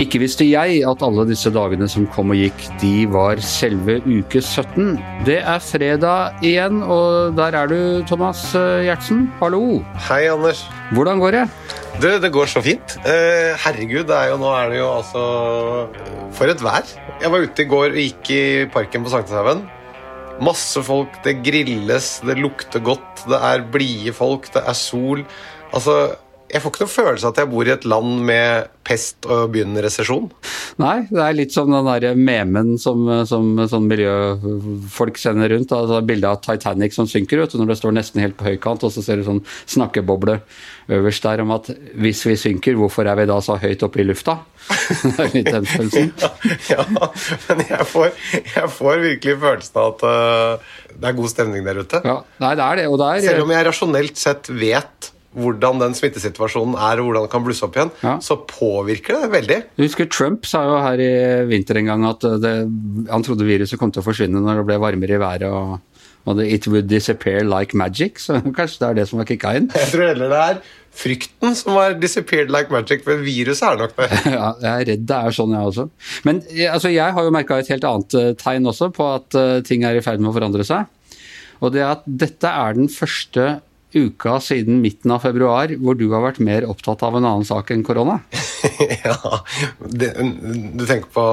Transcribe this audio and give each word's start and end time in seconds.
Ikke 0.00 0.20
visste 0.22 0.46
jeg 0.46 0.78
at 0.88 1.02
alle 1.04 1.24
disse 1.28 1.50
dagene 1.52 1.84
som 1.90 2.06
kom 2.14 2.30
og 2.30 2.38
gikk, 2.38 2.62
de 2.80 2.92
var 3.12 3.40
selve 3.42 3.98
uke 4.06 4.38
17. 4.38 4.94
Det 5.26 5.40
er 5.42 5.58
fredag 5.60 6.38
igjen, 6.46 6.78
og 6.80 7.34
der 7.36 7.58
er 7.58 7.68
du, 7.68 7.80
Thomas 8.08 8.40
eh, 8.54 8.86
Gjertsen. 8.86 9.26
Hallo. 9.42 9.80
Hei, 10.06 10.22
Anders. 10.30 10.62
Hvordan 10.94 11.20
går 11.20 11.36
det? 11.36 11.42
Du, 11.98 12.08
det 12.22 12.30
går 12.32 12.48
så 12.48 12.62
fint. 12.64 12.96
Eh, 13.02 13.50
herregud, 13.66 14.06
det 14.08 14.16
er 14.16 14.30
jo, 14.30 14.38
nå 14.40 14.54
er 14.56 14.72
det 14.72 14.78
jo 14.78 14.88
altså 14.94 15.26
For 16.38 16.54
et 16.54 16.62
vær. 16.64 16.86
Jeg 17.20 17.34
var 17.34 17.44
ute 17.50 17.66
i 17.66 17.68
går 17.74 17.90
og 17.90 18.00
gikk 18.06 18.32
i 18.38 18.42
parken 18.72 19.04
på 19.04 19.12
Sankthanshaugen. 19.12 19.66
Masse 20.40 20.80
folk, 20.84 21.20
det 21.24 21.42
grilles, 21.44 22.14
det 22.24 22.38
lukter 22.40 22.80
godt, 22.80 23.26
det 23.28 23.40
er 23.44 23.66
blide 23.72 24.14
folk, 24.16 24.48
det 24.54 24.62
er 24.64 24.76
sol. 24.78 25.24
Altså 25.76 25.96
jeg 26.50 26.62
får 26.62 26.72
ikke 26.72 26.82
noen 26.82 26.92
følelse 26.92 27.28
av 27.28 27.32
at 27.34 27.40
jeg 27.40 27.50
bor 27.50 27.68
i 27.68 27.72
et 27.72 27.84
land 27.88 28.14
med 28.26 28.70
pest 28.86 29.26
og 29.28 29.52
begynnende 29.54 29.84
resesjon. 29.84 30.26
Nei, 30.82 30.96
det 31.10 31.20
er 31.22 31.36
litt 31.36 31.54
som 31.54 31.70
den 31.70 31.86
der 31.86 32.16
memen 32.18 32.72
som, 32.82 33.04
som 33.28 33.52
sånn 33.70 33.86
miljøfolk 33.90 35.20
sender 35.20 35.52
rundt. 35.54 35.74
Altså 35.76 36.00
Bildet 36.06 36.30
av 36.30 36.40
Titanic 36.42 36.96
som 36.96 37.06
synker, 37.10 37.42
vet 37.42 37.54
du, 37.54 37.60
når 37.60 37.72
det 37.72 37.78
står 37.78 37.94
nesten 37.94 38.22
helt 38.24 38.38
på 38.38 38.48
høykant, 38.48 38.86
og 38.86 38.94
så 38.94 39.04
ser 39.04 39.20
du 39.20 39.28
sånn 39.28 39.44
snakkeboble 39.70 40.40
øverst 40.90 41.28
der 41.28 41.44
om 41.44 41.54
at 41.54 41.70
hvis 42.02 42.24
vi 42.26 42.34
synker, 42.40 42.78
hvorfor 42.80 43.06
er 43.06 43.20
vi 43.20 43.28
da 43.30 43.38
så 43.44 43.54
høyt 43.60 43.84
oppe 43.86 44.02
i 44.02 44.08
lufta? 44.08 44.40
det 45.04 45.14
er 45.14 45.30
litt 45.36 45.52
den 45.54 45.70
følelsen. 45.70 46.10
ja, 46.18 46.32
ja, 46.72 47.06
men 47.46 47.64
jeg 47.68 47.88
får, 47.92 48.10
jeg 48.56 48.74
får, 48.74 49.06
virkelig 49.06 49.38
følelsen 49.46 49.80
av 49.80 49.94
at 49.94 50.04
uh, 50.04 50.76
det 50.96 51.12
er 51.12 51.16
god 51.22 51.32
stemning 51.32 51.64
der 51.68 51.80
ute. 51.84 52.02
Ja, 52.02 52.18
nei, 52.42 52.52
det 52.58 52.66
er 52.66 52.82
det, 52.82 52.90
og 52.90 53.00
det 53.00 53.14
er, 53.14 53.26
Selv 53.30 53.46
om 53.46 53.54
jeg 53.54 53.70
rasjonelt 53.70 54.20
sett 54.20 54.50
vet 54.50 55.12
hvordan 55.36 55.78
den 55.78 55.94
smittesituasjonen 55.94 56.74
er 56.74 57.00
og 57.00 57.10
hvordan 57.10 57.26
den 57.26 57.32
kan 57.32 57.44
blusse 57.46 57.66
opp 57.66 57.76
igjen, 57.78 57.92
ja. 58.02 58.16
så 58.24 58.36
påvirker 58.50 59.20
det 59.20 59.30
veldig. 59.34 59.60
Du 59.76 59.84
husker 59.84 60.08
Trump 60.10 60.48
sa 60.48 60.64
jo 60.66 60.80
her 60.82 61.02
i 61.04 61.12
vinter 61.50 61.78
en 61.78 61.92
gang 61.92 62.08
at 62.08 62.26
det, 62.42 62.56
han 63.10 63.26
trodde 63.26 63.46
viruset 63.46 63.78
kom 63.80 63.94
til 63.94 64.02
å 64.02 64.08
forsvinne 64.08 64.42
når 64.42 64.62
det 64.62 64.66
ble 64.72 64.80
varmere 64.82 65.18
i 65.18 65.22
været. 65.22 65.46
og, 65.46 65.78
og 66.26 66.36
det, 66.36 66.50
It 66.50 66.66
would 66.66 66.90
disappear 66.90 67.44
like 67.46 67.76
magic. 67.76 68.18
Så 68.26 68.40
kanskje 68.58 68.82
det 68.82 68.90
er 68.90 69.00
det 69.00 69.08
som 69.10 69.22
har 69.22 69.30
kicka 69.30 69.54
inn? 69.56 69.70
Jeg 69.76 69.92
tror 69.94 70.06
heller 70.10 70.34
det 70.34 70.42
er 70.48 70.60
frykten 71.00 71.54
som 71.54 71.76
har 71.78 71.94
disappeared 72.02 72.50
like 72.50 72.72
magic, 72.74 73.06
men 73.06 73.22
viruset 73.22 73.68
er 73.68 73.78
nok 73.84 73.96
det. 73.96 74.10
ja, 74.34 74.52
jeg 74.58 74.70
er 74.72 74.86
redd 74.92 75.08
det 75.08 75.22
er 75.30 75.36
sånn, 75.36 75.54
jeg 75.54 75.72
også. 75.72 75.88
Men 76.26 76.42
altså, 76.72 76.90
jeg 76.90 77.16
har 77.16 77.26
jo 77.26 77.34
merka 77.34 77.60
et 77.60 77.70
helt 77.70 77.86
annet 77.86 78.18
uh, 78.18 78.30
tegn 78.40 78.66
også 78.70 78.90
på 78.96 79.10
at 79.14 79.38
uh, 79.38 79.58
ting 79.66 79.86
er 79.86 79.98
i 79.98 80.04
ferd 80.04 80.22
med 80.22 80.32
å 80.32 80.36
forandre 80.36 80.66
seg. 80.66 80.90
Og 81.60 81.74
det 81.74 81.84
er 81.84 81.92
at 81.92 82.06
dette 82.06 82.50
er 82.50 82.78
den 82.78 82.88
første 82.90 83.60
uka 83.96 84.38
siden 84.44 84.80
midten 84.84 85.12
av 85.14 85.24
februar 85.24 85.72
hvor 85.80 85.98
du 85.98 86.06
har 86.12 86.24
vært 86.24 86.40
mer 86.44 86.66
opptatt 86.68 87.02
av 87.06 87.18
en 87.18 87.26
annen 87.26 87.46
sak 87.48 87.72
enn 87.74 87.84
korona? 87.86 88.20
ja, 89.04 89.16
det, 89.80 90.12
Du 90.14 90.84
tenker 90.86 91.10
på 91.14 91.26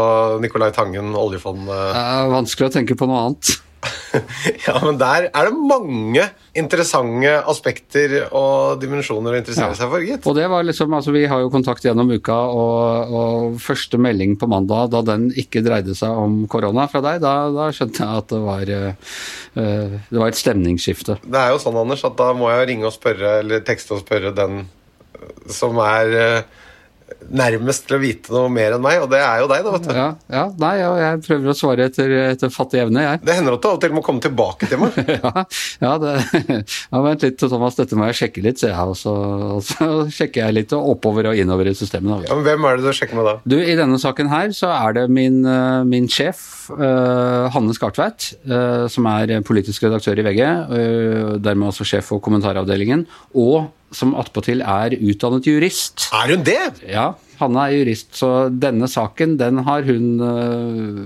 Nicolai 0.44 0.72
Tangen, 0.76 1.14
oljefondet? 1.18 1.98
Vanskelig 2.34 2.70
å 2.70 2.76
tenke 2.80 2.98
på 2.98 3.10
noe 3.10 3.28
annet. 3.28 3.58
ja, 4.66 4.74
men 4.84 4.98
der 5.00 5.28
er 5.28 5.48
det 5.48 5.54
mange 5.70 6.24
interessante 6.58 7.34
aspekter 7.50 8.16
og 8.26 8.82
dimensjoner 8.82 9.36
å 9.36 9.40
interessere 9.40 9.70
ja. 9.74 9.78
seg 9.78 9.92
for, 9.92 10.06
gitt. 10.06 10.28
Og 10.28 10.38
det 10.38 10.48
var 10.52 10.66
liksom, 10.66 10.94
altså 10.98 11.14
Vi 11.16 11.26
har 11.30 11.44
jo 11.44 11.52
kontakt 11.54 11.86
gjennom 11.86 12.10
uka, 12.12 12.38
og, 12.54 13.14
og, 13.20 13.60
første 13.62 14.00
melding 14.02 14.38
på 14.40 14.50
mandag, 14.50 14.92
da 14.94 15.04
den 15.06 15.30
ikke 15.38 15.64
dreide 15.66 15.96
seg 15.98 16.14
om 16.14 16.40
korona 16.52 16.88
fra 16.92 17.04
deg, 17.06 17.22
da, 17.24 17.36
da 17.54 17.70
skjønte 17.76 18.04
jeg 18.04 18.24
at 18.24 18.32
det 18.34 18.42
var, 18.44 18.74
uh, 18.78 19.98
det 20.10 20.22
var 20.22 20.32
et 20.32 20.40
stemningsskifte. 20.40 21.20
Det 21.26 21.42
er 21.42 21.54
jo 21.54 21.62
sånn, 21.62 21.78
Anders, 21.78 22.06
at 22.08 22.18
da 22.20 22.32
må 22.38 22.50
jeg 22.54 22.72
ringe 22.72 22.90
og 22.90 22.96
spørre, 22.96 23.40
eller 23.44 23.66
tekste 23.68 23.98
og 23.98 24.06
spørre 24.06 24.34
den 24.38 24.66
som 25.52 25.78
er 25.82 26.18
uh, 26.18 26.64
nærmest 27.28 27.88
til 27.88 27.98
å 27.98 28.00
vite 28.02 28.34
noe 28.34 28.50
mer 28.52 28.76
enn 28.76 28.84
meg, 28.84 29.02
og 29.04 29.10
det 29.12 29.20
er 29.24 29.42
jo 29.42 29.48
deg, 29.52 29.64
da, 29.66 29.74
vet 29.76 29.88
du. 29.88 29.92
Ja, 29.96 30.08
ja 30.32 30.44
nei, 30.60 30.74
jeg 30.80 31.22
prøver 31.26 31.52
å 31.52 31.56
svare 31.58 31.88
etter, 31.90 32.14
etter 32.34 32.52
fattig 32.54 32.82
evne, 32.84 33.04
jeg. 33.04 33.22
Det 33.28 33.36
hender 33.38 33.58
at 33.58 33.64
du 33.64 33.68
av 33.70 33.78
og 33.78 33.84
til 33.84 33.96
må 33.96 34.04
komme 34.06 34.24
tilbake 34.24 34.70
til 34.72 34.82
meg. 34.82 34.98
ja, 35.18 35.44
ja, 35.84 35.94
det, 36.04 36.14
ja, 36.94 37.02
vent 37.04 37.26
litt, 37.26 37.40
Thomas, 37.42 37.80
dette 37.80 38.00
må 38.00 38.10
jeg 38.10 38.20
sjekke 38.22 38.44
litt, 38.46 38.62
sier 38.62 38.74
jeg, 38.74 38.94
og 38.94 39.00
så, 39.00 39.16
og 39.58 39.64
så 39.68 39.90
sjekker 40.18 40.46
jeg 40.46 40.58
litt 40.60 40.76
oppover 40.78 41.32
og 41.32 41.40
innover 41.40 41.72
i 41.72 41.76
systemet. 41.78 42.28
Ja, 42.28 42.38
men 42.38 42.48
Hvem 42.48 42.68
er 42.68 42.80
det 42.80 42.88
du 42.88 43.00
sjekker 43.00 43.20
med 43.20 43.30
da? 43.30 43.38
Du, 43.48 43.58
I 43.60 43.78
denne 43.80 44.00
saken 44.02 44.32
her 44.32 44.54
så 44.56 44.72
er 44.76 45.00
det 45.00 45.08
min, 45.12 45.42
eh, 45.48 45.82
min 45.88 46.12
sjef, 46.12 46.44
uh, 46.76 47.48
Hanne 47.54 47.76
Skartveit, 47.76 48.32
uh, 48.50 48.86
som 48.92 49.08
er 49.12 49.38
politisk 49.48 49.88
redaktør 49.88 50.20
i 50.20 50.28
VG, 50.28 50.44
uh, 50.44 51.34
dermed 51.44 51.72
også 51.72 51.88
sjef 51.88 52.12
for 52.12 52.24
kommentaravdelingen, 52.24 53.06
og 53.36 53.68
som 53.96 54.16
attpåtil 54.20 54.62
er 54.62 54.98
utdannet 54.98 55.48
jurist. 55.48 56.10
Er 56.16 56.34
hun 56.36 56.44
det? 56.48 56.60
Ja, 56.88 57.12
Hanne 57.42 57.66
er 57.68 57.76
jurist, 57.78 58.10
så 58.18 58.30
denne 58.50 58.90
saken 58.90 59.36
den 59.40 59.62
har 59.68 59.86
hun 59.88 60.22
uh, 60.22 61.02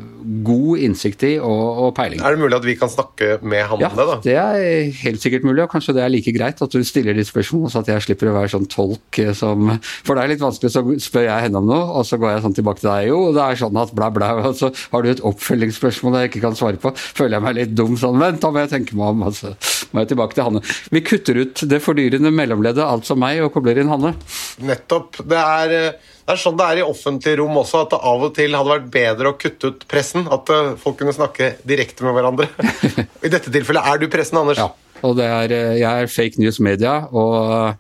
god 0.46 0.84
innsikt 0.86 1.25
i 1.28 1.34
og, 1.40 1.64
og, 1.86 1.90
peiling 1.97 2.22
Er 2.24 2.36
det 2.36 2.42
mulig 2.42 2.58
at 2.58 2.68
vi 2.68 2.75
kan 2.80 2.92
snakke 2.92 3.38
med 3.42 3.66
Hanne, 3.69 3.84
ja, 3.84 3.92
da? 3.96 4.18
det 4.24 4.38
er 4.40 4.92
helt 5.02 5.24
sikkert 5.24 5.47
mulig, 5.47 5.66
og 5.66 5.74
kanskje 5.74 5.96
det 5.97 6.06
er 6.06 6.14
like 6.14 6.34
greit 6.36 6.62
at 6.64 6.75
du 6.75 6.84
stiller 6.88 7.18
de 7.18 7.25
spørsmålene, 7.28 7.74
så 7.74 7.84
at 7.84 7.92
jeg 7.92 8.08
slipper 8.08 8.31
å 8.31 8.38
være 8.38 8.53
sånn 8.56 8.69
tolk 8.72 9.22
eh, 9.22 9.34
som 9.38 9.74
For 10.06 10.16
det 10.16 10.24
er 10.24 10.34
litt 10.34 10.44
vanskelig, 10.44 10.74
så 10.74 10.86
spør 11.03 11.28
jeg 11.28 11.47
henne 11.47 11.62
om 11.62 11.69
noe, 11.69 11.84
og 12.00 12.08
så 12.08 12.19
går 12.22 12.36
jeg 12.36 12.46
sånn 12.46 12.58
tilbake 12.58 12.84
til 12.84 12.92
deg. 12.92 13.09
Jo, 13.12 13.22
det 13.36 13.44
er 13.46 13.62
sånn 13.62 13.81
at 13.81 13.94
bla, 13.98 14.12
bla, 14.13 14.34
og 14.52 14.58
så 14.59 14.72
har 14.94 15.03
du 15.03 15.12
et 15.12 15.25
oppfølgingsspørsmål 15.31 16.22
jeg 16.22 16.31
ikke 16.31 16.46
kan 16.48 16.58
svare 16.58 16.81
på. 16.81 16.94
Føler 16.96 17.38
jeg 17.38 17.48
meg 17.48 17.59
litt 17.59 17.75
dum 17.78 18.00
sånn, 18.00 18.19
vent, 18.22 18.42
da 18.44 18.53
må 18.53 18.63
jeg 18.63 18.74
tenke 18.75 18.98
meg 19.00 19.16
om. 19.16 19.28
altså 19.30 19.56
må 19.92 20.03
jeg 20.03 20.13
tilbake 20.13 20.38
til 20.38 20.48
Hanne. 20.48 20.62
Vi 20.94 21.03
kutter 21.06 21.42
ut 21.44 21.63
det 21.68 21.81
fordyrende 21.84 22.31
mellomleddet, 22.34 22.84
altså 22.86 23.18
meg, 23.19 23.42
og 23.44 23.52
kobler 23.56 23.81
inn 23.81 23.92
Hanne. 23.92 24.13
Nettopp. 24.63 25.22
Det 25.28 25.42
er 25.42 25.75
eh, 25.78 26.12
det 26.31 26.38
er 26.38 26.44
sånn 26.46 26.59
det 26.59 26.68
er 26.72 26.80
i 26.80 26.84
offentlige 26.88 27.40
rom 27.42 27.58
også, 27.59 27.81
at 27.84 27.92
det 27.92 27.97
av 28.08 28.22
og 28.24 28.31
til 28.38 28.53
hadde 28.56 28.72
vært 28.72 28.86
bedre 28.94 29.34
å 29.34 29.36
kutte 29.40 29.74
ut 29.74 29.81
pressen. 29.92 30.30
At 30.31 30.47
eh, 30.53 30.69
folk 30.80 31.02
kunne 31.02 31.16
snakke 31.16 31.58
direkte 31.68 32.06
med 32.08 32.16
hverandre. 32.16 32.47
I 33.25 33.31
dette 33.34 33.52
tilfellet 33.52 33.90
er 33.92 34.00
du 34.00 34.08
pressen, 34.12 34.40
Anders. 34.40 34.62
Ja, 34.62 34.69
og 35.03 35.19
er, 35.19 35.52
eh, 35.52 35.75
jeg 35.81 36.06
er 36.06 36.12
fake 36.12 36.40
news 36.40 36.62
media. 36.64 37.02
og 37.12 37.75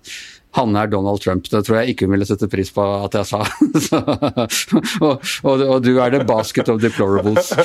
Hanne 0.57 0.83
er 0.83 0.91
Donald 0.91 1.23
Trump. 1.23 1.47
Det 1.47 1.61
tror 1.63 1.79
jeg 1.79 1.93
ikke 1.93 2.09
hun 2.09 2.17
ville 2.17 2.27
sette 2.27 2.49
pris 2.51 2.73
på 2.75 2.83
at 2.83 3.15
jeg 3.15 3.29
sa. 3.29 3.39
og, 5.07 5.23
og, 5.47 5.63
og, 5.63 5.77
du 5.85 5.93
er 5.95 6.11
the 6.11 6.25
basket 6.27 6.67
of 6.73 6.81
deplorables. 6.83 7.53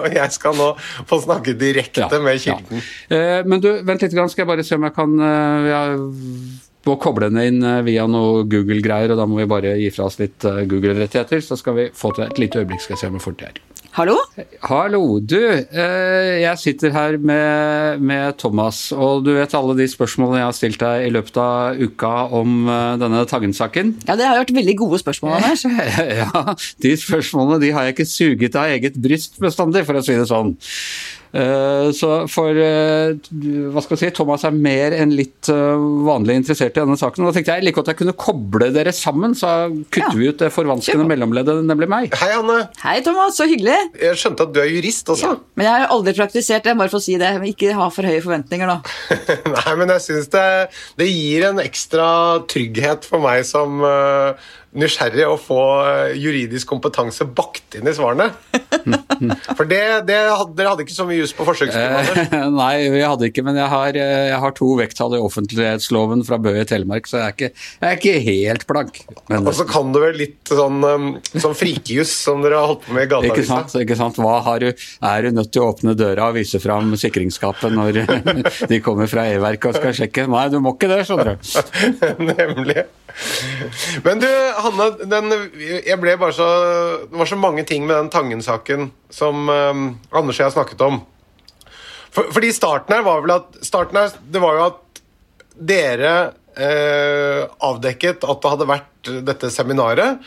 og 0.00 0.08
jeg 0.16 0.34
skal 0.34 0.58
nå 0.58 0.72
få 1.06 1.20
snakke 1.22 1.54
direkte 1.60 2.08
ja, 2.08 2.18
med 2.18 2.42
kilden. 2.42 2.82
Ja. 3.06 3.20
Eh, 3.20 3.46
men 3.46 3.62
du, 3.62 3.70
vent 3.86 4.02
litt, 4.02 4.18
skal 4.18 4.42
jeg 4.42 4.50
bare 4.50 4.66
se 4.66 4.80
om 4.80 4.88
jeg 4.88 4.96
kan 4.98 5.14
jeg 5.68 6.66
må 6.88 6.96
koble 7.00 7.30
den 7.30 7.40
inn 7.42 7.64
eh, 7.66 7.82
via 7.86 8.06
noe 8.10 8.44
Google-greier, 8.48 9.12
og 9.12 9.20
da 9.20 9.26
må 9.28 9.40
vi 9.42 9.50
bare 9.50 9.76
gi 9.80 9.90
fra 9.94 10.08
oss 10.08 10.20
litt 10.20 10.46
eh, 10.48 10.62
Google-rettigheter. 10.70 11.42
Så 11.44 11.58
skal 11.60 11.76
vi 11.76 11.90
få 11.96 12.14
til 12.16 12.26
et 12.26 12.40
lite 12.40 12.62
øyeblikk, 12.62 12.84
skal 12.84 12.96
jeg 12.96 13.02
se 13.02 13.10
om 13.10 13.18
jeg 13.18 13.26
får 13.26 13.36
til 13.36 13.50
her. 13.50 13.60
Hallo? 13.90 14.14
Hallo. 14.68 15.02
Du, 15.18 15.36
eh, 15.42 16.38
jeg 16.44 16.60
sitter 16.62 16.92
her 16.94 17.16
med, 17.18 18.00
med, 18.06 18.38
Thomas, 18.38 18.84
og 18.94 19.26
du 19.26 19.32
vet 19.34 19.56
alle 19.58 19.74
de 19.80 19.88
spørsmålene 19.90 20.40
jeg 20.40 20.46
har 20.46 20.56
stilt 20.56 20.82
deg 20.84 21.08
i 21.08 21.12
løpet 21.12 21.40
av 21.42 21.80
uka 21.82 22.12
om 22.38 22.70
denne 23.02 23.24
Tangen-saken? 23.28 23.96
Ja, 24.06 24.16
det 24.16 24.30
har 24.30 24.38
vært 24.38 24.54
veldig 24.54 24.76
gode 24.78 25.02
spørsmål, 25.02 25.40
Anders. 25.40 25.66
ja, 26.22 26.44
de 26.86 26.94
spørsmålene 27.02 27.60
de 27.66 27.74
har 27.76 27.88
jeg 27.88 27.98
ikke 27.98 28.12
suget 28.14 28.60
av 28.62 28.70
eget 28.76 29.00
bryst 29.02 29.40
bestandig, 29.42 29.84
for 29.88 29.98
å 29.98 30.06
si 30.06 30.16
det 30.16 30.30
sånn. 30.30 30.54
Eh, 31.30 31.88
så 31.94 32.08
for 32.30 32.58
eh, 32.58 33.14
hva 33.70 33.82
skal 33.84 33.94
jeg 33.94 34.00
si, 34.02 34.10
Thomas 34.16 34.42
er 34.46 34.54
mer 34.54 34.96
enn 34.96 35.12
litt 35.14 35.50
eh, 35.52 35.84
vanlig 36.06 36.40
interessert 36.40 36.74
i 36.74 36.82
denne 36.82 36.98
saken. 36.98 37.28
Da 37.28 37.34
tenkte 37.36 37.56
jeg 37.56 37.66
like 37.66 37.78
godt 37.78 37.92
jeg 37.92 38.00
kunne 38.00 38.16
koble 38.18 38.70
dere 38.74 38.94
sammen, 38.96 39.36
så 39.38 39.70
kutter 39.92 40.10
ja. 40.10 40.16
vi 40.18 40.30
ut 40.30 40.42
det 40.42 40.50
forvanskende 40.54 41.06
mellomleddet, 41.10 41.62
nemlig 41.68 41.90
meg. 41.90 42.16
Hei, 42.20 42.32
Anne. 42.38 42.58
Hei, 42.82 42.98
Thomas. 43.06 43.38
Så 43.38 43.46
hyggelig. 43.50 43.76
Jeg 44.00 44.18
skjønte 44.18 44.48
at 44.48 44.54
du 44.54 44.60
er 44.62 44.70
jurist 44.72 45.10
også. 45.14 45.34
Ja. 45.36 45.50
Men 45.58 45.68
jeg 45.68 45.76
har 45.76 45.94
aldri 45.94 46.16
praktisert 46.18 46.66
det, 46.66 46.76
bare 46.80 46.92
for 46.92 47.00
å 47.00 47.04
si 47.04 47.16
det. 47.20 47.30
Ikke 47.50 47.76
ha 47.78 47.90
for 47.94 48.10
høye 48.10 48.22
forventninger, 48.24 48.70
nå. 48.70 48.78
Nei, 49.54 49.74
men 49.78 49.94
jeg 49.94 50.06
syns 50.08 50.30
det, 50.34 50.46
det, 50.98 51.10
gir 51.10 51.46
en 51.50 51.62
ekstra 51.62 52.08
trygghet 52.50 53.06
for 53.06 53.22
meg 53.22 53.44
som 53.46 53.80
uh, 53.84 54.50
nysgjerrig 54.70 55.24
å 55.26 55.36
få 55.40 55.60
eh, 55.82 56.12
juridisk 56.20 56.68
kompetanse 56.70 57.26
bakt 57.26 57.74
inn 57.78 57.88
i 57.90 57.94
svarene. 57.94 58.28
For 59.58 59.66
det, 59.68 59.80
det, 60.06 60.16
Dere 60.56 60.70
hadde 60.70 60.84
ikke 60.84 60.94
så 60.94 61.06
mye 61.08 61.18
jus 61.18 61.32
på 61.36 61.44
forsøksprøven? 61.48 62.20
Eh, 62.22 62.46
nei, 62.60 62.74
vi 62.94 63.02
hadde 63.02 63.30
ikke, 63.30 63.44
men 63.46 63.58
jeg 63.58 63.70
har, 63.72 63.98
eh, 63.98 64.28
jeg 64.30 64.38
har 64.44 64.54
to 64.56 64.68
vekttall 64.78 65.16
i 65.18 65.22
offentlighetsloven 65.22 66.22
fra 66.28 66.38
Bø 66.42 66.54
i 66.60 66.66
Telemark, 66.68 67.10
så 67.10 67.18
jeg 67.18 67.26
er 67.26 67.34
ikke, 67.34 67.50
jeg 67.80 67.88
er 67.88 67.98
ikke 67.98 68.14
helt 68.28 68.66
blank. 68.70 69.02
Og 69.40 69.50
så 69.58 69.66
kan 69.68 69.90
du 69.94 70.00
vel 70.04 70.20
litt 70.20 70.54
sånn, 70.54 70.86
sånn 71.34 71.58
frikejus 71.58 72.14
som 72.28 72.44
dere 72.44 72.62
har 72.62 72.70
holdt 72.70 72.86
på 72.86 72.94
med 72.94 73.08
i 73.08 73.10
gata? 73.10 73.32
Ikke 73.32 73.46
sant. 73.48 73.74
ikke 73.82 73.98
sant? 73.98 74.22
Hva 74.22 74.38
har 74.46 74.62
du, 74.62 74.70
er 74.70 75.26
du 75.26 75.34
nødt 75.34 75.50
til 75.50 75.64
å 75.64 75.72
åpne 75.74 75.96
døra 75.98 76.30
og 76.30 76.38
vise 76.38 76.62
fram 76.62 76.94
sikringsskapet 77.00 77.74
når 77.74 78.02
de 78.70 78.80
kommer 78.84 79.10
fra 79.10 79.26
E-verket 79.34 79.72
og 79.72 79.82
skal 79.82 79.98
sjekke? 80.04 80.28
Nei, 80.30 80.46
du 80.52 80.60
må 80.62 80.76
ikke 80.78 80.92
det, 80.94 81.02
skjønner 81.10 81.34
du. 81.34 81.50
Nemlig. 82.30 82.86
Men 84.06 84.22
du, 84.22 84.28
Hanne, 84.64 84.90
den, 85.10 85.34
jeg 85.60 85.98
ble 86.02 86.16
bare 86.20 86.36
så, 86.36 86.48
det 87.10 87.20
var 87.20 87.30
så 87.30 87.38
mange 87.40 87.64
ting 87.68 87.86
med 87.88 87.96
den 87.96 88.12
Tangen-saken 88.12 88.90
som 89.12 89.48
um, 89.48 89.86
Anders 90.10 90.40
og 90.40 90.46
jeg 90.46 90.56
snakket 90.56 90.84
om. 90.86 91.00
For, 92.10 92.30
fordi 92.34 92.52
starten 92.54 92.96
her 92.96 93.06
var 93.06 93.24
vel 93.24 93.36
at 93.36 93.58
her, 93.94 94.14
Det 94.20 94.42
var 94.42 94.58
jo 94.58 94.68
at 94.68 95.02
dere 95.60 96.14
eh, 96.56 97.42
avdekket 97.62 98.24
at 98.24 98.40
det 98.40 98.52
hadde 98.54 98.70
vært 98.70 99.10
dette 99.26 99.50
seminaret, 99.52 100.20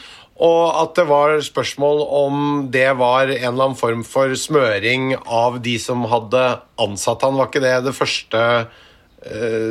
og 0.44 0.64
at 0.82 0.96
det 0.98 1.06
var 1.10 1.36
spørsmål 1.46 2.00
om 2.08 2.38
det 2.74 2.88
var 2.98 3.30
en 3.30 3.38
eller 3.38 3.68
annen 3.68 3.78
form 3.78 4.02
for 4.08 4.34
smøring 4.38 5.14
av 5.24 5.60
de 5.66 5.76
som 5.82 6.08
hadde 6.10 6.42
ansatt 6.82 7.22
han. 7.26 7.38
Var 7.38 7.52
ikke 7.52 7.64
det 7.64 7.76
det 7.86 7.96
første 7.98 8.42
eh, 8.42 8.82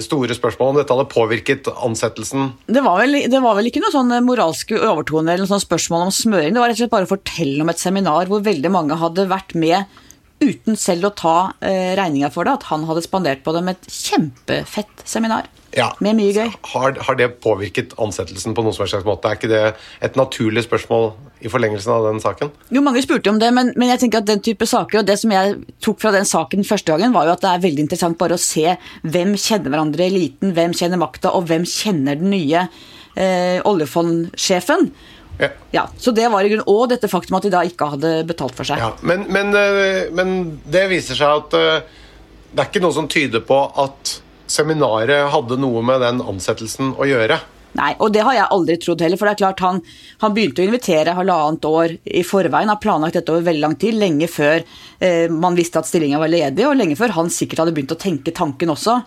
store 0.04 0.36
spørsmål 0.36 0.70
om 0.72 0.78
dette 0.80 0.94
hadde 0.94 1.10
påvirket 1.12 1.68
ansettelsen? 1.72 2.52
Det 2.66 2.82
var, 2.84 3.00
vel, 3.02 3.18
det 3.30 3.42
var 3.44 3.58
vel 3.58 3.68
ikke 3.68 3.82
noe 3.84 3.92
sånn 3.94 4.14
moralsk 4.26 4.72
overtone 4.78 5.34
eller 5.34 5.44
noe 5.44 5.52
sånn 5.52 5.64
spørsmål 5.64 6.06
om 6.06 6.14
smøring. 6.14 6.54
Det 6.54 6.62
var 6.62 6.72
rett 6.72 6.78
og 6.78 6.84
slett 6.84 6.94
bare 6.94 7.08
å 7.08 7.12
fortelle 7.12 7.64
om 7.64 7.72
et 7.72 7.82
seminar 7.82 8.30
hvor 8.30 8.44
veldig 8.46 8.72
mange 8.72 8.96
hadde 9.00 9.28
vært 9.30 9.52
med 9.58 10.00
uten 10.42 10.78
selv 10.78 11.08
å 11.08 11.14
ta 11.16 11.36
eh, 11.62 11.92
regninga 11.98 12.32
for 12.34 12.48
det, 12.48 12.56
at 12.58 12.68
han 12.72 12.86
hadde 12.88 13.04
spandert 13.04 13.44
på 13.44 13.54
dem 13.54 13.70
et 13.70 13.86
kjempefett 13.86 15.04
seminar. 15.08 15.48
Ja. 15.76 15.88
Med 16.04 16.18
mye 16.18 16.32
gøy. 16.36 16.50
Har, 16.74 16.96
har 17.06 17.16
det 17.16 17.28
påvirket 17.40 17.94
ansettelsen 18.00 18.52
på 18.56 18.64
noen 18.64 18.76
slags 18.76 19.06
måte? 19.06 19.30
Er 19.30 19.38
ikke 19.38 19.50
det 19.50 19.62
et 20.04 20.18
naturlig 20.20 20.66
spørsmål 20.66 21.12
i 21.40 21.50
forlengelsen 21.52 21.94
av 21.94 22.08
den 22.10 22.20
saken? 22.22 22.50
Jo, 22.74 22.82
mange 22.84 23.02
spurte 23.04 23.32
om 23.32 23.38
det, 23.40 23.48
men, 23.56 23.72
men 23.80 23.92
jeg 23.94 24.02
tenker 24.02 24.20
at 24.20 24.28
den 24.28 24.42
type 24.44 24.68
saker, 24.68 25.00
og 25.00 25.08
det 25.08 25.16
som 25.22 25.32
jeg 25.32 25.56
tok 25.84 26.02
fra 26.02 26.12
den 26.14 26.28
saken 26.28 26.66
første 26.68 26.92
gangen, 26.92 27.14
var 27.16 27.28
jo 27.28 27.36
at 27.36 27.44
det 27.44 27.52
er 27.54 27.64
veldig 27.64 27.86
interessant 27.86 28.20
bare 28.20 28.36
å 28.36 28.42
se 28.42 28.76
hvem 29.02 29.32
kjenner 29.40 29.72
hverandre 29.72 30.04
i 30.04 30.12
eliten, 30.12 30.52
hvem 30.56 30.76
kjenner 30.76 31.00
makta, 31.00 31.32
og 31.32 31.48
hvem 31.48 31.64
kjenner 31.68 32.20
den 32.20 32.34
nye 32.34 32.66
eh, 33.16 33.58
oljefondsjefen. 33.68 34.90
Ja. 35.40 35.48
Ja, 35.72 35.86
så 35.98 36.12
det 36.12 36.28
var 36.30 36.44
i 36.44 36.50
grunn, 36.52 36.66
Og 36.68 36.90
dette 36.92 37.08
faktum 37.10 37.38
at 37.38 37.46
de 37.46 37.50
da 37.54 37.62
ikke 37.66 37.88
hadde 37.94 38.10
betalt 38.28 38.54
for 38.54 38.68
seg. 38.68 38.82
Ja, 38.82 38.92
men, 39.00 39.24
men, 39.32 39.54
eh, 39.56 40.12
men 40.14 40.36
det 40.68 40.84
viser 40.92 41.18
seg 41.18 41.40
at 41.40 41.56
eh, 41.58 42.02
det 42.52 42.60
er 42.60 42.68
ikke 42.68 42.84
noe 42.84 42.94
som 42.94 43.08
tyder 43.10 43.40
på 43.48 43.58
at 43.80 44.18
seminaret 44.52 45.32
hadde 45.32 45.58
noe 45.60 45.82
med 45.86 46.04
den 46.04 46.22
ansettelsen 46.32 46.94
å 47.00 47.08
gjøre. 47.08 47.40
Nei, 47.78 47.92
og 48.04 48.10
det 48.12 48.20
har 48.24 48.36
jeg 48.36 48.52
aldri 48.52 48.74
trodd 48.80 49.02
heller. 49.04 49.18
For 49.18 49.28
det 49.28 49.32
er 49.32 49.40
klart 49.40 49.62
han, 49.64 49.78
han 50.20 50.34
begynte 50.36 50.60
å 50.62 50.66
invitere 50.66 51.14
halvannet 51.16 51.68
år 51.68 51.94
i 52.04 52.24
forveien, 52.26 52.68
har 52.68 52.80
planlagt 52.82 53.16
dette 53.16 53.32
over 53.32 53.46
veldig 53.46 53.64
lang 53.64 53.76
tid, 53.80 53.96
lenge 54.00 54.28
før 54.28 54.60
eh, 54.60 55.32
man 55.32 55.56
visste 55.56 55.80
at 55.80 55.88
stillinga 55.88 56.20
var 56.20 56.32
ledig, 56.32 56.66
og 56.68 56.76
lenge 56.76 56.98
før 57.00 57.16
han 57.16 57.32
sikkert 57.32 57.64
hadde 57.64 57.74
begynt 57.76 57.94
å 57.96 58.00
tenke 58.00 58.34
tanken 58.36 58.74
også. 58.74 58.98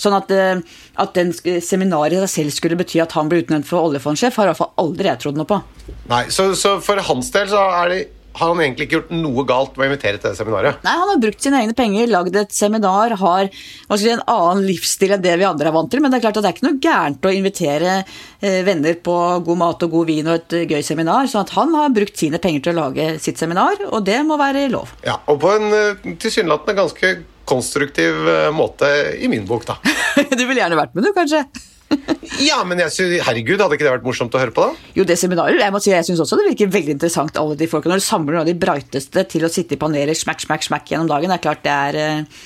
Sånn 0.00 0.16
at, 0.16 0.32
eh, 0.32 0.80
at 1.04 1.16
den 1.18 1.34
seminaret 1.34 2.16
i 2.16 2.22
seg 2.24 2.32
selv 2.32 2.56
skulle 2.56 2.80
bety 2.80 3.02
at 3.04 3.16
han 3.18 3.28
ble 3.28 3.42
utnevnt 3.44 3.68
for 3.68 3.90
oljefondsjef, 3.90 4.40
har 4.40 4.48
i 4.48 4.54
hvert 4.54 4.62
fall 4.62 4.72
aldri 4.80 5.12
jeg 5.12 5.24
trodd 5.26 5.40
noe 5.40 5.50
på. 5.50 5.60
Nei, 6.08 6.24
så, 6.32 6.50
så 6.56 6.78
for 6.84 7.04
hans 7.04 7.28
del 7.34 7.50
så 7.52 7.66
er 7.82 7.92
det, 7.92 8.02
har 8.34 8.50
han 8.50 8.60
egentlig 8.64 8.88
ikke 8.88 8.96
gjort 8.98 9.12
noe 9.14 9.44
galt 9.46 9.76
med 9.76 9.84
å 9.84 9.88
invitere 9.92 10.18
til 10.18 10.32
det 10.32 10.38
seminaret. 10.38 10.80
Nei, 10.82 10.94
han 10.98 11.10
har 11.12 11.20
brukt 11.22 11.44
sine 11.44 11.60
egne 11.62 11.76
penger, 11.78 12.10
lagd 12.10 12.38
et 12.38 12.54
seminar, 12.54 13.14
har 13.20 13.50
si, 13.52 14.08
en 14.10 14.24
annen 14.30 14.64
livsstil 14.66 15.14
enn 15.14 15.22
det 15.22 15.36
vi 15.38 15.46
andre 15.46 15.70
er 15.70 15.76
vant 15.76 15.90
til. 15.92 16.02
Men 16.02 16.10
det 16.10 16.18
er 16.18 16.24
klart 16.26 16.40
at 16.40 16.46
det 16.46 16.50
er 16.50 16.56
ikke 16.56 16.66
noe 16.66 16.80
gærent 16.82 17.28
å 17.28 17.34
invitere 17.34 17.92
eh, 18.02 18.60
venner 18.66 18.98
på 19.06 19.18
god 19.46 19.60
mat 19.60 19.86
og 19.86 19.94
god 19.94 20.10
vin 20.10 20.30
og 20.32 20.40
et 20.40 20.56
eh, 20.58 20.66
gøy 20.74 20.82
seminar. 20.86 21.30
Så 21.30 21.44
at 21.44 21.54
han 21.54 21.76
har 21.78 21.94
brukt 21.94 22.18
sine 22.18 22.40
penger 22.42 22.66
til 22.66 22.74
å 22.74 22.88
lage 22.88 23.06
sitt 23.22 23.38
seminar, 23.38 23.78
og 23.90 24.02
det 24.08 24.18
må 24.26 24.38
være 24.40 24.66
lov. 24.72 24.96
Ja, 25.06 25.20
Og 25.30 25.38
på 25.44 25.54
en 25.54 25.70
eh, 25.70 26.10
tilsynelatende 26.18 26.78
ganske 26.80 27.14
konstruktiv 27.44 28.24
måte 28.56 28.88
i 29.20 29.28
min 29.28 29.44
bok, 29.44 29.66
da. 29.68 29.76
du 30.38 30.46
ville 30.46 30.62
gjerne 30.62 30.80
vært 30.80 30.96
med, 30.96 31.04
du, 31.04 31.12
kanskje? 31.12 31.44
Ja, 32.48 32.58
men 32.66 32.80
jeg 32.82 32.90
synes, 32.90 33.22
herregud, 33.26 33.60
hadde 33.62 33.76
ikke 33.76 33.86
det 33.86 33.92
vært 33.92 34.06
morsomt 34.06 34.34
å 34.34 34.40
høre 34.40 34.54
på, 34.54 34.64
da? 34.66 34.90
Jo, 34.96 35.04
det 35.06 35.16
seminaret, 35.20 35.60
jeg 35.60 35.74
må 35.74 35.80
si, 35.82 35.92
jeg 35.92 36.06
synes 36.08 36.22
også 36.24 36.38
det 36.40 36.48
virker 36.48 36.72
veldig 36.74 36.96
interessant, 36.96 37.38
alle 37.40 37.56
de 37.60 37.68
folkene. 37.70 37.94
Når 37.94 38.02
du 38.02 38.06
samler 38.06 38.34
noen 38.34 38.42
av 38.42 38.50
de 38.50 38.56
brighteste 38.58 39.24
til 39.30 39.46
å 39.46 39.52
sitte 39.52 39.76
i 39.76 39.80
paneler 39.80 40.18
smack, 40.18 40.42
smack, 40.42 40.66
smack 40.66 40.90
gjennom 40.90 41.10
dagen, 41.10 41.30
det 41.30 41.38
er 41.38 41.44
klart 41.44 41.62
det 41.64 41.74
er 41.74 42.00
eh, 42.00 42.42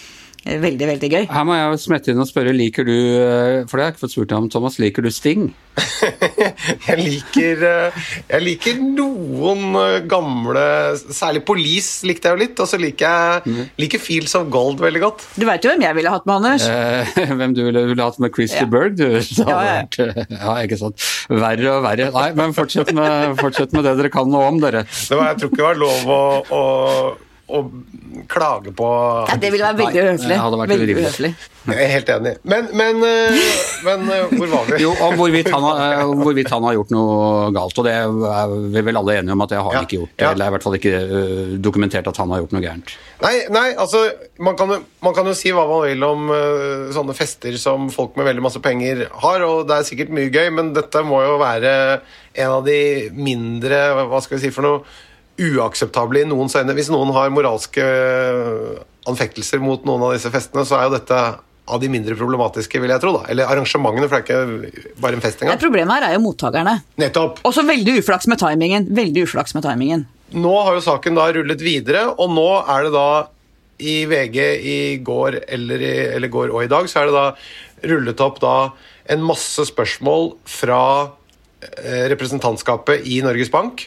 veldig, 0.65 0.91
veldig 0.95 1.11
gøy. 1.13 1.25
Her 1.31 1.47
må 1.49 1.57
jeg 1.59 1.81
smette 1.85 2.13
inn 2.13 2.23
og 2.23 2.29
spørre, 2.31 2.55
liker 2.57 2.87
du 2.89 2.95
eh, 2.97 3.65
For 3.69 3.79
det 3.79 3.83
har 3.83 3.91
jeg 3.91 3.97
ikke 3.97 4.05
fått 4.07 4.15
spurt 4.17 4.31
deg 4.33 4.39
om, 4.41 4.53
Thomas. 4.53 4.79
Liker 4.83 5.05
du 5.05 5.11
Sting? 5.15 5.51
Jeg 6.89 6.97
liker, 6.99 7.61
eh, 7.69 7.99
jeg 8.27 8.43
liker 8.43 8.79
noen 8.81 9.77
eh, 9.79 9.99
gamle 10.11 10.63
Særlig 10.99 11.45
Police 11.47 12.07
likte 12.09 12.31
jeg 12.31 12.35
jo 12.35 12.41
litt, 12.41 12.63
og 12.63 12.69
så 12.71 12.81
liker 12.81 13.07
jeg 13.07 13.67
liker 13.81 14.03
Fields 14.03 14.35
of 14.39 14.49
Gold 14.53 14.83
veldig 14.83 15.03
godt. 15.03 15.25
Du 15.39 15.45
veit 15.49 15.65
jo 15.65 15.71
hvem 15.73 15.85
jeg 15.87 15.97
ville 15.99 16.13
hatt 16.13 16.27
med, 16.29 16.41
Anders? 16.41 16.67
Eh, 16.67 17.33
hvem 17.39 17.55
du 17.57 17.63
ville, 17.69 17.85
ville 17.93 18.09
hatt 18.09 18.19
med 18.23 18.35
Christy 18.35 18.65
Ja. 18.65 18.69
Berg, 18.71 18.99
du? 18.99 19.07
Ja, 19.07 19.47
ja. 19.47 19.77
vært, 19.79 20.01
eh, 20.03 20.35
ja, 20.35 20.57
ikke 20.67 20.81
sant. 20.81 21.09
Verre 21.31 21.73
og 21.77 21.87
verre. 21.87 22.11
Nei, 22.15 22.29
men 22.39 22.57
fortsett 22.57 22.93
med, 22.97 23.39
fortsett 23.41 23.75
med 23.77 23.87
det 23.87 23.97
dere 24.01 24.13
kan 24.13 24.31
noe 24.33 24.51
om, 24.51 24.61
dere. 24.63 24.85
Det 24.89 25.19
var, 25.19 25.33
jeg 25.33 25.43
tror 25.43 25.53
ikke 25.53 25.63
det 25.63 25.69
var 25.69 25.83
lov 25.85 26.13
å, 26.15 26.21
å, 26.59 26.63
å 27.49 27.63
klage 28.29 28.73
på 28.77 28.89
Ja, 29.29 29.37
det 29.41 29.51
ville 29.55 29.65
vært 29.71 29.79
veldig 29.81 30.03
uhøflig. 30.05 30.29
det 30.35 30.41
hadde 30.43 30.59
vært 30.61 30.73
Veldig 30.75 30.97
uhøflig. 30.99 31.31
Jeg 31.69 31.85
er 31.85 31.91
helt 31.93 32.11
enig. 32.13 32.33
Men, 32.49 32.69
men, 32.77 33.01
eh, 33.05 33.39
men 33.85 34.05
eh, 34.13 34.35
hvor 34.37 34.51
var 34.53 34.69
vi? 34.69 34.79
Jo, 34.83 34.93
om 35.05 35.17
hvorvidt 35.19 35.49
han, 35.53 35.65
har, 35.65 35.81
eh, 36.01 36.13
hvorvidt 36.23 36.53
han 36.53 36.65
har 36.65 36.77
gjort 36.79 36.93
noe 36.93 37.49
galt. 37.57 37.81
Og 37.81 37.89
det 37.89 37.95
er 37.97 38.55
vi 38.77 38.85
vel 38.87 39.01
alle 39.01 39.17
enige 39.21 39.37
om 39.37 39.45
at 39.45 39.53
det 39.53 39.59
har 39.61 39.69
han 39.69 39.79
Ja, 39.79 39.83
ikke 39.85 40.01
gjort. 40.01 40.15
ja. 40.17 40.31
Eller 40.33 40.47
er 40.47 40.53
i 40.53 40.57
hvert 40.57 40.67
fall 40.69 40.79
ikke 40.79 40.95
dokumentert 41.65 42.09
at 42.13 42.21
han 42.21 42.33
har 42.33 42.45
gjort 42.45 42.55
noe 42.57 42.65
gærent. 42.65 42.95
Nei, 43.25 43.35
nei 43.53 43.67
altså, 43.75 44.05
man 44.45 44.57
kan, 44.61 44.77
man 45.05 45.17
kan 45.17 45.29
jo 45.29 45.37
si 45.37 45.53
hva 45.53 45.67
man 45.69 45.85
vil 45.89 46.09
om 46.09 46.31
sånne 46.95 47.17
fester 47.17 47.57
som 47.61 47.89
folk 47.93 48.17
med 48.17 48.29
veldig 48.29 48.45
masse 48.45 48.63
penger 48.65 49.07
har, 49.25 49.45
og 49.49 49.67
det 49.69 49.77
er 49.81 49.89
sikkert 49.89 50.15
mye 50.15 50.33
gøy, 50.33 50.49
men 50.55 50.73
dette 50.77 51.05
må 51.05 51.21
jo 51.25 51.37
være 51.41 51.75
en 52.39 52.55
av 52.61 52.65
de 52.67 53.11
mindre 53.17 53.79
Hva 54.09 54.21
skal 54.23 54.39
vi 54.39 54.47
si 54.47 54.55
for 54.55 54.67
noe 54.67 55.07
uakseptable 55.39 56.23
i 56.23 56.29
noens 56.29 56.57
øyne. 56.59 56.75
Hvis 56.77 56.91
noen 56.93 57.13
har 57.15 57.31
moralske 57.35 57.85
eh, 57.85 58.81
anfektelser 59.09 59.63
mot 59.63 59.85
noen 59.89 60.09
av 60.09 60.17
disse 60.17 60.33
festene, 60.35 60.67
så 60.69 60.79
er 60.79 60.89
jo 60.89 60.97
dette 60.99 61.21
av 61.69 61.81
de 61.83 61.89
mindre 61.93 62.17
problematiske, 62.17 62.81
vil 62.81 62.93
jeg 62.95 63.03
tro. 63.03 63.13
da. 63.19 63.27
Eller 63.33 63.49
arrangementene, 63.51 64.09
for 64.09 64.21
det 64.21 64.37
er 64.37 64.53
ikke 64.69 65.01
bare 65.03 65.19
en 65.19 65.25
fest 65.25 65.43
engang. 65.43 65.61
Problemet 65.61 65.99
her 65.99 66.09
er 66.09 66.15
jo 66.17 66.23
mottakerne. 66.25 66.79
Nettopp. 67.01 67.43
Også 67.49 67.65
veldig 67.69 67.99
uflaks 68.01 68.29
med 68.31 68.41
timingen. 68.41 68.89
Veldig 68.97 69.27
uflaks 69.29 69.57
med 69.57 69.67
timingen. 69.67 70.07
Nå 70.37 70.55
har 70.65 70.77
jo 70.77 70.85
saken 70.85 71.17
da 71.17 71.29
rullet 71.33 71.63
videre, 71.65 72.07
og 72.17 72.33
nå 72.35 72.49
er 72.65 72.89
det 72.89 72.95
da 72.97 73.11
i 73.79 73.99
VG 74.11 74.39
i 74.59 74.79
går 75.07 75.39
eller, 75.47 75.85
i, 75.85 75.93
eller 76.17 76.33
går 76.33 76.51
og 76.51 76.65
i 76.65 76.71
dag, 76.71 76.89
så 76.91 77.03
er 77.03 77.09
det 77.09 77.17
da 77.17 77.93
rullet 77.93 78.25
opp 78.25 78.41
da 78.43 78.57
en 79.09 79.23
masse 79.25 79.63
spørsmål 79.71 80.33
fra 80.51 80.83
eh, 81.63 82.09
representantskapet 82.13 83.07
i 83.09 83.21
Norges 83.25 83.53
Bank. 83.55 83.87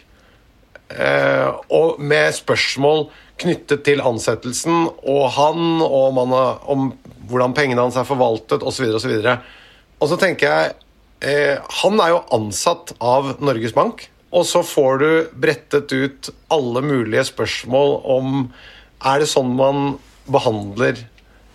Eh, 0.92 1.50
og 1.72 2.00
med 2.04 2.34
spørsmål 2.36 3.06
knyttet 3.42 3.84
til 3.88 4.04
ansettelsen 4.06 4.88
og 4.90 5.24
han, 5.38 5.82
og 5.82 6.12
om, 6.12 6.20
han 6.22 6.36
om 6.70 6.88
hvordan 7.32 7.56
pengene 7.58 7.84
hans 7.84 7.98
er 8.00 8.08
forvaltet 8.08 8.64
osv. 8.64 8.90
Og, 8.92 9.02
så 9.02 9.12
videre. 9.12 9.38
og 10.00 10.12
så 10.12 10.18
tenker 10.20 10.52
jeg 10.52 10.74
eh, 11.26 11.72
Han 11.82 12.02
er 12.04 12.16
jo 12.16 12.26
ansatt 12.38 12.94
av 13.00 13.36
Norges 13.44 13.76
Bank, 13.78 14.08
og 14.32 14.46
så 14.48 14.64
får 14.66 15.02
du 15.02 15.10
brettet 15.44 15.92
ut 15.92 16.32
alle 16.52 16.84
mulige 16.86 17.26
spørsmål 17.32 17.98
om 18.18 18.36
Er 19.02 19.24
det 19.24 19.32
sånn 19.32 19.56
man 19.58 19.96
behandler 20.32 21.00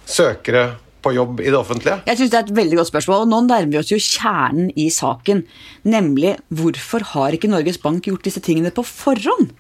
søkere 0.07 0.75
på 1.07 1.15
jobb 1.17 1.41
i 1.45 1.51
det 1.53 1.59
offentlige? 1.59 2.01
Jeg 2.07 2.19
synes 2.21 2.31
Det 2.35 2.39
er 2.41 2.49
et 2.49 2.57
veldig 2.57 2.81
godt 2.81 2.91
spørsmål, 2.91 3.25
og 3.25 3.31
nå 3.31 3.41
nærmer 3.47 3.73
vi 3.73 3.81
oss 3.81 3.93
jo 3.95 4.01
kjernen 4.03 4.73
i 4.77 4.89
saken. 4.91 5.45
Nemlig 5.87 6.37
hvorfor 6.51 7.07
har 7.15 7.37
ikke 7.37 7.51
Norges 7.53 7.79
Bank 7.79 8.05
gjort 8.11 8.27
disse 8.27 8.43
tingene 8.43 8.75
på 8.75 8.85
forhånd? 8.87 9.53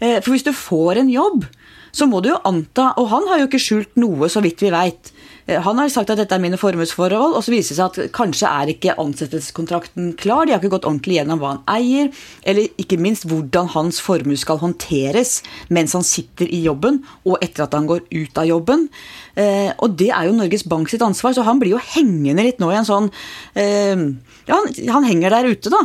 Eh, 0.00 0.20
For 0.20 0.34
hvis 0.34 0.44
du 0.44 0.52
får 0.52 1.00
en 1.00 1.10
jobb, 1.12 1.46
så 1.94 2.08
må 2.10 2.20
du 2.20 2.32
jo 2.32 2.40
anta 2.44 2.92
Og 2.98 3.06
han 3.12 3.28
har 3.30 3.38
jo 3.38 3.46
ikke 3.46 3.62
skjult 3.62 3.96
noe, 3.96 4.28
så 4.28 4.42
vidt 4.42 4.60
vi 4.60 4.72
veit. 4.74 5.13
Han 5.44 5.76
har 5.76 5.90
sagt 5.92 6.08
at 6.08 6.16
dette 6.16 6.32
er 6.32 6.40
mine 6.40 6.56
formuesforhold, 6.56 7.34
og 7.36 7.42
så 7.44 7.52
viser 7.52 7.74
det 7.74 7.76
seg 7.76 7.90
at 7.90 8.12
kanskje 8.16 8.48
er 8.48 8.70
ikke 8.72 8.94
ansettelseskontrakten 9.02 10.14
klar. 10.20 10.46
De 10.46 10.54
har 10.54 10.62
ikke 10.62 10.72
gått 10.72 10.88
ordentlig 10.88 11.18
gjennom 11.18 11.42
hva 11.42 11.50
han 11.52 11.60
eier, 11.68 12.08
eller 12.48 12.80
ikke 12.80 12.96
minst 12.96 13.26
hvordan 13.28 13.68
hans 13.74 14.00
formue 14.00 14.40
skal 14.40 14.62
håndteres 14.62 15.42
mens 15.68 15.92
han 15.96 16.06
sitter 16.06 16.48
i 16.48 16.62
jobben, 16.64 17.02
og 17.28 17.44
etter 17.44 17.66
at 17.66 17.76
han 17.76 17.88
går 17.90 18.06
ut 18.08 18.40
av 18.40 18.48
jobben. 18.48 18.88
Eh, 19.36 19.68
og 19.84 19.98
det 20.00 20.08
er 20.16 20.30
jo 20.30 20.38
Norges 20.38 20.64
Bank 20.70 20.88
sitt 20.88 21.04
ansvar, 21.04 21.36
så 21.36 21.44
han 21.44 21.60
blir 21.60 21.76
jo 21.76 21.84
hengende 21.92 22.46
litt 22.46 22.62
nå 22.62 22.72
i 22.72 22.80
en 22.80 22.88
sånn 22.88 23.12
eh, 23.52 24.08
Ja, 24.48 24.60
han, 24.92 25.08
henger 25.08 25.36
der 25.36 25.50
ute, 25.52 25.72
da. 25.72 25.84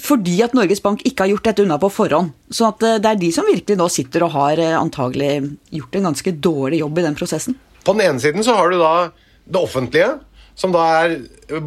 Fordi 0.00 0.36
at 0.44 0.52
Norges 0.54 0.84
Bank 0.84 1.00
ikke 1.08 1.24
har 1.24 1.32
gjort 1.32 1.48
dette 1.48 1.64
unna 1.64 1.80
på 1.80 1.88
forhånd. 1.92 2.36
Så 2.52 2.68
eh, 2.68 3.00
det 3.00 3.14
er 3.14 3.24
de 3.24 3.32
som 3.32 3.48
virkelig 3.48 3.80
nå 3.80 3.88
sitter 3.88 4.28
og 4.28 4.36
har 4.36 4.60
eh, 4.60 4.76
antagelig 4.76 5.56
gjort 5.80 5.96
en 5.96 6.12
ganske 6.12 6.36
dårlig 6.36 6.84
jobb 6.84 7.00
i 7.00 7.08
den 7.08 7.16
prosessen. 7.18 7.56
På 7.84 7.94
den 7.96 8.06
ene 8.06 8.22
siden 8.22 8.44
så 8.44 8.56
har 8.58 8.70
du 8.70 8.80
da 8.80 8.94
det 9.50 9.60
offentlige, 9.60 10.18
som 10.60 10.72
da 10.74 10.82
er 11.00 11.14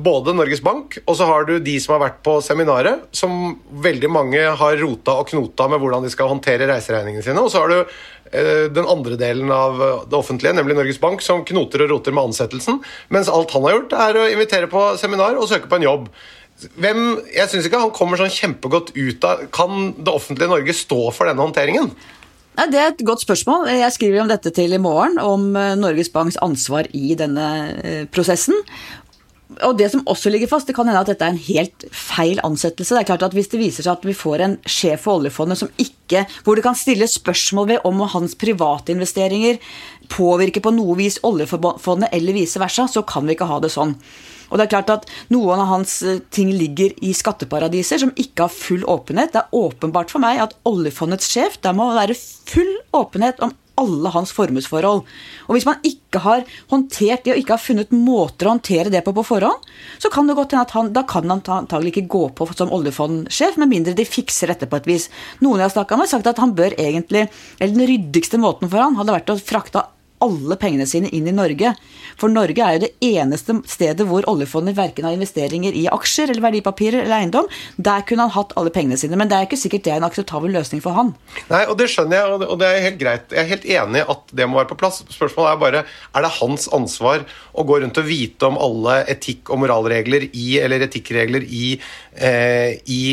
både 0.05 0.36
Norges 0.38 0.62
Bank, 0.62 1.00
og 1.08 1.15
så 1.17 1.25
har 1.25 1.48
du 1.48 1.55
de 1.63 1.74
som 1.82 1.96
har 1.96 2.03
vært 2.03 2.20
på 2.25 2.36
seminaret, 2.46 3.08
som 3.15 3.55
veldig 3.84 4.12
mange 4.12 4.43
har 4.60 4.77
rota 4.84 5.17
og 5.22 5.32
knota 5.32 5.67
med 5.72 5.82
hvordan 5.82 6.05
de 6.05 6.12
skal 6.13 6.29
håndtere 6.29 6.67
reiseregningene 6.70 7.25
sine. 7.25 7.41
Og 7.41 7.50
så 7.50 7.63
har 7.63 7.74
du 7.74 7.79
eh, 7.79 8.70
den 8.70 8.86
andre 8.86 9.17
delen 9.17 9.50
av 9.53 9.82
det 10.12 10.20
offentlige, 10.20 10.53
nemlig 10.53 10.77
Norges 10.77 11.01
Bank, 11.01 11.25
som 11.25 11.41
knoter 11.48 11.88
og 11.88 11.96
roter 11.96 12.13
med 12.13 12.29
ansettelsen, 12.29 12.84
mens 13.13 13.34
alt 13.34 13.55
han 13.58 13.65
har 13.65 13.79
gjort, 13.79 13.98
er 14.05 14.22
å 14.22 14.29
invitere 14.36 14.70
på 14.72 14.86
seminar 15.01 15.41
og 15.41 15.50
søke 15.50 15.72
på 15.72 15.82
en 15.82 15.89
jobb. 15.89 16.10
Hvem, 16.77 17.00
jeg 17.34 17.50
syns 17.50 17.65
ikke 17.67 17.82
han 17.82 17.96
kommer 17.96 18.20
sånn 18.20 18.32
kjempegodt 18.32 18.91
ut 18.93 19.25
av 19.25 19.48
Kan 19.51 19.96
det 19.98 20.12
offentlige 20.13 20.51
Norge 20.51 20.75
stå 20.77 21.00
for 21.12 21.27
denne 21.27 21.41
håndteringen? 21.41 21.89
Nei, 22.53 22.69
Det 22.69 22.79
er 22.79 22.91
et 22.91 23.05
godt 23.05 23.24
spørsmål. 23.24 23.69
Jeg 23.74 23.93
skriver 23.95 24.22
om 24.22 24.29
dette 24.29 24.51
til 24.53 24.74
i 24.74 24.81
morgen, 24.81 25.17
om 25.17 25.55
eh, 25.57 25.74
Norges 25.79 26.12
Banks 26.13 26.38
ansvar 26.41 26.89
i 26.93 27.15
denne 27.17 27.48
eh, 27.81 28.03
prosessen. 28.05 28.60
Og 29.62 29.77
det 29.77 29.89
som 29.91 30.03
også 30.10 30.31
ligger 30.33 30.50
fast, 30.50 30.69
det 30.69 30.75
kan 30.77 30.88
hende 30.89 31.01
at 31.01 31.10
dette 31.10 31.25
er 31.25 31.33
en 31.33 31.45
helt 31.48 31.86
feil 31.93 32.39
ansettelse. 32.45 32.93
Det 32.93 33.01
er 33.03 33.10
klart 33.10 33.25
at 33.25 33.33
Hvis 33.38 33.50
det 33.51 33.62
viser 33.62 33.86
seg 33.86 33.98
at 33.98 34.05
vi 34.05 34.15
får 34.17 34.45
en 34.45 34.55
sjef 34.65 35.05
for 35.05 35.22
oljefondet 35.22 35.60
som 35.60 35.72
ikke, 35.81 36.25
hvor 36.45 36.57
det 36.57 36.65
kan 36.65 36.77
stilles 36.77 37.17
spørsmål 37.19 37.67
ved 37.74 37.89
om 37.89 38.01
hans 38.13 38.36
private 38.36 38.93
investeringer 38.93 39.60
påvirker 40.13 40.62
på 40.62 40.74
noe 40.74 40.98
vis 40.98 41.19
oljefondet 41.25 42.10
eller 42.13 42.38
vice 42.38 42.62
versa, 42.62 42.88
så 42.88 43.05
kan 43.05 43.25
vi 43.25 43.38
ikke 43.38 43.50
ha 43.50 43.60
det 43.63 43.74
sånn. 43.74 43.98
Og 44.53 44.60
det 44.60 44.67
er 44.67 44.74
klart 44.75 44.93
at 44.93 45.10
Noen 45.33 45.57
av 45.57 45.72
hans 45.72 45.98
eh, 46.05 46.22
ting 46.33 46.53
ligger 46.53 46.93
i 47.01 47.12
skatteparadiser 47.17 48.03
som 48.03 48.13
ikke 48.13 48.45
har 48.45 48.53
full 48.53 48.86
åpenhet. 48.86 49.33
Det 49.33 49.41
er 49.41 49.57
åpenbart 49.57 50.13
for 50.13 50.22
meg 50.24 50.43
at 50.43 50.53
oljefondets 50.69 51.31
sjef 51.33 51.57
der 51.65 51.75
må 51.75 51.89
være 51.98 52.15
full 52.15 52.72
åpenhet 52.93 53.41
om 53.43 53.55
alle 53.81 54.12
hans 54.13 54.29
formuesforhold. 54.36 55.01
Og 55.48 55.55
hvis 55.55 55.65
man 55.65 55.79
ikke 55.88 56.22
har 56.24 56.43
håndtert 56.72 57.24
det, 57.25 57.33
og 57.33 57.39
ikke 57.41 57.55
har 57.55 57.63
funnet 57.63 57.95
måter 57.95 58.48
å 58.48 58.53
håndtere 58.53 58.91
det 58.93 59.01
på 59.05 59.15
på 59.17 59.25
forhånd, 59.25 59.65
så 60.01 60.12
kan 60.13 60.29
det 60.29 60.36
godt 60.38 60.53
hende 60.53 60.67
at 60.67 60.75
han 60.77 60.91
da 60.93 61.05
kan 61.10 61.25
han 61.25 61.41
antagelig 61.41 61.95
ikke 61.95 62.12
gå 62.13 62.24
på 62.38 62.50
som 62.53 62.74
oljefondsjef, 62.75 63.57
med 63.57 63.72
mindre 63.72 63.95
de 63.98 64.05
fikser 64.05 64.53
dette 64.53 64.69
på 64.69 64.77
et 64.77 64.91
vis. 64.91 65.10
Noen 65.41 65.63
jeg 65.63 65.72
har 65.72 65.75
snakka 65.79 65.98
med, 65.98 66.05
har 66.05 66.13
sagt 66.13 66.29
at 66.29 66.43
han 66.43 66.53
bør 66.57 66.77
egentlig, 66.77 67.25
eller 67.60 67.74
den 67.74 67.89
ryddigste 67.89 68.41
måten 68.41 68.69
for 68.69 68.83
han 68.83 69.00
hadde 69.00 69.17
vært 69.17 69.33
å 69.33 69.41
frakte 69.41 69.88
alle 70.23 70.57
pengene 70.59 70.87
sine 70.89 71.11
inn 71.13 71.27
i 71.29 71.35
Norge. 71.35 71.73
For 72.19 72.31
Norge 72.31 72.61
er 72.63 72.77
jo 72.77 72.83
det 72.85 72.91
eneste 73.03 73.55
stedet 73.69 74.05
hvor 74.07 74.25
oljefondet 74.29 74.77
verken 74.77 75.07
har 75.07 75.15
investeringer 75.15 75.75
i 75.75 75.85
aksjer 75.91 76.31
eller 76.31 76.45
verdipapirer 76.45 77.03
eller 77.03 77.19
eiendom. 77.19 77.49
Der 77.77 78.05
kunne 78.07 78.27
han 78.27 78.35
hatt 78.35 78.53
alle 78.59 78.73
pengene 78.73 78.99
sine. 78.99 79.17
Men 79.19 79.31
det 79.31 79.37
er 79.37 79.47
ikke 79.47 79.59
sikkert 79.59 79.85
det 79.87 79.95
er 79.95 80.01
en 80.01 80.07
akseptabel 80.07 80.53
løsning 80.53 80.83
for 80.83 80.97
han. 80.97 81.13
Nei, 81.51 81.63
og 81.67 81.77
det 81.79 81.89
skjønner 81.91 82.19
jeg, 82.19 82.39
og 82.47 82.57
det 82.61 82.69
er 82.69 82.85
helt 82.87 82.99
greit. 83.01 83.27
Jeg 83.33 83.43
er 83.43 83.51
helt 83.51 83.67
enig 83.77 84.03
i 84.03 84.07
at 84.15 84.35
det 84.39 84.49
må 84.49 84.59
være 84.59 84.71
på 84.71 84.79
plass. 84.79 85.01
Spørsmålet 85.13 85.51
er 85.51 85.61
bare 85.63 85.83
er 85.83 86.25
det 86.25 86.33
hans 86.39 86.69
ansvar 86.75 87.25
å 87.53 87.65
gå 87.67 87.79
rundt 87.83 87.99
og 88.01 88.07
vite 88.07 88.49
om 88.49 88.59
alle 88.61 88.99
etikk- 89.11 89.51
og 89.53 89.63
moralregler 89.63 90.27
i, 90.29 90.47
eller 90.61 90.85
etikkregler 90.87 91.45
i, 91.45 91.75
eh, 92.13 92.79
i 92.89 93.03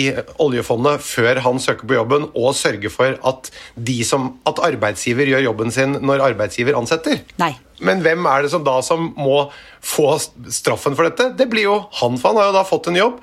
oljefondet 0.43 1.03
før 1.05 1.43
han 1.45 1.61
søker 1.63 1.89
på 1.89 1.97
jobben, 1.97 2.29
og 2.35 2.57
sørge 2.57 2.93
for 2.93 3.17
at, 3.27 3.51
som, 4.07 4.31
at 4.49 4.63
arbeidsgiver 4.71 5.29
gjør 5.33 5.47
jobben 5.51 5.75
sin 5.75 5.99
når 6.05 6.25
arbeidsgiver 6.31 6.79
ansetter? 6.79 7.00
Nei. 7.41 7.53
Men 7.81 8.03
hvem 8.05 8.27
er 8.29 8.43
det 8.45 8.51
som 8.53 8.65
da 8.65 8.81
som 8.85 9.15
må 9.17 9.47
få 9.81 10.19
straffen 10.53 10.97
for 10.99 11.09
dette? 11.09 11.31
Det 11.37 11.47
blir 11.49 11.65
jo 11.65 11.77
han, 12.01 12.19
for 12.21 12.31
han 12.35 12.37
har 12.43 12.51
jo 12.51 12.59
da 12.59 12.65
fått 12.69 12.91
en 12.93 12.99
jobb. 13.01 13.21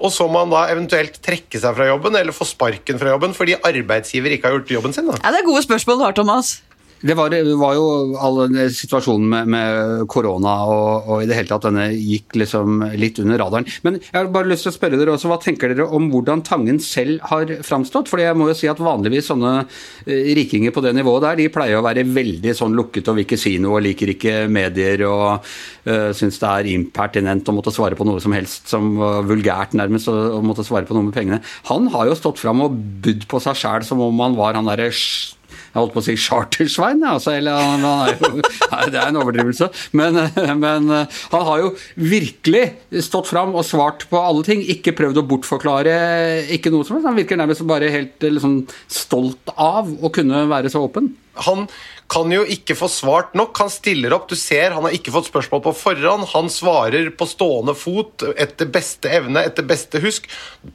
Og 0.00 0.08
så 0.14 0.24
må 0.32 0.40
han 0.40 0.52
da 0.52 0.62
eventuelt 0.72 1.18
trekke 1.20 1.60
seg 1.60 1.76
fra 1.76 1.90
jobben 1.90 2.16
eller 2.16 2.32
få 2.32 2.46
sparken 2.48 2.96
fra 3.00 3.12
jobben 3.12 3.34
fordi 3.36 3.58
arbeidsgiver 3.68 4.32
ikke 4.32 4.48
har 4.48 4.54
gjort 4.56 4.70
jobben 4.78 4.94
sin. 4.96 5.10
da. 5.10 5.18
Ja, 5.20 5.30
Det 5.34 5.42
er 5.42 5.48
gode 5.50 5.62
spørsmål 5.66 5.98
du 6.00 6.04
har, 6.06 6.16
Thomas. 6.16 6.62
Det 7.00 7.14
var, 7.16 7.32
var, 7.56 7.76
jo 7.78 8.16
all 8.20 8.40
situasjonen 8.76 9.28
med, 9.32 9.50
med 9.54 10.02
korona 10.12 10.54
og, 10.68 11.06
og, 11.08 11.22
i 11.22 11.28
det 11.30 11.38
hele 11.38 11.48
tatt 11.48 11.64
denne 11.64 11.86
gikk 11.94 12.36
liksom 12.42 12.82
litt 13.00 13.20
under 13.22 13.40
radaren. 13.40 13.68
Men 13.86 13.96
jeg 14.02 14.16
har 14.16 14.28
bare 14.32 14.50
lyst 14.50 14.66
til 14.66 14.72
å 14.72 14.76
spørre 14.76 15.00
dere 15.00 15.14
også, 15.14 15.30
hva 15.30 15.38
tenker 15.40 15.72
dere 15.72 15.88
om 15.88 16.10
hvordan 16.12 16.44
Tangen 16.44 16.80
selv 16.84 17.24
har 17.30 17.54
framstått? 17.64 18.10
For 18.10 18.20
jeg 18.20 18.36
må 18.36 18.50
jo 18.50 18.58
si 18.58 18.68
at 18.68 18.82
vanligvis 18.84 19.30
sånne 19.30 19.54
eh, 19.62 20.30
rikinger 20.36 20.74
på 20.76 20.84
det 20.84 20.92
nivået 20.98 21.24
der, 21.24 21.40
de 21.40 21.48
pleier 21.52 21.80
å 21.80 21.86
være 21.86 22.04
veldig 22.04 22.54
sånn 22.56 22.76
lukket 22.76 23.08
og 23.08 23.16
vil 23.16 23.28
ikke 23.28 23.40
si 23.40 23.56
noe 23.62 23.78
og 23.78 23.86
liker 23.86 24.12
ikke 24.12 24.36
medier 24.52 25.06
og 25.08 25.40
uh, 25.40 26.10
syns 26.16 26.40
det 26.42 26.52
er 26.52 26.70
impertinent 26.74 27.48
å 27.48 27.56
måtte 27.56 27.72
svare 27.74 27.96
på 27.96 28.04
noe 28.08 28.20
som 28.22 28.34
helst 28.36 28.68
som 28.72 28.92
uh, 29.00 29.20
vulgært 29.26 29.76
nærmest 29.78 30.10
å 30.12 30.40
måtte 30.44 30.66
svare 30.66 30.88
på 30.88 30.96
noe 30.96 31.08
med 31.08 31.16
pengene. 31.16 31.40
Han 31.70 31.88
har 31.94 32.10
jo 32.10 32.18
stått 32.18 32.42
fram 32.42 32.64
og 32.66 32.76
budd 33.04 33.28
på 33.30 33.40
seg 33.42 33.58
sjæl 33.60 33.86
som 33.86 34.02
om 34.04 34.24
han 34.24 34.36
var 34.38 34.58
han 34.58 34.68
derre 34.68 34.90
jeg 35.70 35.78
holdt 35.78 35.94
på 35.94 36.02
å 36.02 36.06
si 36.06 36.16
chartersvein, 36.18 37.02
altså, 37.06 37.36
eller 37.38 37.54
han, 37.54 37.84
han 37.86 38.08
er 38.08 38.16
jo, 38.18 38.42
Det 38.90 38.98
er 38.98 39.10
en 39.10 39.20
overdrivelse. 39.20 39.68
Men, 39.96 40.18
men, 40.58 40.90
han 40.90 41.46
har 41.46 41.62
jo 41.62 41.72
virkelig 41.94 42.64
stått 43.06 43.30
fram 43.30 43.54
og 43.54 43.66
svart 43.66 44.06
på 44.10 44.18
alle 44.18 44.42
ting. 44.46 44.64
Ikke 44.74 44.96
prøvd 44.98 45.22
å 45.22 45.26
bortforklare 45.30 45.94
ikke 46.56 46.72
noe 46.74 46.86
som 46.86 46.96
helst. 46.96 47.08
Han 47.10 47.18
virker 47.18 47.38
nærmest 47.38 47.66
bare 47.70 47.92
helt 47.92 48.26
liksom, 48.26 48.62
stolt 48.90 49.54
av 49.54 49.90
å 49.90 50.12
kunne 50.14 50.46
være 50.50 50.72
så 50.72 50.82
åpen. 50.88 51.12
Han 51.46 51.66
kan 52.10 52.32
jo 52.34 52.42
ikke 52.48 52.74
få 52.74 52.88
svart 52.90 53.34
nok. 53.38 53.54
Han 53.62 53.70
stiller 53.70 54.14
opp, 54.16 54.26
du 54.30 54.36
ser 54.38 54.74
han 54.74 54.86
har 54.86 54.94
ikke 54.96 55.12
fått 55.14 55.28
spørsmål 55.28 55.62
på 55.68 55.74
forhånd. 55.78 56.26
Han 56.32 56.50
svarer 56.50 57.10
på 57.14 57.28
stående 57.28 57.76
fot 57.78 58.24
etter 58.34 58.70
beste 58.72 59.10
evne, 59.20 59.44
etter 59.46 59.66
beste 59.66 60.00
husk. 60.02 60.26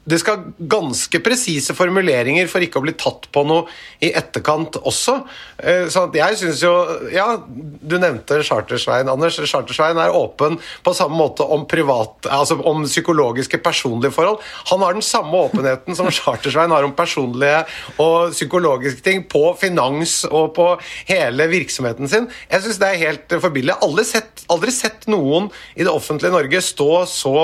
Det 0.08 0.20
skal 0.22 0.46
ganske 0.56 1.20
presise 1.24 1.76
formuleringer 1.76 2.48
for 2.50 2.64
ikke 2.64 2.80
å 2.80 2.86
bli 2.86 2.96
tatt 2.96 3.28
på 3.34 3.44
noe 3.48 3.66
i 4.00 4.12
etterkant 4.16 4.78
også. 4.80 5.18
Eh, 5.60 5.84
så 5.92 6.06
jeg 6.16 6.40
syns 6.40 6.62
jo 6.64 6.74
Ja, 7.12 7.26
du 7.46 7.96
nevnte 8.00 8.40
Chartersvein, 8.46 9.08
Anders. 9.10 9.38
Chartersvein 9.50 10.00
er 10.00 10.14
åpen 10.16 10.56
på 10.84 10.94
samme 10.96 11.18
måte 11.20 11.44
om 11.44 11.66
privat, 11.68 12.28
altså 12.32 12.58
om 12.64 12.84
psykologiske, 12.86 13.60
personlige 13.64 14.14
forhold. 14.16 14.40
Han 14.72 14.84
har 14.84 14.96
den 14.96 15.04
samme 15.04 15.36
åpenheten 15.48 15.96
som 15.98 16.08
Chartersvein 16.12 16.72
har 16.72 16.86
om 16.86 16.96
personlige 16.96 17.64
og 18.02 18.32
psykologiske 18.32 19.04
ting 19.04 19.24
på 19.28 19.50
finans 19.60 20.22
og 20.30 20.55
på 20.56 20.68
hele 21.10 21.48
virksomheten 21.52 22.10
sin. 22.10 22.28
Jeg 22.50 22.64
syns 22.64 22.80
det 22.82 22.90
er 22.90 23.02
helt 23.04 23.38
forbilledlig. 23.44 23.78
Aldri, 23.86 24.22
aldri 24.52 24.74
sett 24.74 25.08
noen 25.12 25.50
i 25.76 25.84
det 25.84 25.92
offentlige 25.92 26.34
Norge 26.34 26.62
stå 26.64 26.90
så 27.10 27.38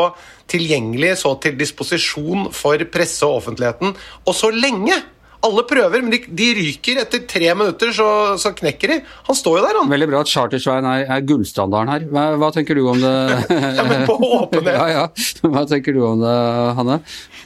tilgjengelig, 0.53 1.17
så 1.23 1.35
til 1.41 1.57
disposisjon 1.61 2.51
for 2.57 2.83
presse 2.93 3.25
og 3.27 3.43
offentligheten, 3.43 3.95
og 4.27 4.37
så 4.37 4.51
lenge. 4.53 4.99
Alle 5.43 5.65
prøver, 5.67 6.05
men 6.05 6.13
de, 6.15 6.21
de 6.39 6.49
ryker. 6.55 7.01
Etter 7.03 7.25
tre 7.27 7.49
minutter 7.59 7.91
så, 7.97 8.09
så, 8.39 8.53
knekker 8.55 8.93
de. 8.93 8.99
Han 9.27 9.39
står 9.39 9.59
jo 9.59 9.65
der, 9.65 9.79
han. 9.81 9.91
Veldig 9.91 10.09
bra 10.13 10.21
at 10.23 10.31
Chartersveien 10.31 10.87
er, 10.87 11.07
er 11.11 11.25
gullstandarden 11.27 11.91
her. 11.91 12.05
Hva, 12.13 12.27
hva, 12.39 12.51
tenker 12.55 12.79
du 12.79 12.85
om 12.93 13.01
det? 13.03 13.15
ja, 13.79 13.87
men 13.89 14.07
på 14.07 14.19
åpenhet. 14.19 14.75
ja, 14.79 14.87
ja. 14.93 15.49
Hva 15.49 15.65
tenker 15.71 15.97
du 15.97 16.05
om 16.07 16.23
det, 16.23 16.37
Hanne? 16.79 17.01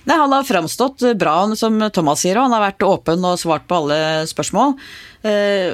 Nei, 0.06 0.18
Han 0.20 0.34
har 0.36 0.46
framstått 0.46 1.06
bra, 1.18 1.38
som 1.58 1.80
Thomas 1.94 2.20
sier, 2.22 2.36
og 2.36 2.46
han 2.46 2.58
har 2.58 2.66
vært 2.68 2.84
åpen 2.86 3.24
og 3.26 3.40
svart 3.40 3.64
på 3.70 3.80
alle 3.80 3.98
spørsmål. 4.28 4.76
Eh, 5.26 5.72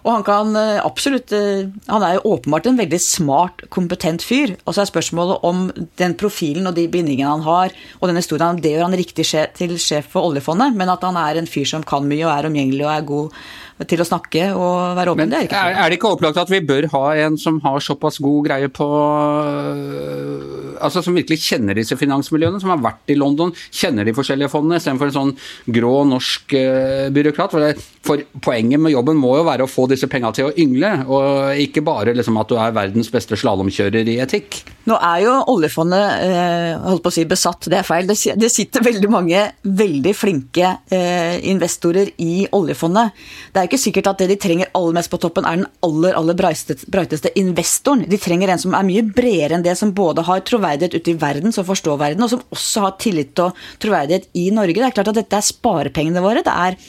og 0.00 0.10
han 0.14 0.24
kan 0.24 0.56
eh, 0.56 0.80
absolutt 0.80 1.32
eh, 1.36 1.68
Han 1.90 2.04
er 2.04 2.16
jo 2.16 2.34
åpenbart 2.34 2.68
en 2.70 2.78
veldig 2.78 3.00
smart, 3.02 3.64
kompetent 3.72 4.24
fyr. 4.24 4.54
Og 4.64 4.74
så 4.74 4.82
er 4.84 4.90
spørsmålet 4.90 5.44
om 5.46 5.66
den 6.00 6.16
profilen 6.20 6.68
og 6.70 6.76
de 6.78 6.86
bindingene 6.90 7.30
han 7.30 7.44
har, 7.44 7.74
og 8.00 8.08
den 8.08 8.20
historien, 8.20 8.60
det 8.60 8.74
gjør 8.74 8.88
han 8.88 8.98
riktig 9.00 9.26
til 9.56 9.76
sjef 9.80 10.12
for 10.14 10.30
oljefondet, 10.30 10.76
men 10.76 10.92
at 10.92 11.04
han 11.06 11.18
er 11.20 11.40
en 11.40 11.50
fyr 11.50 11.68
som 11.68 11.84
kan 11.86 12.08
mye 12.08 12.24
og 12.26 12.32
er 12.32 12.48
omgjengelig 12.50 12.86
og 12.86 12.94
er 12.94 13.10
god 13.10 13.42
til 13.88 14.02
å 14.02 14.06
snakke 14.06 14.50
og 14.52 14.96
være 14.98 15.14
åpen. 15.14 15.22
Men, 15.24 15.32
det 15.32 15.38
er, 15.38 15.46
ikke 15.48 15.60
er, 15.60 15.76
er 15.80 15.90
det 15.90 15.98
ikke 15.98 16.12
opplagt 16.16 16.40
at 16.40 16.50
vi 16.52 16.60
bør 16.66 16.88
ha 16.92 17.04
en 17.24 17.38
som 17.40 17.60
har 17.64 17.80
såpass 17.84 18.20
god 18.20 18.48
greie 18.48 18.68
på 18.72 18.88
øh, 18.90 20.76
Altså 20.80 21.02
som 21.04 21.16
virkelig 21.16 21.42
kjenner 21.44 21.76
disse 21.76 21.96
finansmiljøene, 22.00 22.60
som 22.62 22.70
har 22.72 22.80
vært 22.80 23.12
i 23.12 23.16
London, 23.18 23.50
kjenner 23.68 24.06
de 24.08 24.14
forskjellige 24.16 24.48
fondene, 24.48 24.78
istedenfor 24.80 25.10
en 25.10 25.16
sånn 25.16 25.32
grå 25.76 25.90
norsk 26.08 26.54
uh, 26.56 27.10
byråkrat. 27.12 27.52
For, 27.52 27.60
det, 27.66 27.84
for, 28.06 28.22
poenget 28.40 28.80
med 28.80 28.94
jobben 28.94 29.20
må 29.20 29.34
jo 29.36 29.44
være 29.44 29.66
å 29.66 29.70
få 29.70 29.84
disse 29.90 30.08
penga 30.08 30.32
til 30.32 30.48
å 30.48 30.54
yngle, 30.56 30.94
og 31.04 31.60
ikke 31.60 31.84
bare 31.84 32.16
liksom 32.16 32.40
at 32.40 32.48
du 32.48 32.56
er 32.56 32.72
verdens 32.78 33.12
beste 33.12 33.36
slalåmkjører 33.36 34.08
i 34.08 34.16
etikk. 34.24 34.62
Nå 34.88 34.96
er 34.96 35.18
jo 35.26 35.32
oljefondet 35.52 36.22
eh, 36.24 36.70
holdt 36.80 37.02
på 37.04 37.10
å 37.12 37.14
si 37.14 37.24
besatt, 37.28 37.68
det 37.68 37.80
er 37.80 37.86
feil. 37.86 38.08
Det 38.08 38.48
sitter 38.50 38.84
veldig 38.84 39.10
mange 39.12 39.42
veldig 39.62 40.14
flinke 40.16 40.70
eh, 40.88 41.36
investorer 41.50 42.08
i 42.24 42.46
oljefondet. 42.56 43.12
Det 43.52 43.60
er 43.60 43.68
ikke 43.68 43.80
sikkert 43.82 44.10
at 44.14 44.22
det 44.22 44.30
de 44.32 44.38
trenger 44.40 44.72
aller 44.78 44.96
mest 44.96 45.12
på 45.12 45.20
toppen, 45.20 45.44
er 45.44 45.60
den 45.60 45.68
aller 45.86 46.16
aller 46.16 46.38
brighteste 46.38 47.34
investoren. 47.40 48.06
De 48.08 48.20
trenger 48.20 48.54
en 48.54 48.62
som 48.62 48.76
er 48.78 48.88
mye 48.88 49.04
bredere 49.04 49.58
enn 49.58 49.66
det, 49.66 49.76
som 49.78 49.92
både 49.96 50.24
har 50.26 50.42
troverdighet 50.48 50.96
ute 50.96 51.12
i 51.12 51.18
verden, 51.20 51.52
som 51.52 51.68
forstår 51.68 52.00
verden, 52.00 52.24
og 52.24 52.32
som 52.32 52.42
også 52.56 52.88
har 52.88 52.96
tillit 53.02 53.44
og 53.44 53.60
troverdighet 53.84 54.30
i 54.40 54.48
Norge. 54.54 54.80
Det 54.80 54.88
er 54.88 54.96
klart 54.96 55.12
at 55.12 55.20
dette 55.20 55.38
er 55.38 55.48
sparepengene 55.52 56.24
våre. 56.24 56.44
det 56.46 56.56
er 56.56 56.80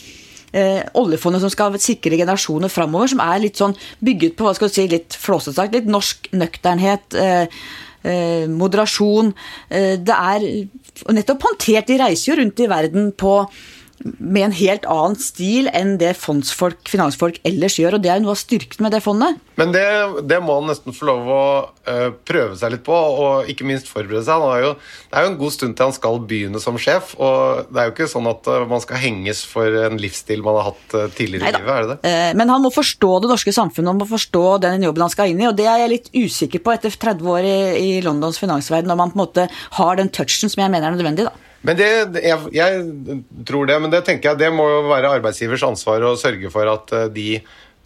Eh, 0.52 0.82
oljefondet 1.00 1.44
som 1.44 1.52
skal 1.54 1.78
sikre 1.80 2.18
generasjoner 2.20 2.72
framover, 2.72 3.08
som 3.08 3.22
er 3.24 3.40
litt 3.46 3.60
sånn 3.60 3.76
bygget 4.04 4.36
på 4.36 4.44
hva 4.44 4.56
skal 4.58 4.68
du 4.68 4.76
si, 4.76 4.88
litt 4.92 5.16
flåsete 5.16 5.56
sagt, 5.56 5.78
litt 5.78 5.88
norsk 5.88 6.28
nøkternhet. 6.36 7.16
Eh, 7.16 7.62
eh, 8.04 8.48
moderasjon. 8.52 9.34
Eh, 9.70 9.96
det 10.02 10.18
er 10.18 10.48
nettopp 11.14 11.48
håndtert. 11.48 11.88
De 11.88 12.00
reiser 12.02 12.32
jo 12.32 12.40
rundt 12.42 12.60
i 12.60 12.70
verden 12.72 13.12
på 13.16 13.36
med 14.04 14.48
en 14.48 14.56
helt 14.56 14.86
annen 14.90 15.18
stil 15.20 15.70
enn 15.76 15.96
det 16.02 16.14
fondsfolk, 16.20 16.80
finansfolk 16.90 17.40
ellers 17.48 17.78
gjør. 17.80 17.98
og 17.98 18.04
Det 18.04 18.12
er 18.12 18.20
jo 18.20 18.26
noe 18.26 18.36
av 18.36 18.42
styrken 18.42 18.86
med 18.86 18.96
det 18.96 19.02
fondet. 19.06 19.40
Men 19.60 19.74
det, 19.76 19.86
det 20.30 20.40
må 20.42 20.58
han 20.58 20.70
nesten 20.72 20.96
få 20.96 21.08
lov 21.10 21.28
å 21.30 21.44
uh, 21.86 22.10
prøve 22.26 22.56
seg 22.58 22.74
litt 22.74 22.86
på, 22.88 22.96
og 22.96 23.52
ikke 23.52 23.68
minst 23.68 23.90
forberede 23.92 24.24
seg. 24.26 24.46
Jo, 24.64 24.72
det 25.12 25.20
er 25.20 25.28
jo 25.28 25.32
en 25.34 25.40
god 25.42 25.56
stund 25.56 25.78
til 25.78 25.90
han 25.90 25.96
skal 25.98 26.22
begynne 26.32 26.62
som 26.64 26.80
sjef, 26.82 27.14
og 27.22 27.70
det 27.70 27.82
er 27.82 27.90
jo 27.90 27.96
ikke 27.96 28.10
sånn 28.12 28.30
at 28.32 28.50
uh, 28.50 28.64
man 28.70 28.82
skal 28.84 29.02
henges 29.04 29.44
for 29.48 29.82
en 29.86 30.02
livsstil 30.02 30.42
man 30.46 30.58
har 30.60 30.72
hatt 30.72 30.98
uh, 30.98 31.06
tidligere 31.14 31.46
Neida. 31.46 31.62
i 31.62 31.62
livet, 31.62 31.76
er 31.76 31.86
det 31.92 32.00
det? 32.02 32.16
men 32.40 32.50
han 32.54 32.64
må 32.64 32.72
forstå 32.74 33.12
det 33.24 33.30
norske 33.32 33.54
samfunnet, 33.54 33.92
han 33.92 34.02
må 34.02 34.10
forstå 34.10 34.46
den 34.66 34.88
jobben 34.88 35.06
han 35.06 35.14
skal 35.14 35.32
inn 35.32 35.44
i, 35.44 35.50
og 35.50 35.56
det 35.60 35.68
er 35.70 35.84
jeg 35.84 35.94
litt 35.94 36.12
usikker 36.16 36.64
på 36.64 36.74
etter 36.74 36.98
30 37.06 37.32
år 37.36 37.48
i, 37.48 37.56
i 37.78 37.94
Londons 38.06 38.40
finansverden, 38.42 38.92
om 38.94 39.04
han 39.04 39.14
på 39.14 39.20
en 39.20 39.26
måte 39.26 39.48
har 39.78 40.00
den 40.00 40.12
touchen 40.14 40.50
som 40.50 40.64
jeg 40.64 40.74
mener 40.74 40.90
er 40.90 40.98
nødvendig. 40.98 41.30
da. 41.30 41.51
Men 41.68 41.78
det, 41.78 41.90
jeg, 42.24 42.40
jeg 42.56 43.20
tror 43.48 43.70
det, 43.70 43.78
men 43.84 43.94
det 43.94 44.02
tenker 44.08 44.32
jeg 44.32 44.42
det 44.42 44.54
må 44.56 44.66
jo 44.70 44.88
være 44.90 45.14
arbeidsgivers 45.20 45.68
ansvar 45.68 46.08
å 46.08 46.18
sørge 46.20 46.50
for 46.54 46.70
at 46.72 46.96
eh, 46.98 47.12
de 47.14 47.30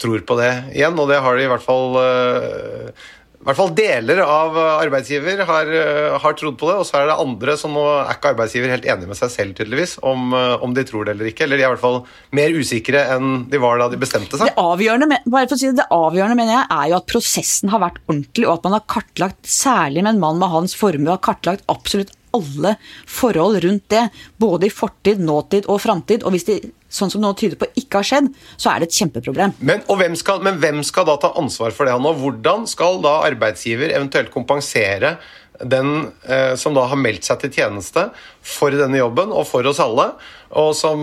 tror 0.00 0.24
på 0.28 0.38
det 0.40 0.52
igjen, 0.76 0.96
og 0.96 1.12
det 1.12 1.20
har 1.24 1.36
de 1.36 1.44
i 1.44 1.52
hvert 1.52 1.64
fall 1.64 2.00
eh, 2.00 3.06
i 3.36 3.46
hvert 3.46 3.58
fall 3.60 3.74
deler 3.78 4.18
av 4.24 4.56
arbeidsgiver 4.58 5.44
har, 5.46 5.68
eh, 5.70 6.16
har, 6.18 6.34
trodd 6.40 6.56
på 6.58 6.70
det, 6.70 6.78
og 6.80 6.88
så 6.88 6.98
er 6.98 7.10
det 7.10 7.18
andre 7.22 7.54
som 7.60 7.76
nå 7.76 7.84
er 7.92 8.16
ikke 8.16 8.32
arbeidsgiver 8.32 8.72
helt 8.72 8.88
enig 8.90 9.06
med 9.12 9.20
seg 9.20 9.30
selv, 9.30 9.54
tydeligvis, 9.60 9.98
om, 10.02 10.34
om, 10.34 10.72
de 10.74 10.82
tror 10.88 11.06
det 11.06 11.14
eller 11.14 11.30
ikke. 11.30 11.44
Eller 11.46 11.60
de 11.60 11.66
er 11.66 11.68
i 11.68 11.74
hvert 11.76 11.84
fall 11.84 12.00
mer 12.34 12.56
usikre 12.56 13.04
enn 13.14 13.46
de 13.52 13.60
var 13.62 13.78
da 13.78 13.86
de 13.92 14.00
bestemte 14.02 14.40
seg. 14.40 14.50
Det 14.50 14.64
avgjørende, 14.64 15.20
bare 15.28 15.46
for 15.46 15.54
å 15.54 15.60
si 15.62 15.68
det, 15.68 15.78
det 15.78 15.88
avgjørende 15.94 16.40
mener 16.40 16.56
jeg, 16.56 16.66
er 16.80 16.90
jo 16.90 16.98
at 16.98 17.10
prosessen 17.12 17.70
har 17.70 17.84
vært 17.84 18.02
ordentlig, 18.08 18.48
og 18.48 18.56
at 18.56 18.66
man 18.66 18.78
har 18.80 18.86
kartlagt, 18.96 19.42
særlig 19.46 20.02
med 20.02 20.16
en 20.16 20.24
mann 20.26 20.42
med 20.42 20.54
hans 20.56 20.74
formue, 20.80 21.12
har 21.12 21.22
kartlagt 21.28 21.68
absolutt 21.70 22.16
alle 22.36 22.76
forhold 23.08 23.60
rundt 23.64 23.86
det. 23.92 24.06
Både 24.40 24.68
i 24.68 24.72
fortid, 24.72 25.22
nåtid 25.22 25.68
og 25.72 25.80
framtid. 25.82 26.24
Og 26.24 26.36
hvis 26.36 26.48
de 26.48 26.60
sånn 26.92 27.10
som 27.12 27.22
nå 27.22 27.32
tyder 27.38 27.58
på 27.60 27.68
ikke 27.78 28.00
har 28.00 28.08
skjedd, 28.08 28.28
så 28.56 28.70
er 28.72 28.82
det 28.82 28.90
et 28.90 29.00
kjempeproblem. 29.00 29.56
Men, 29.58 29.82
hvem 29.86 30.14
skal, 30.18 30.44
men 30.44 30.60
hvem 30.62 30.82
skal 30.86 31.08
da 31.08 31.16
ta 31.22 31.32
ansvar 31.40 31.74
for 31.76 31.88
det 31.88 31.96
nå? 32.00 32.14
Hvordan 32.20 32.68
skal 32.70 33.02
da 33.04 33.18
arbeidsgiver 33.26 33.94
eventuelt 33.96 34.32
kompensere 34.34 35.16
den 35.56 36.12
eh, 36.28 36.54
som 36.60 36.74
da 36.76 36.84
har 36.90 37.00
meldt 37.00 37.26
seg 37.26 37.40
til 37.40 37.54
tjeneste 37.54 38.10
for 38.44 38.74
denne 38.74 38.98
jobben 39.00 39.32
og 39.32 39.46
for 39.48 39.66
oss 39.68 39.80
alle, 39.82 40.10
og 40.50 40.72
som 40.78 41.00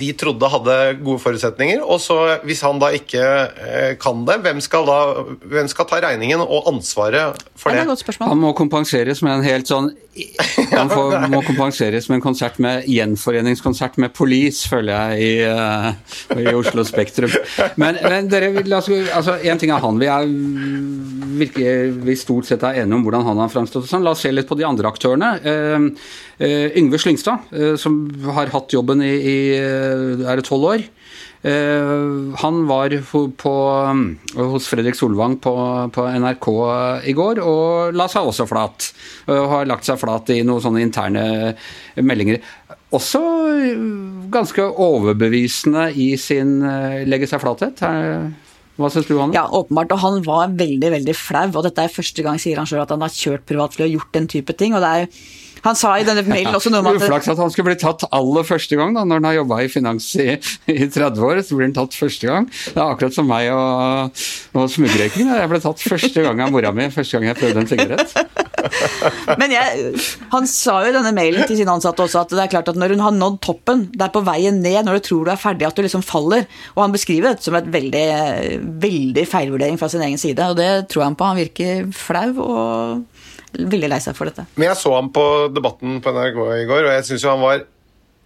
de 0.00 0.12
trodde 0.16 0.48
hadde 0.48 0.76
gode 1.02 1.20
forutsetninger. 1.22 1.82
Og 1.84 2.00
så, 2.00 2.16
hvis 2.48 2.62
han 2.64 2.80
da 2.80 2.90
ikke 2.96 3.22
eh, 3.22 3.92
kan 4.00 4.24
det, 4.28 4.40
hvem 4.44 4.62
skal 4.64 4.88
da 4.88 4.98
hvem 5.48 5.68
skal 5.70 5.88
ta 5.88 6.00
regningen 6.02 6.40
og 6.44 6.70
ansvaret 6.72 7.38
for 7.58 7.74
det? 7.74 7.84
det 7.84 8.16
han 8.20 8.40
må 8.40 8.54
kompenseres 8.56 9.22
med 9.24 9.38
en 9.38 9.46
helt 9.46 9.70
sånn 9.70 9.92
Han 10.78 10.90
får, 10.90 11.28
må 11.30 11.40
kompenseres 11.46 12.08
med 12.10 12.18
en 12.18 12.24
konsert 12.24 12.56
med 12.62 12.86
gjenforeningskonsert 12.90 13.98
med 14.02 14.10
Police, 14.16 14.66
føler 14.66 15.12
jeg, 15.14 15.28
i, 15.28 15.46
uh, 15.46 16.40
i 16.42 16.46
Oslo 16.58 16.82
Spektrum. 16.86 17.30
Men, 17.78 18.00
men 18.02 18.26
dere, 18.30 18.50
altså, 18.74 19.36
en 19.38 19.60
ting 19.62 19.70
er 19.70 19.84
han. 19.84 20.00
Vi, 20.00 20.08
er, 20.10 20.26
virker, 21.38 21.92
vi 22.02 22.16
stort 22.18 22.48
sett 22.50 22.66
er 22.66 22.82
enige 22.82 22.98
om 22.98 23.06
hvordan 23.06 23.26
han 23.28 23.42
har 23.44 23.52
framstått. 23.52 23.86
Sånn. 23.90 24.02
La 24.06 24.16
oss 24.16 24.24
se 24.26 24.32
litt 24.34 24.48
på 24.50 24.58
de 24.58 24.66
andre 24.66 24.90
aktørene. 24.90 25.30
Uh, 26.38 26.70
Yngve 26.78 27.00
Slyngstad, 27.02 27.50
som 27.82 28.04
har 28.34 28.52
hatt 28.52 28.74
jobben 28.74 29.02
i, 29.02 29.14
i 29.18 29.38
er 29.58 30.38
det 30.38 30.46
tolv 30.46 30.70
år. 30.74 30.86
Han 31.38 32.56
var 32.66 32.90
på, 33.38 33.52
hos 34.34 34.64
Fredrik 34.66 34.96
Solvang 34.98 35.36
på, 35.38 35.52
på, 35.94 36.06
NRK 36.18 36.48
i 37.06 37.14
går 37.14 37.38
og 37.46 37.94
la 37.94 38.08
seg 38.10 38.26
også 38.26 38.46
flat. 38.50 38.88
Og 39.30 39.46
har 39.52 39.70
lagt 39.70 39.86
seg 39.86 40.00
flat 40.02 40.32
i 40.34 40.40
noen 40.42 40.64
sånne 40.64 40.82
interne 40.82 41.22
meldinger. 42.02 42.42
Også 42.90 43.22
ganske 44.34 44.66
overbevisende 44.66 45.92
i 45.94 46.10
sin 46.18 46.58
legge 47.06 47.30
seg 47.30 47.42
flathet. 47.44 47.86
Hva 48.78 48.86
syns 48.94 49.08
du, 49.08 49.16
Anne? 49.18 49.34
Ja, 49.34 49.48
åpenbart. 49.50 49.90
Og 49.96 50.02
han 50.04 50.20
var 50.26 50.52
veldig, 50.54 50.92
veldig 50.94 51.14
flau. 51.18 51.48
Og 51.50 51.64
dette 51.66 51.82
er 51.82 51.90
første 51.90 52.22
gang, 52.22 52.38
sier 52.38 52.60
han 52.60 52.68
sjøl, 52.68 52.84
at 52.84 52.94
han 52.94 53.02
har 53.02 53.14
kjørt 53.14 53.46
privatfly 53.48 53.88
og 53.88 53.96
gjort 53.96 54.12
den 54.14 54.28
type 54.30 54.54
ting. 54.54 54.76
og 54.76 54.84
det 54.84 54.90
er 54.90 55.04
jo 55.04 55.08
han 55.64 55.78
sa 55.78 55.94
i 55.98 56.06
denne 56.06 56.24
mailen 56.28 56.54
også 56.54 56.72
noe 56.72 56.82
om 56.82 56.90
at 56.92 57.00
Uflaks 57.02 57.30
at 57.32 57.40
han 57.40 57.52
skulle 57.52 57.70
bli 57.70 57.78
tatt 57.80 58.06
aller 58.14 58.46
første 58.46 58.78
gang, 58.78 58.94
da, 58.96 59.04
når 59.08 59.20
han 59.20 59.28
har 59.30 59.38
jobba 59.40 59.60
i 59.64 59.70
finans 59.72 60.08
i, 60.20 60.28
i, 60.70 60.78
30 60.86 61.24
år. 61.28 61.42
Så 61.44 61.58
blir 61.58 61.68
han 61.68 61.76
tatt 61.76 61.96
første 61.98 62.30
gang. 62.30 62.48
Det 62.48 62.76
er 62.76 62.84
akkurat 62.84 63.16
som 63.16 63.28
meg 63.28 63.50
og, 63.54 64.24
og 64.54 64.68
smuggrøyking. 64.72 65.32
Jeg 65.34 65.52
ble 65.52 65.62
tatt 65.64 65.84
første 65.84 66.24
gang 66.26 66.44
av 66.44 66.54
mora 66.54 66.74
mi 66.74 66.88
første 66.94 67.18
gang 67.18 67.30
jeg 67.30 67.40
prøvde 67.40 67.64
en 67.64 67.70
sigarett. 67.70 68.16
Men 69.38 69.52
jeg, 69.54 69.92
han 70.32 70.48
sa 70.50 70.78
jo 70.82 70.90
i 70.90 70.96
denne 70.96 71.12
mailen 71.16 71.46
til 71.48 71.60
sine 71.60 71.74
ansatte 71.74 72.04
også 72.04 72.24
at 72.24 72.32
det 72.34 72.42
er 72.42 72.52
klart 72.52 72.70
at 72.72 72.78
når 72.78 72.96
hun 72.96 73.04
har 73.04 73.14
nådd 73.14 73.38
toppen, 73.44 73.84
det 73.94 74.08
er 74.08 74.14
på 74.14 74.24
veien 74.26 74.60
ned, 74.62 74.80
når 74.86 74.98
du 74.98 75.06
tror 75.08 75.28
du 75.28 75.32
er 75.32 75.40
ferdig, 75.40 75.68
at 75.68 75.78
du 75.78 75.84
liksom 75.84 76.04
faller. 76.06 76.48
Og 76.76 76.84
han 76.84 76.94
beskriver 76.94 77.34
det 77.36 77.46
som 77.46 77.56
et 77.58 77.70
veldig, 77.72 78.06
veldig 78.82 79.26
feilvurdering 79.30 79.78
fra 79.80 79.90
sin 79.92 80.04
egen 80.06 80.20
side, 80.20 80.50
og 80.50 80.58
det 80.58 80.88
tror 80.90 81.04
jeg 81.04 81.10
han 81.10 81.18
på. 81.18 81.30
Han 81.30 81.42
virker 81.42 81.88
flau 81.94 82.30
og 82.44 83.17
veldig 83.58 83.90
lei 83.90 84.00
seg 84.02 84.16
for 84.16 84.30
dette. 84.30 84.46
Men 84.56 84.70
jeg 84.70 84.80
så 84.80 84.94
ham 84.94 85.10
på 85.14 85.26
Debatten 85.54 85.98
på 86.04 86.14
NRK 86.14 86.40
i 86.60 86.66
går, 86.68 86.86
og 86.86 86.94
jeg 86.94 87.06
syns 87.08 87.26
jo 87.26 87.32
han 87.32 87.44
var 87.44 87.64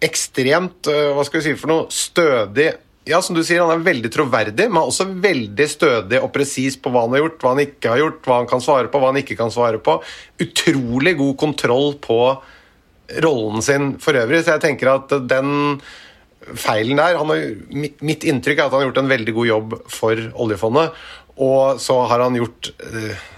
ekstremt 0.03 0.91
øh, 0.91 1.13
hva 1.17 1.25
skal 1.27 1.41
vi 1.41 1.47
si 1.47 1.59
for 1.59 1.73
noe, 1.73 1.87
stødig. 1.95 2.73
Ja, 3.09 3.19
som 3.25 3.35
du 3.35 3.43
sier, 3.43 3.65
Han 3.65 3.81
er 3.81 3.87
veldig 3.87 4.13
troverdig, 4.15 4.69
men 4.71 4.83
også 4.83 5.09
veldig 5.11 5.67
stødig 5.71 6.21
og 6.23 6.31
presis 6.35 6.77
på 6.79 6.93
hva 6.93 7.07
han 7.07 7.17
har 7.17 7.25
gjort, 7.25 7.41
hva 7.43 7.55
han 7.55 7.65
ikke 7.65 7.95
har 7.95 8.03
gjort, 8.03 8.23
hva 8.27 8.39
han 8.41 8.51
kan 8.51 8.63
svare 8.63 8.91
på, 8.91 9.01
hva 9.03 9.11
han 9.11 9.23
ikke 9.23 9.39
kan 9.41 9.51
svare 9.55 9.83
på. 9.83 9.97
Utrolig 10.43 11.17
god 11.19 11.37
kontroll 11.41 11.97
på 12.03 12.21
rollen 13.23 13.65
sin 13.65 13.97
for 14.01 14.17
øvrig, 14.17 14.45
så 14.45 14.57
jeg 14.57 14.67
tenker 14.69 14.93
at 14.95 15.11
den 15.29 15.83
feilen 16.59 16.99
der 16.99 17.19
har, 17.19 17.43
Mitt 18.03 18.25
inntrykk 18.27 18.59
er 18.59 18.67
at 18.67 18.73
han 18.75 18.83
har 18.83 18.89
gjort 18.89 19.03
en 19.03 19.11
veldig 19.11 19.35
god 19.37 19.49
jobb 19.49 19.75
for 19.91 20.23
oljefondet, 20.45 21.03
og 21.41 21.81
så 21.81 21.99
har 22.11 22.25
han 22.27 22.37
gjort 22.37 22.73
øh, 22.85 23.29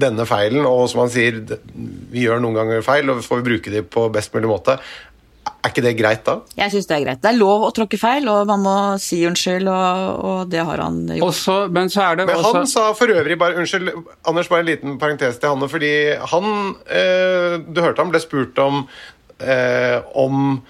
denne 0.00 0.26
feilen, 0.28 0.64
og 0.68 0.88
som 0.90 1.04
han 1.04 1.12
sier, 1.12 1.38
vi 2.10 2.24
gjør 2.26 2.42
noen 2.42 2.58
ganger 2.58 2.84
feil, 2.84 3.12
og 3.12 3.22
får 3.24 3.40
vi 3.40 3.48
bruke 3.52 3.72
de 3.72 3.84
på 3.84 4.08
best 4.12 4.34
mulig 4.34 4.50
måte. 4.50 4.76
Er 5.60 5.72
ikke 5.72 5.82
det 5.84 5.92
greit 5.98 6.22
da? 6.24 6.38
Jeg 6.56 6.72
syns 6.72 6.88
det 6.88 6.94
er 6.96 7.04
greit. 7.04 7.20
Det 7.20 7.30
er 7.30 7.36
lov 7.36 7.66
å 7.66 7.70
tråkke 7.76 7.98
feil, 8.00 8.28
og 8.32 8.48
man 8.48 8.62
må 8.64 8.74
si 9.00 9.20
unnskyld, 9.28 9.68
og, 9.68 10.24
og 10.30 10.52
det 10.52 10.62
har 10.64 10.80
han 10.84 11.02
gjort. 11.08 11.26
Også, 11.26 11.56
men 11.72 11.92
så 11.92 12.04
er 12.06 12.20
det 12.20 12.26
men 12.30 12.40
også... 12.40 12.54
han 12.56 12.70
sa 12.70 12.84
for 12.96 13.12
øvrig 13.12 13.36
bare 13.40 13.60
Unnskyld, 13.60 13.92
Anders, 14.28 14.48
bare 14.52 14.64
en 14.64 14.70
liten 14.70 14.98
parentes 15.00 15.40
til 15.40 15.52
Hanne. 15.52 15.68
Fordi 15.68 15.92
han 16.32 16.50
eh, 16.88 17.56
Du 17.60 17.82
hørte 17.84 18.00
han 18.00 18.12
ble 18.12 18.22
spurt 18.22 18.60
om, 18.62 18.82
eh, 19.44 19.98
om 20.16 20.60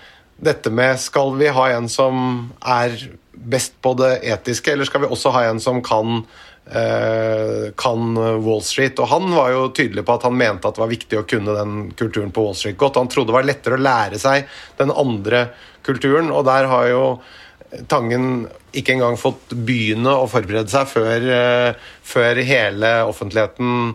dette 0.42 0.72
med 0.74 0.98
Skal 1.02 1.34
vi 1.38 1.50
ha 1.54 1.70
en 1.76 1.90
som 1.90 2.50
er 2.62 2.98
best 3.30 3.78
på 3.82 3.94
det 3.98 4.16
etiske, 4.26 4.74
eller 4.74 4.88
skal 4.88 5.04
vi 5.04 5.14
også 5.14 5.34
ha 5.34 5.46
en 5.52 5.62
som 5.62 5.78
kan 5.86 6.22
Eh, 6.24 6.49
kan 6.70 8.18
Wall 8.44 8.60
Street. 8.62 9.00
Og 9.02 9.08
han 9.10 9.32
var 9.34 9.48
jo 9.50 9.62
tydelig 9.74 10.04
på 10.06 10.14
at 10.14 10.22
han 10.28 10.36
mente 10.38 10.68
at 10.68 10.76
det 10.76 10.82
var 10.84 10.92
viktig 10.92 11.18
å 11.18 11.24
kunne 11.26 11.56
den 11.56 11.72
kulturen 11.98 12.30
på 12.30 12.44
Wall 12.44 12.54
Street 12.54 12.78
godt. 12.78 13.00
Han 13.00 13.10
trodde 13.10 13.32
det 13.32 13.38
var 13.40 13.48
lettere 13.48 13.78
å 13.78 13.82
lære 13.82 14.20
seg 14.22 14.46
den 14.78 14.92
andre 14.94 15.48
kulturen, 15.82 16.30
og 16.30 16.44
der 16.46 16.70
har 16.70 16.86
jo 16.92 17.04
Tangen 17.86 18.48
ikke 18.74 18.96
engang 18.96 19.14
fått 19.18 19.52
begynne 19.54 20.10
å 20.10 20.26
forberede 20.30 20.70
seg 20.72 20.88
før, 20.90 21.26
eh, 21.30 21.92
før 22.02 22.40
hele 22.42 22.88
offentligheten 23.06 23.92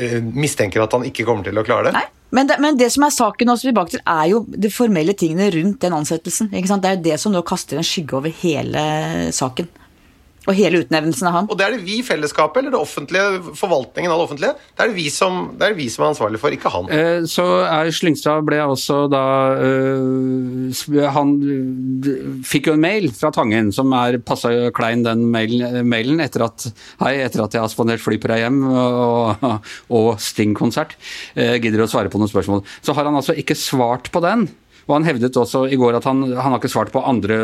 eh, 0.00 0.20
mistenker 0.24 0.80
at 0.80 0.96
han 0.96 1.04
ikke 1.04 1.26
kommer 1.28 1.44
til 1.44 1.60
å 1.60 1.66
klare 1.66 1.90
det. 1.90 1.98
Nei. 1.98 2.06
Men 2.30 2.46
det, 2.46 2.56
men 2.62 2.76
det, 2.78 2.86
som 2.94 3.02
er 3.02 3.10
saken 3.10 3.50
også 3.50 3.68
tilbake 3.68 3.96
til, 3.96 4.02
er 4.06 4.28
jo 4.30 4.44
de 4.46 4.70
formelle 4.70 5.16
tingene 5.18 5.48
rundt 5.50 5.80
den 5.82 5.96
ansettelsen. 5.96 6.52
Det 6.52 6.78
er 6.78 6.94
jo 6.94 7.06
det 7.08 7.16
som 7.18 7.34
nå 7.34 7.42
kaster 7.42 7.80
en 7.80 7.86
skygge 7.86 8.16
over 8.20 8.32
hele 8.42 8.84
saken. 9.34 9.66
Og 10.48 10.56
hele 10.56 10.80
utnevnelsen 10.80 11.28
av 11.28 11.34
ham. 11.34 11.48
Og 11.52 11.58
det 11.58 11.66
er 11.66 11.74
det 11.74 11.82
vi 11.84 11.98
i 12.00 12.04
fellesskapet, 12.04 12.62
eller 12.62 12.72
det 12.72 12.80
offentlige, 12.80 13.54
forvaltningen 13.58 14.12
av 14.12 14.22
det 14.22 14.26
offentlige, 14.26 14.52
det 14.72 14.84
er 14.84 14.92
det 14.92 14.96
vi 14.96 15.06
som, 15.12 15.40
det 15.60 15.66
er, 15.68 15.74
vi 15.76 15.88
som 15.92 16.06
er 16.06 16.12
ansvarlig 16.14 16.40
for, 16.40 16.56
ikke 16.56 16.72
han. 16.72 16.88
Eh, 16.96 17.26
så 17.28 17.44
er 17.66 17.90
Slyngstad 17.92 18.46
ble 18.48 18.62
også 18.64 19.02
da 19.12 19.24
øh, 19.60 21.10
Han 21.12 21.34
fikk 22.46 22.70
jo 22.70 22.76
en 22.76 22.84
mail 22.84 23.10
fra 23.16 23.32
Tangen 23.34 23.68
som 23.74 23.92
er 23.96 24.16
passa 24.24 24.52
klein, 24.76 25.04
den 25.04 25.26
mailen, 25.34 25.82
mailen, 25.88 26.24
etter 26.24 26.46
at 26.48 26.70
Hei, 27.02 27.18
etter 27.26 27.44
at 27.44 27.54
jeg 27.56 27.64
har 27.64 27.72
spandert 27.72 28.02
fly 28.02 28.16
på 28.20 28.30
deg 28.32 28.44
hjem 28.46 28.62
og, 28.70 29.44
og 29.92 30.10
Sting-konsert. 30.24 30.96
Eh, 31.34 31.58
gidder 31.60 31.84
å 31.84 31.90
svare 31.90 32.12
på 32.12 32.20
noen 32.20 32.32
spørsmål. 32.32 32.64
Så 32.80 32.96
har 32.96 33.08
han 33.08 33.20
altså 33.20 33.36
ikke 33.36 33.58
svart 33.58 34.08
på 34.14 34.24
den. 34.24 34.48
Og 34.90 34.98
han 34.98 35.06
hevdet 35.06 35.38
også 35.38 35.68
i 35.70 35.78
går 35.78 36.00
at 36.00 36.08
han, 36.10 36.24
han 36.34 36.50
har 36.50 36.58
ikke 36.58 36.72
svart 36.72 36.90
på 36.90 37.04
andre, 37.06 37.38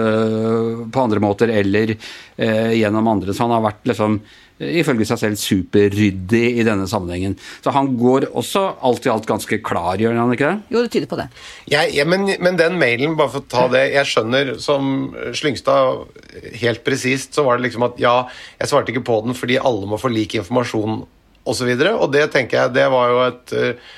på 0.90 1.06
andre 1.06 1.22
måter 1.22 1.52
eller 1.54 1.94
eh, 1.94 2.74
gjennom 2.80 3.14
andre. 3.14 3.32
Så 3.32 3.46
han 3.46 3.54
har 3.54 3.64
vært 3.68 3.87
liksom 3.87 4.18
ifølge 4.56 5.04
seg 5.04 5.20
selv 5.20 5.40
superryddig 5.40 6.44
i 6.56 6.64
denne 6.64 6.87
sammenhengen. 6.88 7.35
Så 7.64 7.72
han 7.76 7.90
går 8.00 8.30
også 8.32 8.62
alt 8.88 9.04
i 9.04 9.11
alt 9.12 9.28
ganske 9.28 9.59
klar, 9.64 10.00
gjør 10.00 10.16
han 10.16 10.32
ikke 10.32 10.48
det? 10.48 10.72
Jo, 10.72 10.85
det 10.85 10.92
tyder 10.94 11.11
på 11.11 11.18
det. 11.20 11.26
Jeg, 11.68 11.92
ja, 11.98 12.06
men, 12.09 12.24
men, 12.40 12.56
den 12.56 12.78
mailen, 12.80 13.18
bare 13.18 13.35
for 13.35 13.44
å 13.44 13.50
ta 13.50 13.66
det 13.72 13.85
Jeg 13.92 14.09
skjønner 14.09 14.54
som 14.62 15.11
Slyngstad 15.37 16.56
helt 16.62 16.85
presist, 16.87 17.37
så 17.37 17.44
var 17.44 17.59
det 17.59 17.68
liksom 17.68 17.85
at 17.90 18.00
ja, 18.00 18.16
jeg 18.56 18.72
svarte 18.72 18.94
ikke 18.94 19.04
på 19.06 19.20
den 19.26 19.37
fordi 19.37 19.61
alle 19.61 19.88
må 19.90 20.00
få 20.00 20.11
lik 20.12 20.38
informasjon 20.40 21.02
osv. 21.02 21.12
Og, 21.46 21.54
så 21.54 21.68
videre, 21.68 21.92
og 21.94 22.11
det 22.11 22.24
tenker 22.35 22.59
jeg, 22.59 22.74
det 22.74 22.88
var 22.90 23.12
jo 23.12 23.18
et 23.22 23.52
uh, 23.54 23.92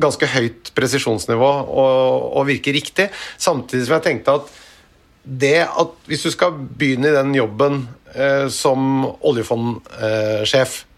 ganske 0.00 0.28
høyt 0.34 0.70
presisjonsnivå 0.76 1.50
og, 1.64 2.28
og 2.38 2.48
virker 2.48 2.76
riktig. 2.76 3.08
Samtidig 3.40 3.86
som 3.86 3.98
jeg 3.98 4.06
tenkte 4.08 4.38
at 4.40 4.52
det 5.24 5.62
at 5.64 5.94
hvis 6.08 6.26
du 6.26 6.30
skal 6.34 6.56
begynne 6.56 7.08
i 7.08 7.16
den 7.16 7.32
jobben 7.36 7.86
eh, 8.12 8.50
som 8.52 9.06
oljefondsjef, 9.24 10.76
eh, 10.84 10.90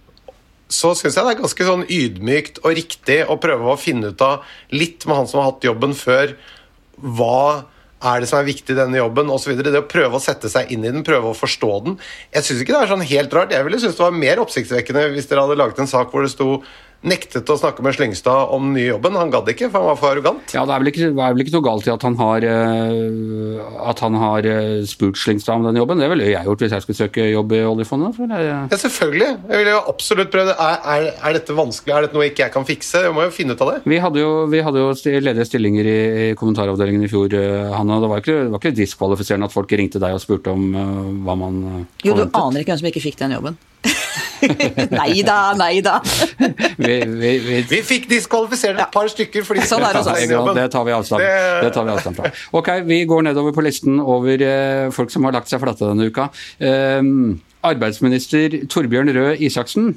så 0.67 0.91
syns 0.99 1.15
jeg 1.15 1.23
det 1.23 1.37
er 1.37 1.39
ganske 1.45 1.69
sånn 1.69 1.87
ydmykt 1.87 2.59
og 2.65 2.75
riktig 2.75 3.21
å 3.31 3.39
prøve 3.39 3.71
å 3.71 3.79
finne 3.79 4.11
ut 4.11 4.25
av 4.27 4.43
litt 4.75 5.07
med 5.07 5.21
han 5.21 5.29
som 5.31 5.41
har 5.41 5.53
hatt 5.53 5.67
jobben 5.69 5.95
før, 5.95 6.35
hva 6.99 7.69
er 8.07 8.21
det 8.21 8.29
som 8.29 8.41
er 8.41 8.49
viktig 8.49 8.75
i 8.75 8.79
denne 8.79 8.99
jobben, 8.99 9.31
osv. 9.33 9.55
Det 9.57 9.79
å 9.79 9.87
prøve 9.89 10.19
å 10.19 10.23
sette 10.23 10.51
seg 10.53 10.73
inn 10.75 10.85
i 10.85 10.91
den, 10.91 11.05
prøve 11.07 11.31
å 11.31 11.39
forstå 11.39 11.71
den. 11.87 11.97
Jeg 12.35 12.47
syns 12.47 12.63
ikke 12.63 12.75
det 12.75 12.83
er 12.83 12.91
sånn 12.93 13.07
helt 13.09 13.37
rart. 13.37 13.55
Jeg 13.55 13.67
ville 13.67 13.81
synes 13.83 13.97
det 13.97 14.05
var 14.05 14.19
mer 14.19 14.43
oppsiktsvekkende 14.43 15.07
hvis 15.15 15.31
dere 15.31 15.47
hadde 15.47 15.59
laget 15.59 15.81
en 15.83 15.91
sak 15.91 16.13
hvor 16.13 16.27
det 16.27 16.35
sto 16.35 16.59
nektet 17.07 17.49
å 17.51 17.57
snakke 17.59 17.85
med 17.87 17.95
Slyngstad 17.97 18.53
om 18.55 18.69
den 18.69 18.77
nye 18.77 18.89
jobben. 18.91 19.17
Han 19.19 19.33
gadd 19.33 19.49
ikke, 19.53 19.69
for 19.71 19.81
han 19.81 19.91
var 19.91 19.99
for 20.01 20.15
arrogant. 20.15 20.55
Ja, 20.55 20.65
Det 20.67 20.75
er 20.75 20.83
vel 20.83 20.91
ikke, 20.91 21.11
er 21.13 21.37
vel 21.37 21.45
ikke 21.45 21.55
noe 21.55 21.67
galt 21.67 21.87
i 21.87 21.93
at 21.93 22.07
han 22.07 22.17
har, 22.19 22.47
uh, 22.47 23.89
at 23.93 24.03
han 24.05 24.19
har 24.21 24.49
uh, 24.51 24.81
spurt 24.89 25.21
Slyngstad 25.21 25.61
om 25.61 25.69
den 25.69 25.79
jobben. 25.81 26.03
Det 26.03 26.11
ville 26.13 26.31
jeg 26.33 26.49
gjort 26.49 26.65
hvis 26.65 26.75
jeg 26.77 26.87
skulle 26.87 27.01
søke 27.01 27.29
jobb 27.31 27.55
i 27.57 27.63
oljefondet. 27.67 28.19
Jeg... 28.27 28.49
Ja, 28.51 28.81
selvfølgelig. 28.83 29.31
Jeg 29.47 29.63
ville 29.63 29.77
jo 29.77 29.83
absolutt 29.93 30.33
prøvd. 30.35 30.53
Er, 30.55 30.81
er, 30.97 31.09
er, 31.15 31.37
dette 31.39 31.57
vanskelig? 31.57 31.95
Er 31.95 32.07
dette 32.07 32.19
noe 32.19 32.29
ikke 32.31 32.47
jeg 32.47 32.55
kan 32.57 32.69
fikse? 32.69 33.05
Jeg 33.07 33.15
må 33.17 33.27
jo 33.29 33.35
finne 33.35 33.57
ut 33.57 33.65
av 33.65 33.73
det. 33.75 33.79
Vi 33.87 34.01
hadde 34.03 34.23
jo, 34.23 34.33
vi 34.53 34.65
hadde 34.67 34.83
jo 34.83 34.91
ledige 35.27 35.49
stillinger 35.49 35.91
i, 35.93 35.99
i 36.27 36.27
kommentaravdelingen 36.39 37.07
i 37.07 37.13
fjor, 37.13 37.31
uh, 37.39 37.77
Hanna. 37.77 38.01
Det 38.03 38.13
var 38.13 38.25
ikke, 38.25 38.41
det 38.43 38.53
var 38.57 38.65
ikke 38.65 38.77
diskvalifiserende 38.83 39.51
at 39.51 39.55
folk 39.55 39.79
ringte 39.79 40.03
deg 40.03 40.17
og 40.17 40.23
spurte 40.23 40.55
om 40.55 40.69
hva 41.27 41.39
man 41.39 41.63
Jo, 42.05 42.17
du 42.17 42.27
aner 42.27 42.63
ikke 42.63 42.75
hvem 42.75 42.83
som 42.83 42.91
ikke 42.91 43.07
fikk 43.09 43.23
den 43.23 43.39
jobben. 43.39 43.57
nei 45.01 45.23
da, 45.27 45.39
nei 45.59 45.81
da. 45.85 45.99
vi, 46.77 46.97
vi, 47.05 47.33
vi, 47.45 47.61
vi, 47.71 47.81
fikk 47.87 48.09
diskvalifisert 48.11 48.81
et 48.83 48.93
par 48.95 49.09
stykker 49.13 49.47
fordi 49.47 49.67
sånn 49.69 49.85
er 49.87 50.01
det, 50.01 50.41
det 50.59 50.67
tar 50.73 50.87
vi 50.87 50.95
avstand, 50.97 51.25
det... 51.25 51.73
tar 51.75 51.87
vi 51.89 51.95
avstand 51.95 52.19
fra. 52.19 52.33
Ok, 52.57 52.73
vi 52.89 53.03
går 53.09 53.29
nedover 53.29 53.55
på 53.57 53.65
listen 53.67 54.01
over 54.03 54.43
eh, 54.45 54.89
folk 54.95 55.13
som 55.15 55.27
har 55.29 55.37
lagt 55.39 55.53
seg 55.53 55.63
flate 55.63 55.89
denne 55.89 56.11
uka. 56.11 56.29
Eh, 56.59 57.01
arbeidsminister 57.67 58.61
Torbjørn 58.71 59.15
Røe 59.17 59.39
Isaksen. 59.47 59.95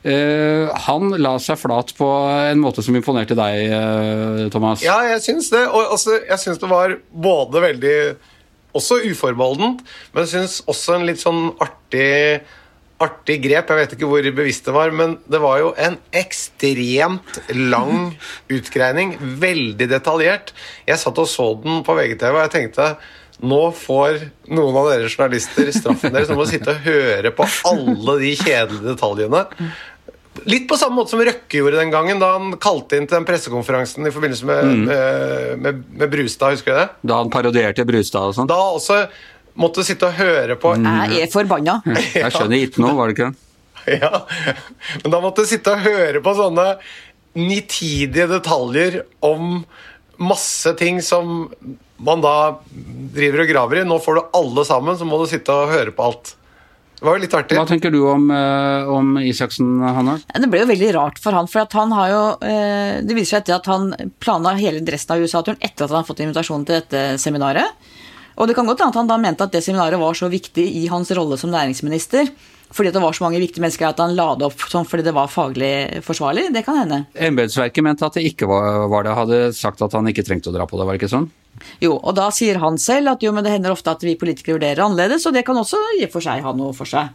Uh, 0.00 0.70
han 0.86 1.12
la 1.20 1.34
seg 1.44 1.58
flat 1.60 1.90
på 1.98 2.06
en 2.48 2.60
måte 2.62 2.80
som 2.80 2.94
imponerte 2.96 3.36
deg, 3.36 3.66
uh, 3.68 4.46
Thomas? 4.52 4.80
Ja, 4.80 4.96
jeg 5.10 5.20
syns 5.26 5.50
det. 5.52 5.66
Og 5.68 5.92
altså, 5.96 6.16
jeg 6.24 6.40
syns 6.40 6.60
det 6.62 6.70
var 6.70 6.96
både 7.12 7.60
veldig 7.66 7.96
Også 8.72 9.00
uforbeholdent, 9.02 9.82
men 10.14 10.24
jeg 10.24 10.30
syns 10.30 10.60
også 10.70 10.94
en 10.94 11.04
litt 11.08 11.20
sånn 11.20 11.50
artig 11.58 12.40
artig 13.04 13.38
grep. 13.44 13.70
Jeg 13.70 13.80
vet 13.80 13.94
ikke 13.96 14.08
hvor 14.10 14.28
bevisst 14.40 14.66
det 14.68 14.74
var, 14.76 14.92
men 14.94 15.16
det 15.30 15.40
var 15.42 15.60
jo 15.62 15.70
en 15.80 15.96
ekstremt 16.16 17.40
lang 17.56 18.12
utgreining. 18.56 19.16
Veldig 19.40 19.88
detaljert. 19.90 20.54
Jeg 20.88 21.00
satt 21.02 21.20
og 21.20 21.30
så 21.30 21.52
den 21.64 21.82
på 21.86 21.96
VGTV, 21.98 22.34
og 22.34 22.44
jeg 22.46 22.54
tenkte 22.58 22.92
nå 23.40 23.60
får 23.72 24.18
noen 24.52 24.74
av 24.76 24.90
dere 24.90 25.08
journalister 25.08 25.70
straffen 25.72 26.12
deres. 26.12 26.28
Nå 26.28 26.36
må 26.36 26.44
sitte 26.48 26.74
og 26.74 26.82
høre 26.84 27.32
på 27.32 27.46
alle 27.70 28.18
de 28.20 28.34
kjedelige 28.36 28.84
detaljene. 28.90 29.46
Litt 30.48 30.68
på 30.70 30.76
samme 30.78 31.00
måte 31.00 31.14
som 31.14 31.22
Røkke 31.24 31.58
gjorde 31.58 31.80
den 31.80 31.90
gangen, 31.92 32.20
da 32.22 32.34
han 32.36 32.54
kalte 32.62 32.96
inn 32.96 33.08
til 33.08 33.18
den 33.18 33.26
pressekonferansen 33.28 34.06
i 34.06 34.12
forbindelse 34.14 34.46
med, 34.48 34.68
mm. 34.68 34.84
med, 34.86 35.64
med, 35.64 35.82
med 36.02 36.12
Brustad. 36.12 36.54
husker 36.54 36.72
du 36.72 36.80
det? 36.82 36.86
Da 37.10 37.18
han 37.22 37.32
parodierte 37.32 37.86
Brustad 37.88 38.30
og 38.30 38.36
sånn? 38.36 38.50
Da 38.50 38.60
også 38.76 39.02
måtte 39.60 39.84
sitte 39.86 40.08
og 40.08 40.16
høre 40.18 40.56
på 40.60 40.74
mm. 40.80 40.88
Jeg 41.14 41.28
er 41.28 41.30
forbanna. 41.32 41.80
Jeg 42.16 42.32
skjønner 42.34 42.66
ikke 42.66 42.84
noe, 42.84 42.96
var 42.98 43.10
det 43.10 43.18
ikke? 43.18 43.30
Ja, 43.90 44.24
men 45.02 45.12
da 45.12 45.22
måtte 45.22 45.44
jeg 45.44 45.56
sitte 45.56 45.72
og 45.72 45.86
høre 45.86 46.20
på 46.24 46.34
sånne 46.36 46.66
nitidige 47.38 48.26
detaljer 48.30 49.00
om 49.24 49.62
masse 50.20 50.74
ting 50.76 51.00
som 51.02 51.48
man 52.00 52.20
da 52.24 52.34
driver 53.14 53.44
og 53.44 53.50
graver 53.54 53.80
i. 53.80 53.86
Nå 53.88 53.96
får 54.02 54.18
du 54.18 54.36
alle 54.36 54.66
sammen, 54.68 54.98
så 54.98 55.08
må 55.08 55.20
du 55.20 55.30
sitte 55.30 55.54
og 55.54 55.72
høre 55.72 55.94
på 55.96 56.10
alt. 56.10 56.34
Det 57.00 57.06
var 57.08 57.16
jo 57.16 57.22
litt 57.22 57.34
artig. 57.36 57.56
Hva 57.56 57.64
tenker 57.68 57.92
du 57.94 58.02
om, 58.12 58.26
uh, 58.28 58.88
om 58.92 59.14
Isaksen, 59.24 59.78
Hanna? 59.80 60.18
Det 60.20 60.50
ble 60.52 60.60
jo 60.60 60.68
veldig 60.68 60.90
rart 60.98 61.20
for 61.22 61.32
han. 61.32 61.48
For 61.48 61.64
han 61.78 61.94
har 61.96 62.10
jo 62.12 62.24
uh, 62.42 62.98
Det 63.00 63.16
viser 63.16 63.38
seg 63.38 63.46
etter 63.46 63.56
at 63.56 63.70
han 63.72 64.12
planla 64.20 64.52
hele 64.58 64.84
resten 64.84 65.16
av 65.16 65.24
USA-turen 65.24 65.56
etter 65.64 65.86
at 65.86 65.94
han 65.94 66.02
har 66.02 66.08
fått 66.08 66.20
invitasjon 66.26 66.66
til 66.68 66.82
dette 66.82 67.04
seminaret. 67.22 67.72
Og 68.40 68.48
det 68.48 68.56
kan 68.56 68.68
godt 68.68 68.80
hende 68.80 68.94
at 68.94 69.00
han 69.02 69.10
da 69.10 69.18
mente 69.20 69.44
at 69.44 69.52
det 69.52 69.60
seminaret 69.64 70.00
var 70.00 70.16
så 70.16 70.30
viktig 70.32 70.64
i 70.80 70.86
hans 70.88 71.12
rolle 71.16 71.36
som 71.40 71.52
næringsminister 71.52 72.32
fordi 72.70 72.92
det 72.94 73.00
var 73.02 73.12
så 73.12 73.24
mange 73.24 73.40
viktige 73.42 73.64
mennesker 73.64 73.88
at 73.88 73.98
han 73.98 74.14
la 74.14 74.28
det 74.38 74.46
opp 74.46 74.62
sånn 74.70 74.86
fordi 74.86 75.02
det 75.08 75.14
var 75.16 75.30
faglig 75.30 76.02
forsvarlig. 76.06 76.48
Det 76.54 76.62
kan 76.66 76.78
hende. 76.78 77.00
Embetsverket 77.18 77.82
mente 77.82 78.06
at 78.06 78.18
det 78.18 78.22
ikke 78.30 78.46
var, 78.50 78.84
var 78.92 79.06
det, 79.06 79.16
hadde 79.18 79.40
sagt 79.58 79.82
at 79.82 79.96
han 79.96 80.06
ikke 80.10 80.22
trengte 80.26 80.52
å 80.52 80.54
dra 80.54 80.68
på 80.70 80.78
det, 80.78 80.86
var 80.86 80.94
det 80.94 81.02
ikke 81.02 81.10
sånn? 81.10 81.26
Jo, 81.82 81.96
og 81.98 82.14
da 82.14 82.28
sier 82.34 82.60
han 82.62 82.78
selv 82.78 83.16
at 83.16 83.26
jo, 83.26 83.34
men 83.34 83.44
det 83.44 83.56
hender 83.56 83.74
ofte 83.74 83.90
at 83.90 84.06
vi 84.06 84.14
politikere 84.18 84.60
vurderer 84.60 84.84
annerledes, 84.84 85.26
og 85.26 85.34
det 85.34 85.42
kan 85.48 85.58
også 85.58 85.80
i 85.98 86.06
og 86.06 86.14
for 86.14 86.24
seg 86.24 86.46
ha 86.46 86.54
noe 86.54 86.76
for 86.76 86.88
seg. 86.88 87.10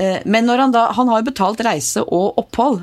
Eh, 0.00 0.24
men 0.24 0.48
når 0.48 0.64
han 0.64 0.72
da 0.74 0.88
Han 0.96 1.08
har 1.08 1.22
jo 1.22 1.30
betalt 1.30 1.60
reise 1.64 2.02
og 2.04 2.40
opphold, 2.40 2.82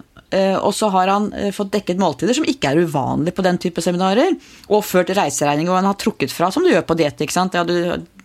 og 0.63 0.73
så 0.75 0.89
har 0.93 1.11
han 1.11 1.29
eh, 1.37 1.51
fått 1.55 1.73
dekket 1.75 2.01
måltider, 2.01 2.35
som 2.37 2.47
ikke 2.47 2.71
er 2.71 2.83
uvanlig 2.87 3.35
på 3.35 3.45
den 3.45 3.59
type 3.61 3.83
seminarer. 3.83 4.35
Og 4.69 4.85
ført 4.87 5.13
reiseregninger, 5.13 5.71
og 5.71 5.81
han 5.81 5.91
har 5.91 5.99
trukket 6.01 6.33
fra, 6.33 6.51
som 6.53 6.65
du 6.65 6.71
gjør 6.71 6.85
på 6.87 6.97
diett. 6.99 7.21
Ja, 7.23 7.63
du 7.67 7.75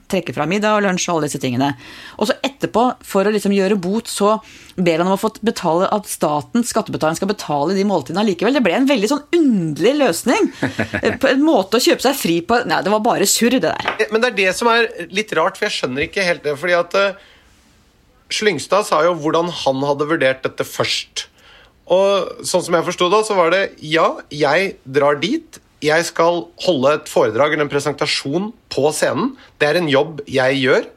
trekker 0.09 0.33
fra 0.33 0.47
middag 0.49 0.79
og 0.79 0.85
lunsj 0.87 1.09
og 1.11 1.19
alle 1.19 1.29
disse 1.29 1.41
tingene. 1.43 1.75
Og 2.17 2.31
så 2.31 2.37
etterpå, 2.45 2.85
for 3.05 3.29
å 3.29 3.33
liksom 3.35 3.53
gjøre 3.53 3.77
bot, 3.81 4.09
så 4.09 4.39
ber 4.77 5.03
han 5.03 5.11
om 5.11 5.17
å 5.19 5.21
få 5.21 5.35
betale 5.45 5.89
at 5.93 6.09
staten, 6.09 6.65
skattebetaleren, 6.65 7.19
skal 7.19 7.31
betale 7.31 7.77
de 7.77 7.85
måltidene 7.89 8.25
allikevel. 8.25 8.57
Det 8.57 8.65
ble 8.65 8.77
en 8.79 8.89
veldig 8.89 9.11
sånn 9.13 9.25
underlig 9.41 9.97
løsning. 10.01 10.53
Eh, 10.99 11.15
på 11.21 11.29
en 11.29 11.43
måte 11.45 11.77
å 11.79 11.83
kjøpe 11.83 12.03
seg 12.03 12.17
fri 12.17 12.39
på 12.47 12.63
Nei, 12.69 12.81
det 12.85 12.91
var 12.93 13.03
bare 13.05 13.27
surr, 13.29 13.59
det 13.59 13.69
der. 13.69 14.07
Men 14.13 14.23
det 14.23 14.31
er 14.31 14.39
det 14.39 14.53
som 14.57 14.71
er 14.73 14.89
litt 15.15 15.33
rart, 15.37 15.59
for 15.59 15.69
jeg 15.69 15.77
skjønner 15.77 16.07
ikke 16.07 16.25
helt 16.27 16.47
det. 16.47 16.57
fordi 16.59 16.77
at 16.79 16.97
Slyngstad 18.35 18.89
sa 18.89 19.01
jo 19.07 19.15
hvordan 19.17 19.49
han 19.65 19.85
hadde 19.89 20.09
vurdert 20.09 20.43
dette 20.45 20.67
først. 20.67 21.29
Og 21.95 22.45
sånn 22.47 22.65
som 22.67 22.77
jeg 22.77 22.87
forsto 22.89 23.09
det, 23.13 23.23
så 23.29 23.37
var 23.39 23.55
det 23.55 23.63
ja, 23.85 24.11
jeg 24.35 24.77
drar 24.85 25.19
dit. 25.23 25.61
Jeg 25.85 26.05
skal 26.09 26.45
holde 26.65 26.97
et 26.97 27.11
foredrag 27.11 27.55
eller 27.55 27.69
en 27.69 27.73
presentasjon 27.73 28.51
på 28.73 28.93
scenen. 28.97 29.35
Det 29.61 29.71
er 29.71 29.81
en 29.81 29.91
jobb 29.91 30.23
jeg 30.29 30.63
gjør. 30.65 30.89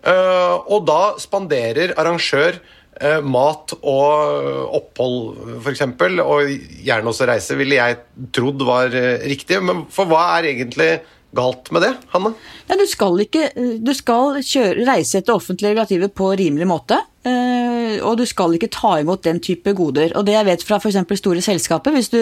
Eh, 0.00 0.54
og 0.72 0.86
da 0.88 1.00
spanderer 1.20 1.92
arrangør 2.00 2.56
eh, 2.56 3.20
mat 3.20 3.74
og 3.78 4.74
opphold, 4.80 5.60
f.eks., 5.60 5.84
og 6.24 6.52
gjerne 6.80 7.12
også 7.12 7.28
reise, 7.28 7.58
ville 7.60 7.76
jeg 7.76 8.00
trodd 8.34 8.64
var 8.66 8.96
eh, 8.96 9.20
riktig. 9.28 9.60
Men 9.64 9.84
for 9.92 10.08
hva 10.10 10.24
er 10.38 10.50
egentlig 10.54 10.90
galt 11.36 11.68
med 11.70 11.84
det, 11.84 11.92
Hanne? 12.14 12.32
Ja, 12.66 12.80
du 12.80 12.86
skal, 12.90 13.20
ikke, 13.22 13.50
du 13.54 13.92
skal 13.94 14.40
kjøre, 14.40 14.88
reise 14.88 15.20
etter 15.20 15.36
offentlige 15.36 15.74
regulativer 15.74 16.10
på 16.10 16.32
rimelig 16.40 16.66
måte. 16.72 16.98
Eh, 17.28 17.98
og 18.00 18.16
du 18.20 18.24
skal 18.28 18.54
ikke 18.56 18.70
ta 18.72 18.94
imot 19.00 19.24
den 19.26 19.42
type 19.44 19.74
goder. 19.76 20.14
Og 20.16 20.24
det 20.28 20.36
jeg 20.36 20.48
vet 20.48 20.64
fra 20.64 20.80
f.eks. 20.80 20.98
store 21.20 21.44
selskaper, 21.44 21.94
hvis 21.96 22.12
du 22.12 22.20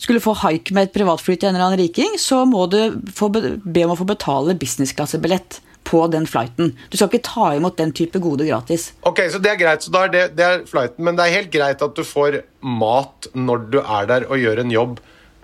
skulle 0.00 0.22
få 0.24 0.34
haik 0.42 0.72
med 0.76 0.88
et 0.88 0.94
privatfly 0.96 1.36
til 1.36 1.50
en 1.50 1.56
eller 1.56 1.70
annen 1.70 1.82
riking, 1.82 2.16
så 2.20 2.44
må 2.48 2.66
du 2.72 2.80
be 3.00 3.84
om 3.84 3.94
å 3.94 3.98
få 4.00 4.08
betale 4.08 4.56
businessklassebillett 4.60 5.60
på 5.88 6.02
den 6.12 6.26
flighten. 6.28 6.74
Du 6.92 6.98
skal 6.98 7.08
ikke 7.08 7.24
ta 7.26 7.52
imot 7.56 7.78
den 7.80 7.94
type 7.96 8.20
gode 8.22 8.44
gratis. 8.48 8.90
Ok, 9.08 9.24
så 9.32 9.40
Det 9.40 9.54
er 9.54 9.60
greit, 9.60 9.82
så 9.82 9.92
da 9.94 10.04
er 10.06 10.12
det, 10.12 10.24
det 10.36 10.44
er 10.46 10.66
flighten, 10.68 11.04
men 11.04 11.16
det 11.16 11.26
er 11.26 11.38
helt 11.40 11.54
greit 11.54 11.82
at 11.82 11.96
du 11.96 12.04
får 12.04 12.42
mat 12.60 13.30
når 13.34 13.64
du 13.72 13.80
er 13.80 14.10
der 14.10 14.28
og 14.28 14.38
gjør 14.38 14.60
en 14.64 14.76
jobb 14.76 15.00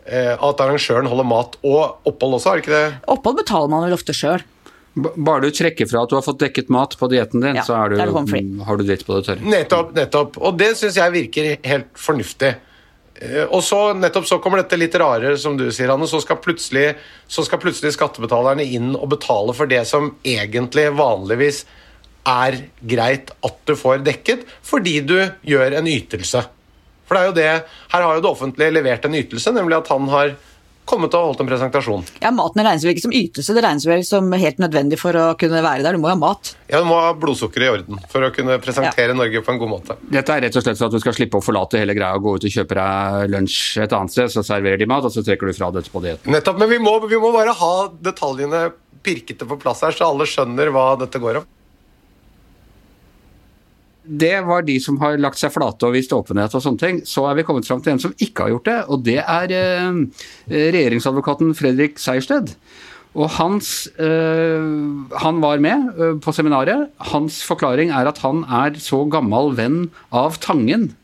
Eh, 0.06 0.34
at 0.38 0.60
arrangøren 0.62 1.08
holder 1.10 1.26
mat 1.26 1.56
og 1.66 2.06
opphold 2.06 2.36
også, 2.38 2.52
er 2.52 2.60
det 2.60 2.64
ikke 2.64 2.76
det? 2.76 2.98
Opphold 3.10 3.40
betaler 3.40 3.72
man 3.72 3.82
vel 3.86 3.96
ofte 3.96 4.14
sjøl. 4.14 4.44
Bare 4.96 5.44
du 5.44 5.52
trekker 5.52 5.88
fra 5.90 6.06
at 6.06 6.12
du 6.12 6.16
har 6.16 6.24
fått 6.24 6.40
dekket 6.40 6.70
mat 6.72 6.94
på 6.96 7.08
dietten 7.12 7.42
din, 7.44 7.58
ja, 7.58 7.64
så 7.66 7.76
du, 7.92 7.98
har 8.00 8.78
du 8.80 8.84
dritt 8.86 9.04
på 9.04 9.18
det 9.18 9.26
tørre. 9.26 9.44
Nettopp. 9.44 9.92
nettopp. 9.96 10.38
Og 10.40 10.56
det 10.56 10.70
syns 10.80 10.96
jeg 10.96 11.12
virker 11.12 11.50
helt 11.68 11.90
fornuftig. 12.00 12.54
Eh, 13.20 13.44
og 13.44 13.60
så, 13.64 13.80
nettopp 13.96 14.28
så 14.28 14.38
kommer 14.42 14.62
dette 14.62 14.78
litt 14.80 14.96
rare, 15.00 15.34
som 15.40 15.56
du 15.58 15.66
sier, 15.68 15.92
Anne. 15.92 16.08
Så 16.08 16.20
skal, 16.24 16.40
plutselig, 16.42 16.94
så 17.28 17.44
skal 17.44 17.60
plutselig 17.62 17.92
skattebetalerne 17.96 18.64
inn 18.64 18.94
og 18.96 19.10
betale 19.12 19.56
for 19.56 19.68
det 19.68 19.82
som 19.88 20.14
egentlig 20.24 20.88
vanligvis 20.96 21.64
er 22.26 22.58
greit 22.82 23.30
at 23.46 23.58
du 23.68 23.76
får 23.78 24.02
dekket, 24.06 24.44
fordi 24.66 24.98
du 25.06 25.18
gjør 25.46 25.78
en 25.78 25.88
ytelse. 25.90 26.42
For 27.06 27.14
det 27.14 27.20
er 27.20 27.28
jo 27.28 27.36
det, 27.36 27.50
Her 27.92 28.02
har 28.02 28.16
jo 28.16 28.24
det 28.24 28.32
offentlige 28.32 28.74
levert 28.74 29.04
en 29.06 29.14
ytelse, 29.14 29.52
nemlig 29.54 29.78
at 29.78 29.92
han 29.92 30.08
har 30.10 30.34
kommet 30.86 31.14
og 31.18 31.30
holdt 31.30 31.42
en 31.42 31.48
presentasjon. 31.48 32.04
Ja, 32.22 32.30
Maten 32.34 32.62
regnes 32.64 32.84
vel 32.86 32.94
ikke 32.94 33.04
som 33.06 33.14
ytelse, 33.16 33.56
det 33.56 33.64
regnes 33.64 33.86
vel 33.88 34.04
som 34.06 34.30
helt 34.32 34.60
nødvendig 34.62 34.98
for 35.00 35.18
å 35.18 35.26
kunne 35.38 35.62
være 35.64 35.84
der. 35.84 35.98
Du 35.98 36.02
må 36.02 36.10
ha 36.10 36.16
mat. 36.18 36.54
Ja, 36.70 36.80
du 36.82 36.88
må 36.88 36.98
ha 37.02 37.10
blodsukkeret 37.18 37.66
i 37.66 37.72
orden 37.74 38.02
for 38.12 38.26
å 38.26 38.30
kunne 38.34 38.58
presentere 38.62 39.14
ja. 39.14 39.18
Norge 39.18 39.42
på 39.44 39.54
en 39.54 39.60
god 39.62 39.72
måte. 39.72 39.98
Dette 40.12 40.36
er 40.36 40.46
rett 40.46 40.58
og 40.58 40.64
slett 40.66 40.80
for 40.80 40.88
at 40.88 40.96
du 40.96 41.02
skal 41.02 41.16
slippe 41.18 41.40
å 41.40 41.44
forlate 41.44 41.82
hele 41.82 41.96
greia 41.98 42.14
og 42.18 42.26
gå 42.26 42.36
ut 42.36 42.48
og 42.48 42.56
kjøpe 42.58 42.78
deg 42.78 43.34
lunsj 43.34 43.60
et 43.84 43.98
annet 43.98 44.14
sted, 44.14 44.32
så 44.32 44.46
serverer 44.46 44.80
de 44.80 44.90
mat, 44.90 45.06
og 45.06 45.14
så 45.14 45.24
trekker 45.26 45.50
du 45.50 45.58
fra 45.58 45.72
dette 45.74 45.92
på 45.92 46.04
dietten. 46.04 46.32
Nettopp, 46.32 46.62
men 46.62 46.72
vi 46.72 46.80
må, 46.82 46.96
vi 47.06 47.20
må 47.20 47.32
bare 47.34 47.56
ha 47.56 47.74
detaljene 48.10 48.68
pirkete 49.06 49.46
på 49.46 49.58
plass 49.62 49.84
her, 49.86 49.94
så 49.94 50.10
alle 50.10 50.26
skjønner 50.28 50.72
hva 50.74 50.88
dette 51.02 51.22
går 51.22 51.42
om 51.42 51.52
det 54.06 54.40
var 54.46 54.66
de 54.66 54.78
som 54.82 54.98
har 55.02 55.18
lagt 55.20 55.40
seg 55.40 55.52
flate 55.54 55.88
og 55.88 55.96
vist 55.96 56.14
åpenhet 56.14 56.54
og 56.54 56.62
sånne 56.62 56.82
ting. 56.82 57.00
Så 57.08 57.26
er 57.28 57.38
vi 57.38 57.44
kommet 57.46 57.68
fram 57.68 57.82
til 57.82 57.94
en 57.94 58.02
som 58.02 58.14
ikke 58.16 58.46
har 58.46 58.54
gjort 58.54 58.68
det, 58.70 58.80
og 58.86 59.06
det 59.06 59.20
er 59.22 59.54
eh, 59.56 60.02
regjeringsadvokaten 60.50 61.54
Fredrik 61.58 62.00
Sejersted. 62.02 62.54
Og 63.16 63.30
hans, 63.38 63.88
øh, 63.98 65.08
Han 65.22 65.40
var 65.40 65.58
med 65.58 65.96
øh, 65.96 66.20
på 66.20 66.32
seminaret. 66.32 66.90
Hans 67.00 67.42
forklaring 67.42 67.90
er 67.90 68.06
at 68.06 68.18
han 68.18 68.44
er 68.44 68.76
så 68.78 69.04
gammel 69.08 69.56
venn 69.56 69.90
av 70.12 70.38
Tangen 70.40 70.94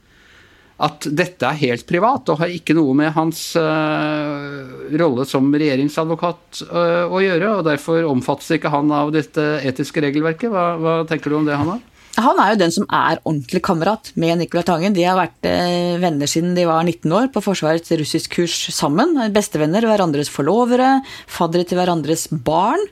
at 0.82 1.04
dette 1.06 1.46
er 1.46 1.60
helt 1.60 1.86
privat 1.86 2.26
og 2.32 2.40
har 2.40 2.50
ikke 2.50 2.74
noe 2.74 2.90
med 2.98 3.12
hans 3.14 3.54
øh, 3.54 4.88
rolle 4.98 5.22
som 5.30 5.46
regjeringsadvokat 5.54 6.64
å 7.06 7.20
gjøre. 7.22 7.52
og 7.54 7.64
Derfor 7.68 8.08
omfattes 8.10 8.50
ikke 8.56 8.72
han 8.72 8.90
av 8.90 9.12
dette 9.14 9.62
etiske 9.62 10.02
regelverket. 10.02 10.50
Hva, 10.50 10.64
hva 10.82 10.96
tenker 11.06 11.30
du 11.30 11.38
om 11.38 11.46
det, 11.46 11.54
Hanna? 11.54 11.78
Han 12.20 12.40
er 12.42 12.52
jo 12.52 12.60
den 12.60 12.72
som 12.74 12.84
er 12.92 13.22
ordentlig 13.22 13.62
kamerat 13.64 14.10
med 14.20 14.36
Nicolai 14.36 14.66
Tangen. 14.68 14.92
De 14.92 15.04
har 15.06 15.16
vært 15.16 15.46
eh, 15.48 15.96
venner 16.02 16.28
siden 16.28 16.52
de 16.56 16.66
var 16.68 16.84
19 16.84 17.08
år, 17.16 17.30
på 17.32 17.40
Forsvarets 17.40 17.94
russiskkurs 17.96 18.56
sammen. 18.76 19.16
Bestevenner, 19.32 19.86
hverandres 19.88 20.28
forlovere, 20.32 20.98
faddere 21.24 21.64
til 21.64 21.80
hverandres 21.80 22.26
barn. 22.44 22.84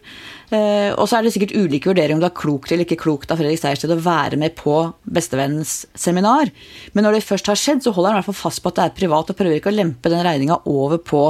Eh, 0.49 0.89
og 0.97 1.05
så 1.05 1.19
er 1.19 1.27
det 1.27 1.35
sikkert 1.35 1.53
ulike 1.53 1.91
vurderinger 1.93 2.17
om 2.17 2.23
det 2.25 2.31
er 2.31 2.41
klokt 2.41 2.73
eller 2.73 2.89
ikke 2.89 2.99
klokt 3.05 3.31
av 3.31 3.39
Fredrik 3.43 3.61
Sejersted 3.61 3.93
å 3.93 4.01
være 4.03 4.41
med 4.41 4.57
på 4.59 4.79
bestevennens 5.05 5.83
seminar. 5.93 6.49
Men 6.97 7.05
når 7.07 7.19
det 7.19 7.27
først 7.29 7.53
har 7.53 7.61
skjedd, 7.61 7.85
så 7.85 7.93
holder 7.93 8.15
han 8.15 8.19
i 8.19 8.23
hvert 8.23 8.31
fall 8.33 8.41
fast 8.49 8.65
på 8.65 8.73
at 8.73 8.81
det 8.81 8.87
er 8.89 8.97
privat, 9.03 9.29
og 9.29 9.39
prøver 9.39 9.61
ikke 9.61 9.75
å 9.75 9.77
lempe 9.77 10.13
den 10.13 10.25
regninga 10.25 10.63
over 10.65 10.97
på 10.97 11.27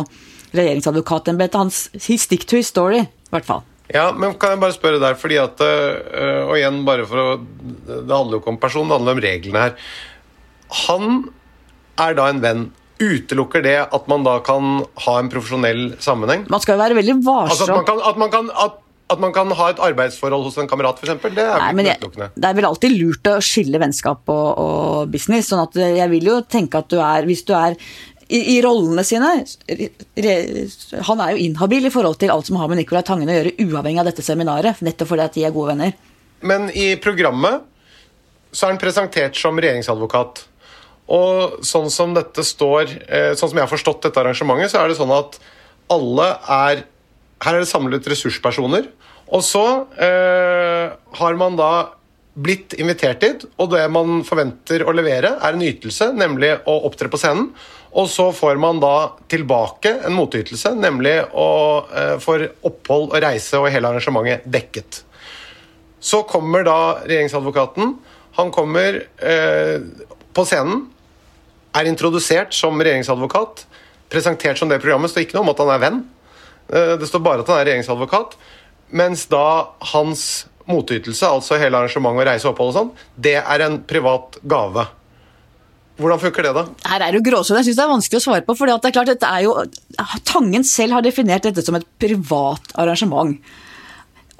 regjeringsadvokatembetet. 0.55 1.59
Hans 1.59 1.89
stick 1.99 2.47
to 2.47 2.63
his 2.63 2.71
story, 2.71 3.03
i 3.03 3.35
hvert 3.35 3.51
fall. 3.51 3.67
Ja, 3.95 4.11
men 4.15 4.37
kan 4.39 4.55
jeg 4.55 4.63
bare 4.63 4.77
spørre 4.77 5.01
der, 5.03 5.17
fordi 5.19 5.39
at 5.43 5.61
øh, 5.65 6.47
Og 6.47 6.57
igjen, 6.59 6.83
bare 6.87 7.07
for 7.11 7.23
å 7.23 7.31
Det 7.41 8.07
handler 8.07 8.37
jo 8.37 8.43
ikke 8.43 8.53
om 8.55 8.61
person, 8.63 8.87
det 8.91 8.99
handler 8.99 9.17
om 9.17 9.23
reglene 9.25 9.65
her. 9.65 9.73
Han 10.87 11.09
er 12.01 12.15
da 12.19 12.29
en 12.31 12.45
venn. 12.45 12.69
Utelukker 13.01 13.65
det 13.65 13.79
at 13.81 14.09
man 14.13 14.27
da 14.27 14.37
kan 14.45 14.85
ha 15.07 15.17
en 15.19 15.31
profesjonell 15.33 15.95
sammenheng? 16.05 16.45
Man 16.53 16.61
skal 16.63 16.77
jo 16.77 16.83
være 16.83 16.99
veldig 16.99 17.17
Altså 17.25 17.65
at 17.65 17.73
man 17.73 17.87
kan, 17.89 18.01
at 18.05 18.21
man 18.21 18.33
kan, 18.33 18.51
at, 18.53 18.77
at 19.11 19.23
man 19.25 19.33
kan 19.33 19.51
ha 19.57 19.71
et 19.73 19.81
arbeidsforhold 19.81 20.45
hos 20.47 20.59
en 20.61 20.69
kamerat, 20.69 21.01
f.eks.? 21.01 21.17
Det 21.35 21.47
er 21.47 21.65
Nei, 21.65 21.95
utelukkende? 21.97 22.29
det 22.37 22.51
er 22.51 22.59
vel 22.59 22.69
alltid 22.69 22.95
lurt 22.99 23.31
å 23.33 23.39
skille 23.43 23.81
vennskap 23.81 24.29
og, 24.31 24.49
og 24.65 25.15
business. 25.15 25.49
sånn 25.49 25.65
at 25.65 25.81
jeg 25.81 26.13
vil 26.13 26.29
jo 26.29 26.37
tenke 26.45 26.85
at 26.85 26.93
du 26.93 27.01
er 27.01 27.27
Hvis 27.29 27.43
du 27.49 27.55
er 27.57 27.79
i, 28.31 28.61
rollene 28.63 29.03
sine 29.07 29.31
Han 31.09 31.23
er 31.23 31.33
jo 31.35 31.41
inhabil 31.43 31.89
i 31.89 31.93
forhold 31.93 32.21
til 32.21 32.31
alt 32.33 32.47
som 32.47 32.59
har 32.61 32.71
med 32.71 32.79
Nicolai 32.81 33.03
Tangen 33.07 33.31
å 33.31 33.35
gjøre, 33.35 33.57
uavhengig 33.65 34.03
av 34.03 34.11
dette 34.11 34.25
seminaret. 34.25 34.83
Nettopp 34.87 35.11
fordi 35.11 35.27
at 35.27 35.37
de 35.37 35.45
er 35.49 35.55
gode 35.55 35.75
venner. 35.75 35.97
Men 36.47 36.69
i 36.71 36.95
programmet 37.03 37.67
så 38.53 38.67
er 38.67 38.75
han 38.75 38.83
presentert 38.83 39.39
som 39.39 39.59
regjeringsadvokat. 39.61 40.45
Og 41.11 41.61
sånn 41.67 41.91
som 41.91 42.15
dette 42.15 42.45
står, 42.47 42.95
eh, 43.09 43.33
sånn 43.35 43.51
som 43.51 43.59
jeg 43.59 43.67
har 43.67 43.73
forstått 43.73 44.07
dette 44.07 44.23
arrangementet, 44.23 44.71
så 44.71 44.83
er 44.83 44.89
det 44.91 44.99
sånn 45.01 45.15
at 45.17 45.39
alle 45.91 46.31
er 46.47 46.87
Her 47.41 47.55
er 47.57 47.63
det 47.63 47.71
samlet 47.71 48.05
ressurspersoner. 48.05 48.91
Og 49.33 49.41
så 49.41 49.89
eh, 49.97 50.91
har 50.93 51.37
man 51.41 51.55
da 51.57 51.95
blitt 52.35 52.77
invitert 52.79 53.21
dit, 53.23 53.45
og 53.59 53.73
det 53.75 53.83
man 53.93 54.23
forventer 54.27 54.85
å 54.87 54.95
levere, 54.95 55.35
er 55.43 55.57
en 55.57 55.65
ytelse, 55.67 56.13
nemlig 56.17 56.53
å 56.69 56.77
opptre 56.89 57.11
på 57.11 57.19
scenen. 57.21 57.51
Og 57.91 58.07
så 58.11 58.29
får 58.35 58.59
man 58.63 58.79
da 58.83 59.11
tilbake 59.31 59.97
en 60.07 60.15
motytelse, 60.15 60.77
nemlig 60.79 61.17
å 61.35 61.51
eh, 61.91 62.15
få 62.23 62.37
opphold 62.67 63.11
og 63.11 63.23
reise 63.25 63.59
og 63.59 63.71
hele 63.75 63.91
arrangementet 63.91 64.47
dekket. 64.47 65.03
Så 66.01 66.23
kommer 66.29 66.65
da 66.65 66.79
regjeringsadvokaten. 67.03 67.97
Han 68.39 68.55
kommer 68.55 69.03
eh, 69.19 69.83
på 70.33 70.47
scenen, 70.47 70.87
er 71.75 71.87
introdusert 71.91 72.55
som 72.55 72.79
regjeringsadvokat, 72.79 73.67
presentert 74.11 74.59
som 74.59 74.71
det 74.71 74.81
programmet. 74.83 75.11
Står 75.11 75.27
ikke 75.27 75.39
noe 75.39 75.49
om 75.49 75.53
at 75.53 75.61
han 75.63 75.75
er 75.75 75.83
venn. 75.83 76.01
Eh, 76.71 76.95
det 77.03 77.11
står 77.11 77.27
bare 77.27 77.43
at 77.43 77.51
han 77.51 77.61
er 77.61 77.69
regjeringsadvokat. 77.73 78.39
Mens 78.95 79.27
da 79.31 79.75
hans 79.93 80.47
motytelse, 80.71 81.29
altså 81.29 81.59
hele 81.61 81.79
arrangementet 81.79 82.23
og 82.23 82.29
reise 82.31 82.49
og 82.49 82.55
opphold 82.55 82.73
og 82.73 82.79
sånn, 82.79 82.91
det 83.29 83.37
er 83.41 83.67
en 83.67 83.79
privat 83.89 84.41
gave. 84.49 84.87
Hvordan 86.01 86.21
funker 86.23 86.47
det, 86.47 86.53
da? 86.57 86.63
Her 86.89 87.05
er 87.05 87.17
jo 87.17 87.25
gråsone. 87.25 87.61
Jeg 87.61 87.71
syns 87.71 87.81
det 87.81 87.85
er 87.85 87.91
vanskelig 87.91 88.21
å 88.21 88.25
svare 88.25 88.45
på. 88.47 88.55
For 88.57 88.71
det 88.71 88.77
er 88.89 88.95
klart, 88.95 89.11
dette 89.11 89.29
er 89.29 89.45
jo 89.45 89.53
Tangen 90.25 90.65
selv 90.65 90.97
har 90.97 91.05
definert 91.05 91.45
dette 91.45 91.65
som 91.67 91.77
et 91.77 91.85
privat 92.01 92.73
arrangement. 92.81 93.35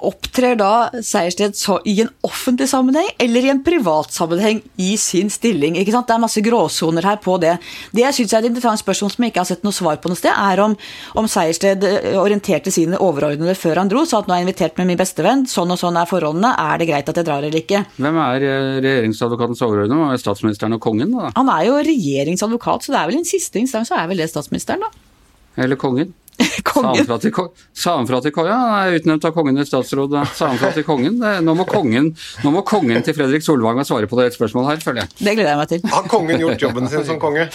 Opptrer 0.01 0.57
da 0.57 0.89
Sejersted 1.05 1.57
i 1.85 1.93
en 2.01 2.09
offentlig 2.25 2.67
sammenheng 2.71 3.09
eller 3.21 3.45
i 3.45 3.51
en 3.53 3.61
privat 3.63 4.13
sammenheng 4.13 4.61
i 4.81 4.95
sin 4.97 5.29
stilling? 5.29 5.77
ikke 5.77 5.93
sant? 5.93 6.07
Det 6.09 6.15
er 6.15 6.23
masse 6.23 6.41
gråsoner 6.41 7.05
her 7.05 7.19
på 7.21 7.37
det. 7.41 7.57
Det 7.93 8.01
jeg 8.01 8.17
synes 8.17 8.33
er 8.33 8.41
et 8.41 8.49
interessant 8.49 8.81
spørsmål 8.81 9.13
som 9.13 9.25
jeg 9.25 9.33
ikke 9.33 9.43
har 9.43 9.49
sett 9.51 9.67
noe 9.67 9.75
svar 9.75 9.99
på 10.01 10.09
noe 10.09 10.17
sted, 10.17 10.33
er 10.33 10.63
om, 10.63 10.73
om 11.21 11.29
Sejersted 11.29 11.85
eh, 11.85 12.17
orienterte 12.17 12.73
sine 12.73 12.97
overordnede 12.97 13.53
før 13.59 13.83
han 13.83 13.91
dro, 13.91 14.03
sa 14.09 14.23
at 14.23 14.31
nå 14.31 14.35
er 14.35 14.41
jeg 14.41 14.49
invitert 14.49 14.81
med 14.81 14.89
min 14.89 15.01
bestevenn, 15.01 15.45
sånn 15.51 15.75
og 15.75 15.79
sånn 15.81 16.01
er 16.01 16.09
forholdene, 16.09 16.55
er 16.57 16.81
det 16.81 16.89
greit 16.89 17.13
at 17.13 17.21
jeg 17.21 17.29
drar 17.29 17.45
eller 17.45 17.61
ikke? 17.61 17.83
Hvem 18.01 18.19
er 18.25 18.47
eh, 18.49 18.81
regjeringsadvokatens 18.87 19.61
overordnede? 19.67 20.09
Er 20.15 20.25
Statsministeren 20.25 20.79
og 20.79 20.83
kongen, 20.83 21.13
da? 21.13 21.29
Han 21.37 21.53
er 21.53 21.67
jo 21.69 21.77
regjeringsadvokat, 21.85 22.87
så 22.87 22.95
det 22.95 23.01
er 23.03 23.11
vel 23.11 23.21
en 23.21 23.29
siste 23.29 23.61
instans 23.61 23.91
så 23.91 23.99
er 23.99 24.07
vel 24.11 24.21
det 24.21 24.29
statsministeren, 24.31 24.83
da. 24.85 24.91
Eller 25.61 25.75
kongen? 25.75 26.13
Sa 26.61 26.63
Kongen. 26.71 26.95
han 26.95 27.07
fra 27.09 27.17
til, 27.21 27.33
ko- 27.35 27.47
sa 27.75 27.95
han 27.97 28.07
fra 28.09 28.19
til 28.23 28.33
kongen? 28.35 28.51
Ja, 28.51 28.59
han 28.71 28.91
er 28.93 28.99
utnevnt 28.99 29.25
av 29.27 29.33
kongen 29.35 29.59
i 29.61 29.65
statsråd. 29.67 30.13
Sa 30.37 30.47
han 30.51 30.59
fra 30.61 30.71
til 30.75 30.85
kongen? 30.87 31.17
Det, 31.21 31.33
nå, 31.45 31.55
må 31.57 31.65
kongen 31.69 32.11
nå 32.45 32.53
må 32.53 32.63
kongen 32.67 33.03
til 33.05 33.15
Fredrik 33.17 33.43
Solvang 33.45 33.81
svare 33.87 34.09
på 34.09 34.17
det 34.19 34.29
spørsmålet 34.35 34.71
her, 34.73 34.83
føler 34.85 35.03
jeg. 35.03 35.13
Det 35.19 35.35
gleder 35.37 35.51
jeg 35.53 35.59
meg 35.61 35.71
til. 35.73 35.83
Har 35.91 36.07
kongen 36.11 36.41
gjort 36.41 36.63
jobben 36.63 36.89
sin 36.91 37.05
som 37.07 37.19
konge? 37.21 37.47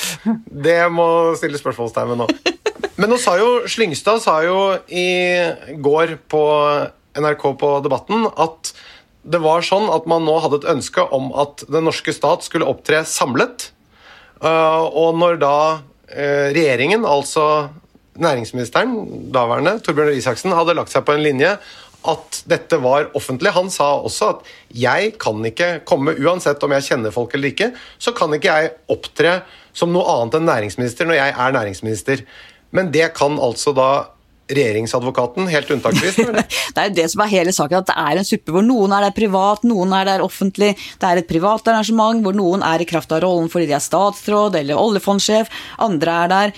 Det 0.67 0.79
må 0.93 1.09
stille 1.41 1.59
spørsmålstegn 1.61 2.13
ved 2.13 2.23
nå. 2.23 2.29
Men 2.97 3.11
nå 3.13 3.19
sa 3.21 3.35
jo 3.41 3.49
Slyngstad 3.69 4.23
sa 4.25 4.39
jo 4.45 4.59
i 4.89 5.07
går 5.85 6.17
på 6.33 6.43
NRK 7.17 7.49
på 7.61 7.73
Debatten 7.85 8.29
at 8.37 8.73
det 9.27 9.41
var 9.43 9.65
sånn 9.67 9.89
at 9.91 10.05
man 10.09 10.23
nå 10.29 10.37
hadde 10.45 10.61
et 10.63 10.69
ønske 10.77 11.03
om 11.17 11.33
at 11.35 11.65
den 11.73 11.89
norske 11.89 12.13
stat 12.15 12.45
skulle 12.47 12.69
opptre 12.71 13.01
samlet. 13.09 13.71
Uh, 14.39 14.85
og 14.87 15.17
når 15.19 15.41
da 15.43 15.57
uh, 15.81 16.47
regjeringen, 16.55 17.03
altså 17.09 17.47
næringsministeren, 18.23 18.95
daværende, 19.35 19.79
Torbjørn 19.85 20.13
Røe 20.13 20.21
Isaksen, 20.21 20.55
hadde 20.57 20.77
lagt 20.79 20.95
seg 20.95 21.05
på 21.07 21.17
en 21.17 21.25
linje 21.25 21.57
at 22.07 22.41
dette 22.47 22.79
var 22.83 23.11
offentlig. 23.19 23.53
Han 23.57 23.71
sa 23.73 23.97
også 23.99 24.33
at 24.35 24.51
jeg 24.75 25.15
kan 25.23 25.41
ikke 25.49 25.71
komme, 25.89 26.15
uansett 26.23 26.63
om 26.63 26.75
jeg 26.77 26.87
kjenner 26.91 27.15
folk 27.15 27.35
eller 27.35 27.53
ikke, 27.53 27.73
så 27.99 28.15
kan 28.17 28.35
ikke 28.37 28.53
jeg 28.53 28.75
opptre 28.93 29.41
som 29.77 29.93
noe 29.95 30.07
annet 30.17 30.39
enn 30.39 30.47
næringsminister 30.51 31.09
når 31.09 31.19
jeg 31.19 31.35
er 31.47 31.57
næringsminister. 31.57 32.23
Men 32.77 32.93
det 32.95 33.11
kan 33.17 33.41
altså 33.43 33.75
da 33.77 33.91
regjeringsadvokaten, 34.47 35.49
helt 35.51 35.71
unntaksvis. 35.75 36.19
Det 36.75 36.83
er 36.83 36.91
jo 36.91 36.95
det 36.95 37.07
som 37.11 37.23
er 37.25 37.33
hele 37.33 37.53
saken, 37.57 37.81
at 37.81 37.89
det 37.89 37.97
er 37.99 38.21
en 38.21 38.27
suppe 38.29 38.53
hvor 38.55 38.63
noen 38.63 38.93
er 38.95 39.07
der 39.07 39.15
privat, 39.17 39.65
noen 39.67 39.95
er 39.97 40.07
der 40.07 40.23
offentlig. 40.23 40.75
Det 41.01 41.09
er 41.09 41.19
et 41.19 41.27
privat 41.27 41.67
arrangement 41.73 42.23
hvor 42.23 42.37
noen 42.37 42.63
er 42.67 42.83
i 42.83 42.87
kraft 42.87 43.11
av 43.17 43.25
rollen 43.25 43.49
fordi 43.51 43.67
de 43.71 43.75
er 43.79 43.83
statsråd 43.83 44.59
eller 44.61 44.79
oljefondsjef. 44.79 45.51
Andre 45.83 46.19
er 46.23 46.33
der 46.35 46.55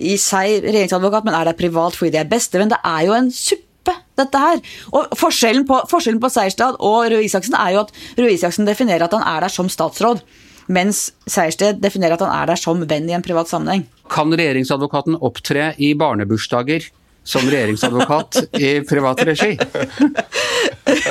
i 0.00 0.16
seg 0.20 0.64
regjeringsadvokat, 0.64 1.26
men 1.26 1.36
er 1.36 1.50
der 1.50 1.58
privat 1.58 1.96
fordi 1.98 2.14
de 2.14 2.22
er 2.22 2.30
bestevenn. 2.30 2.72
Det 2.72 2.80
er 2.86 3.06
jo 3.08 3.16
en 3.16 3.32
suppe, 3.34 3.96
dette 4.20 4.42
her. 4.42 4.60
Og 4.96 5.16
forskjellen 5.18 5.66
på, 5.68 5.80
forskjellen 5.90 6.20
på 6.22 6.30
Seierstad 6.32 6.78
og 6.78 7.10
Røe 7.12 7.24
Isaksen 7.26 7.56
er 7.58 7.74
jo 7.74 7.82
at 7.86 7.92
Røe 8.20 8.36
Isaksen 8.36 8.68
definerer 8.68 9.06
at 9.06 9.16
han 9.16 9.26
er 9.26 9.46
der 9.46 9.52
som 9.52 9.70
statsråd. 9.72 10.22
Mens 10.70 11.08
Sejersted 11.26 11.80
definerer 11.82 12.14
at 12.14 12.22
han 12.22 12.34
er 12.34 12.52
der 12.52 12.60
som 12.60 12.84
venn 12.86 13.08
i 13.10 13.16
en 13.16 13.24
privat 13.26 13.50
sammenheng. 13.50 13.88
Kan 14.10 14.30
regjeringsadvokaten 14.30 15.18
opptre 15.18 15.72
i 15.82 15.94
barnebursdager 15.98 16.86
som 17.24 17.44
regjeringsadvokat 17.44 18.36
i 18.58 18.80
privat 18.88 19.22
regi? 19.28 19.52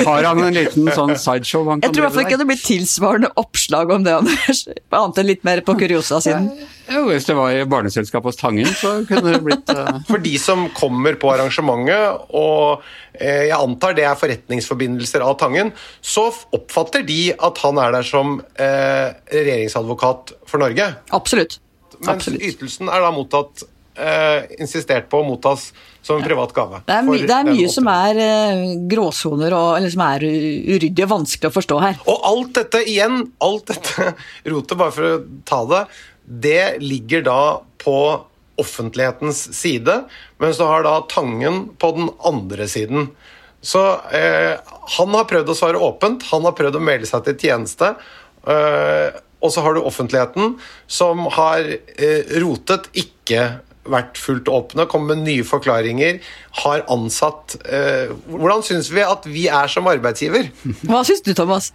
Har 0.05 0.23
han 0.23 0.41
en 0.43 0.55
liten 0.55 0.89
sånn 0.95 1.13
sideshow 1.19 1.67
han 1.69 1.83
Jeg 1.83 1.93
tror 1.93 2.01
i 2.01 2.05
hvert 2.07 2.15
fall 2.17 2.25
ikke 2.25 2.39
det 2.41 2.47
blir 2.49 2.61
tilsvarende 2.63 3.29
oppslag 3.39 3.93
om 3.93 4.03
det, 4.07 4.15
Anders. 4.17 4.63
Annet 4.89 5.21
enn 5.21 5.29
litt 5.29 5.45
mer 5.47 5.61
på 5.65 5.75
kuriosa-siden. 5.79 6.49
Jo, 6.89 7.05
hvis 7.11 7.27
det 7.29 7.35
var 7.37 7.53
i 7.53 7.63
barneselskapet 7.69 8.31
hos 8.31 8.39
Tangen, 8.39 8.67
så 8.73 8.95
kunne 9.07 9.35
det 9.35 9.41
blitt 9.45 9.71
uh... 9.75 10.01
For 10.09 10.21
de 10.23 10.33
som 10.41 10.65
kommer 10.77 11.19
på 11.21 11.31
arrangementet, 11.35 12.27
og 12.35 12.83
eh, 13.13 13.45
jeg 13.51 13.57
antar 13.57 13.95
det 13.97 14.07
er 14.09 14.19
forretningsforbindelser 14.19 15.23
av 15.25 15.37
Tangen, 15.41 15.73
så 16.01 16.29
oppfatter 16.55 17.05
de 17.07 17.21
at 17.37 17.63
han 17.63 17.81
er 17.81 17.95
der 17.99 18.07
som 18.07 18.39
eh, 18.57 19.09
regjeringsadvokat 19.31 20.33
for 20.49 20.65
Norge. 20.65 20.91
Absolutt. 21.15 21.59
Mens 21.99 22.15
Absolutt. 22.15 22.47
ytelsen 22.47 22.89
er 22.89 23.03
da 23.03 23.11
mottatt 23.13 23.67
eh, 23.99 24.47
insistert 24.63 25.09
på 25.11 25.21
å 25.21 25.27
mottas 25.27 25.69
som 26.01 26.17
en 26.17 26.25
privat 26.25 26.53
gave. 26.55 26.81
Det 26.87 26.95
er, 26.95 27.05
my 27.05 27.17
det 27.21 27.35
er 27.35 27.49
mye 27.49 27.71
som 27.71 27.89
er 27.91 28.21
eh, 28.23 28.63
gråsoner 28.89 29.55
og 29.57 29.73
eller 29.77 29.93
som 29.93 30.05
er 30.07 30.25
uryddig 30.25 31.05
og 31.05 31.13
vanskelig 31.17 31.51
å 31.51 31.57
forstå 31.57 31.79
her. 31.83 31.99
Og 32.09 32.29
alt 32.31 32.53
dette 32.61 32.83
igjen, 32.87 33.21
alt 33.43 33.73
dette 33.73 34.13
rotet, 34.51 34.77
bare 34.79 34.95
for 34.95 35.09
å 35.11 35.21
ta 35.49 35.61
det, 35.69 35.83
det 36.47 36.63
ligger 36.83 37.25
da 37.27 37.41
på 37.81 37.99
offentlighetens 38.59 39.45
side, 39.55 40.01
mens 40.37 40.59
du 40.59 40.65
har 40.67 40.83
da 40.83 40.99
Tangen 41.09 41.69
på 41.79 41.91
den 41.95 42.09
andre 42.27 42.67
siden. 42.67 43.09
Så 43.61 43.81
eh, 44.15 44.59
han 44.97 45.15
har 45.15 45.27
prøvd 45.27 45.51
å 45.51 45.57
svare 45.57 45.81
åpent, 45.83 46.27
han 46.31 46.45
har 46.47 46.55
prøvd 46.57 46.79
å 46.79 46.83
melde 46.83 47.07
seg 47.09 47.25
til 47.27 47.39
tjeneste. 47.47 47.93
Eh, 48.47 49.09
og 49.39 49.53
så 49.55 49.63
har 49.63 49.75
du 49.75 49.83
offentligheten, 49.87 50.57
som 50.87 51.27
har 51.35 51.63
eh, 51.63 52.39
rotet, 52.43 52.89
ikke 52.99 53.45
vært 53.91 54.17
fullt 54.19 54.49
åpne, 54.51 54.85
kommet 54.91 55.17
med 55.17 55.27
nye 55.27 55.45
forklaringer, 55.47 56.19
har 56.63 56.85
ansatt 56.91 57.57
eh, 57.65 58.09
Hvordan 58.29 58.63
syns 58.65 58.91
vi 58.93 59.01
at 59.05 59.27
vi 59.29 59.47
er 59.51 59.67
som 59.71 59.87
arbeidsgiver? 59.91 60.49
Hva 60.89 61.03
syns 61.07 61.23
du, 61.25 61.33
Thomas? 61.37 61.71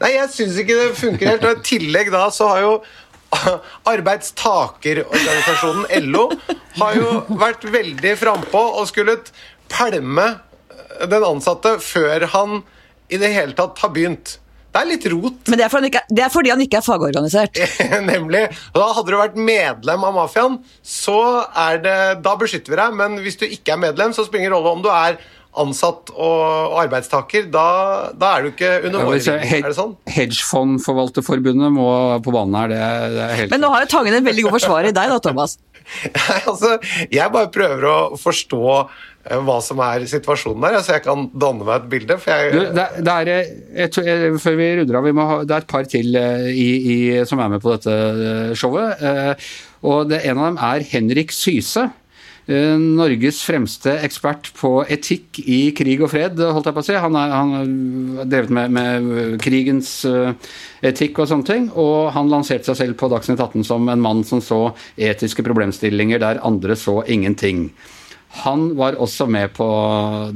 Nei, 0.00 0.14
jeg 0.16 0.28
syns 0.34 0.58
ikke 0.60 0.76
det 0.78 0.98
funker 0.98 1.32
helt. 1.32 1.44
Og 1.46 1.52
I 1.58 1.66
tillegg 1.66 2.10
da 2.12 2.26
så 2.34 2.48
har 2.52 2.60
jo 2.64 2.74
arbeidstakerorganisasjonen 3.92 5.84
LO 6.10 6.24
har 6.80 6.92
jo 6.98 7.08
vært 7.38 7.62
veldig 7.70 8.16
frampå 8.18 8.62
og 8.80 8.88
skulle 8.90 9.14
pælme 9.70 10.26
den 11.10 11.24
ansatte 11.24 11.76
før 11.84 12.26
han 12.34 12.62
i 13.10 13.16
det 13.20 13.30
hele 13.34 13.54
tatt 13.58 13.78
har 13.82 13.90
begynt. 13.94 14.38
Det 14.70 14.78
er 14.80 14.86
litt 14.86 15.06
rot. 15.10 15.40
Men 15.50 15.58
det 15.58 15.66
er, 15.66 15.86
ikke, 15.88 16.04
det 16.14 16.22
er 16.22 16.30
fordi 16.32 16.52
han 16.52 16.62
ikke 16.62 16.78
er 16.78 16.86
fagorganisert. 16.86 17.58
Nemlig. 18.12 18.44
Og 18.70 18.78
da 18.78 18.86
hadde 18.98 19.10
du 19.10 19.18
vært 19.18 19.40
medlem 19.50 20.06
av 20.06 20.14
mafiaen, 20.14 20.60
så 20.86 21.18
er 21.58 21.82
det 21.82 21.98
Da 22.24 22.36
beskytter 22.38 22.74
vi 22.74 22.78
deg, 22.78 22.96
men 23.00 23.18
hvis 23.24 23.40
du 23.40 23.48
ikke 23.48 23.74
er 23.74 23.84
medlem, 23.88 24.14
så 24.14 24.26
spiller 24.26 24.46
det 24.46 24.46
ingen 24.46 24.58
rolle 24.58 24.78
om 24.78 24.84
du 24.86 24.90
er 24.94 25.18
ansatt 25.58 26.12
og 26.14 26.76
arbeidstaker. 26.78 27.48
Da, 27.50 27.64
da 28.14 28.36
er 28.36 28.44
du 28.46 28.52
ikke 28.52 28.70
under 28.86 29.08
vår 29.08 29.18
Ja, 29.26 29.34
Er 29.42 29.66
det 29.72 29.78
sånn? 29.78 29.96
Hedgefondforvalterforbundet 30.14 31.74
må 31.74 31.88
på 32.22 32.34
banen 32.34 32.54
her, 32.60 32.70
det 32.70 32.78
det 33.16 33.24
er 33.24 33.34
helt 33.42 33.54
Men 33.56 33.64
nå 33.64 33.72
har 33.74 33.84
jo 33.84 33.90
Tangen 33.96 34.14
en 34.20 34.26
veldig 34.26 34.46
god 34.46 34.56
forsvarer 34.60 34.92
i 34.92 34.96
deg, 34.96 35.10
da, 35.10 35.18
Thomas. 35.24 35.58
Nei, 36.06 36.40
altså, 36.46 36.76
jeg 37.10 37.34
bare 37.34 37.50
prøver 37.50 37.86
å 37.90 37.96
forstå 38.20 38.62
hva 39.20 39.58
som 39.60 39.78
er 39.84 40.06
situasjonen 40.08 40.62
der, 40.64 40.78
så 40.80 40.94
jeg 40.96 41.02
kan 41.04 41.26
danne 41.36 41.66
meg 41.66 41.82
et 41.82 41.88
bilde. 41.92 42.16
Jeg, 42.24 42.52
Du, 42.54 42.60
det, 42.78 42.86
det 43.04 43.14
er, 43.14 43.30
jeg, 43.82 43.90
tror- 43.92 44.06
jeg, 44.08 44.32
før 44.40 44.56
vi 44.56 44.68
runder 44.80 44.96
av, 45.00 45.44
det 45.44 45.54
er 45.58 45.64
et 45.66 45.68
par 45.68 45.84
til 45.92 46.16
eh, 46.16 46.46
i, 46.56 46.68
i, 46.94 46.98
som 47.28 47.38
er 47.44 47.52
med 47.52 47.60
på 47.60 47.74
dette 47.76 47.92
eh, 47.92 48.54
showet. 48.56 49.02
eh, 49.04 49.48
Og 49.84 50.08
det, 50.08 50.22
en 50.28 50.38
av 50.40 50.46
dem 50.50 50.60
er 50.70 50.86
Henrik 50.88 51.32
Syse. 51.36 51.84
eh, 52.48 52.80
Norges 52.80 53.42
fremste 53.44 53.92
ekspert 54.08 54.48
på 54.56 54.72
etikk 54.90 55.38
i 55.44 55.60
krig 55.76 56.00
og 56.02 56.10
fred, 56.10 56.40
holdt 56.40 56.66
jeg 56.72 56.74
på 56.74 56.82
å 56.82 56.88
si. 56.88 56.96
Han 57.04 57.14
har 57.20 58.24
drevet 58.24 58.50
med, 58.56 58.72
med 58.72 59.38
krigens 59.44 59.92
eh, 60.08 60.32
etikk 60.82 61.20
og 61.22 61.28
sånne 61.30 61.46
ting. 61.46 61.68
Og 61.76 62.08
han 62.16 62.32
lanserte 62.32 62.72
seg 62.72 62.80
selv 62.86 62.98
på 63.04 63.12
Dagsnytt 63.12 63.38
18 63.44 63.68
som 63.68 63.84
en 63.92 64.00
mann 64.02 64.24
som 64.24 64.40
så 64.40 64.70
etiske 64.96 65.44
problemstillinger 65.46 66.18
der 66.24 66.40
andre 66.42 66.72
så 66.76 67.02
ingenting. 67.06 67.68
Han 68.30 68.68
var 68.78 68.98
også 69.02 69.26
med 69.26 69.50
på 69.56 69.66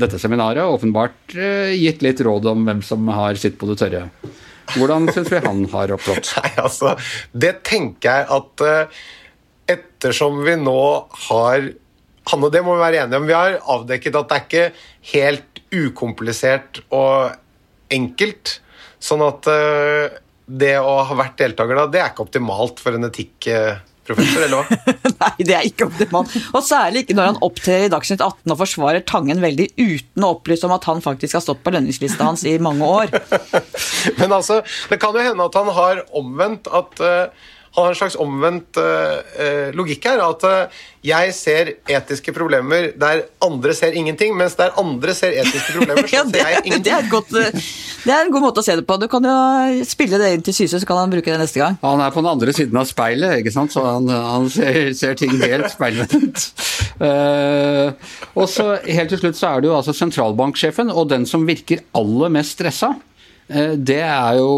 dette 0.01 0.19
seminaret 0.19 0.65
og 0.65 0.81
åpenbart 0.81 1.37
eh, 1.39 1.75
gitt 1.79 2.03
litt 2.03 2.23
råd 2.27 2.49
om 2.51 2.65
hvem 2.67 2.81
som 2.83 3.07
har 3.15 3.39
sitt 3.39 3.55
på 3.61 3.69
det 3.71 3.79
tørre. 3.85 4.09
Hvordan 4.75 5.07
syns 5.15 5.31
vi 5.31 5.43
han 5.45 5.63
har 5.71 5.93
opptrådt? 5.95 6.33
Nei, 6.41 6.51
altså, 6.59 6.97
det 7.31 7.61
tenker 7.69 8.11
jeg 8.11 8.29
at 8.35 8.65
eh, 8.67 9.01
ettersom 9.77 10.43
vi 10.45 10.59
nå 10.61 10.81
har 11.29 11.73
Han 12.33 12.45
og 12.47 12.53
det 12.55 12.63
må 12.65 12.73
vi 12.73 12.81
være 12.81 13.03
enige 13.03 13.19
om. 13.21 13.27
Vi 13.29 13.37
har 13.37 13.59
avdekket 13.69 14.15
at 14.17 14.31
det 14.31 14.37
er 14.37 14.45
ikke 14.47 14.69
helt 15.11 15.59
ukomplisert 15.77 16.79
og 16.89 17.35
enkelt. 17.93 18.55
Sånn 18.97 19.21
at 19.27 19.49
eh, 19.53 20.15
det 20.47 20.79
å 20.81 20.95
ha 21.05 21.17
vært 21.19 21.37
deltaker 21.43 21.77
da, 21.77 21.85
det 21.93 22.01
er 22.01 22.09
ikke 22.13 22.25
optimalt 22.25 22.81
for 22.81 22.97
en 22.97 23.11
etikkprofessor, 24.05 24.45
eller 24.45 24.61
hva? 24.61 24.97
Nei, 25.25 25.47
det 25.47 25.57
er 25.57 25.69
ikke 25.69 25.89
optimalt. 25.89 26.35
Og 26.53 26.65
særlig 26.65 27.05
ikke 27.05 27.17
når 27.17 27.31
han 27.33 27.41
opptrer 27.45 27.87
i 27.87 27.93
Dagsnytt 27.93 28.23
18 28.25 28.55
og 28.55 28.61
forsvarer 28.61 29.05
Tangen 29.09 29.43
veldig 29.45 29.71
uten 29.79 30.27
å 30.27 30.35
opplyse 30.37 30.69
om 30.69 30.77
at 30.77 30.87
han 30.89 31.03
faktisk 31.05 31.39
har 31.39 31.45
stått 31.45 31.65
på 31.65 31.75
lønningslista 31.75 32.29
hans 32.29 32.45
i 32.49 32.57
mange 32.63 32.85
år. 32.87 33.13
Men 34.21 34.37
altså, 34.37 34.61
det 34.91 35.01
kan 35.03 35.17
jo 35.17 35.25
hende 35.25 35.49
at 35.49 35.59
han 35.59 35.73
har 35.75 36.05
omvendt 36.17 36.71
at 36.73 37.01
han 37.01 37.53
har 37.75 37.89
en 37.91 37.97
slags 37.99 38.17
omvendt 38.23 38.79
eh, 38.79 39.17
eh, 39.45 39.71
logikk 39.75 40.05
her. 40.07 40.21
At 40.23 40.45
eh, 40.47 40.83
jeg 41.05 41.33
ser 41.37 41.71
etiske 41.91 42.33
problemer 42.37 42.93
der 43.01 43.25
andre 43.45 43.75
ser 43.77 43.97
ingenting, 43.99 44.37
mens 44.39 44.55
der 44.59 44.73
andre 44.81 45.15
ser 45.17 45.35
etiske 45.43 45.75
problemer, 45.77 46.07
så 46.09 46.15
Ja, 46.17 46.23
ser 46.29 46.39
jeg 46.39 46.55
jeg 46.55 46.63
det, 46.63 46.69
ingenting. 46.71 46.95
er 46.95 47.11
godt, 47.11 47.33
det 47.35 48.13
er 48.15 48.21
en 48.25 48.33
god 48.33 48.45
måte 48.47 48.63
å 48.63 48.67
se 48.67 48.77
det 48.79 48.87
på. 48.89 48.97
Du 49.03 49.09
kan 49.13 49.27
jo 49.27 49.85
spille 49.89 50.21
det 50.23 50.31
inn 50.37 50.45
til 50.47 50.57
Syse, 50.57 50.81
så 50.81 50.89
kan 50.89 51.03
han 51.03 51.13
bruke 51.13 51.35
det 51.35 51.41
neste 51.43 51.61
gang. 51.61 51.79
Han 51.83 52.03
er 52.05 52.15
på 52.15 52.23
den 52.23 52.31
andre 52.33 52.55
siden 52.57 52.79
av 52.81 52.87
speilet, 52.89 53.41
ikke 53.43 53.55
sant? 53.55 53.75
så 53.75 53.83
han, 53.87 54.09
han 54.09 54.47
ser, 54.53 54.93
ser 54.97 55.19
ting 55.19 55.35
helt 55.43 55.69
speilvendt. 55.75 56.47
uh, 57.03 57.91
og 58.39 58.47
så 58.51 58.77
helt 58.87 59.11
til 59.13 59.21
slutt 59.25 59.41
så 59.41 59.51
er 59.55 59.65
det 59.65 59.71
jo 59.73 59.77
altså 59.81 59.95
sentralbanksjefen, 59.97 60.93
og 60.95 61.11
den 61.11 61.27
som 61.29 61.45
virker 61.49 61.83
aller 61.99 62.33
mest 62.39 62.57
stressa. 62.59 62.95
Eh, 63.49 63.75
Det 63.77 64.01
er 64.03 64.39
jo 64.39 64.49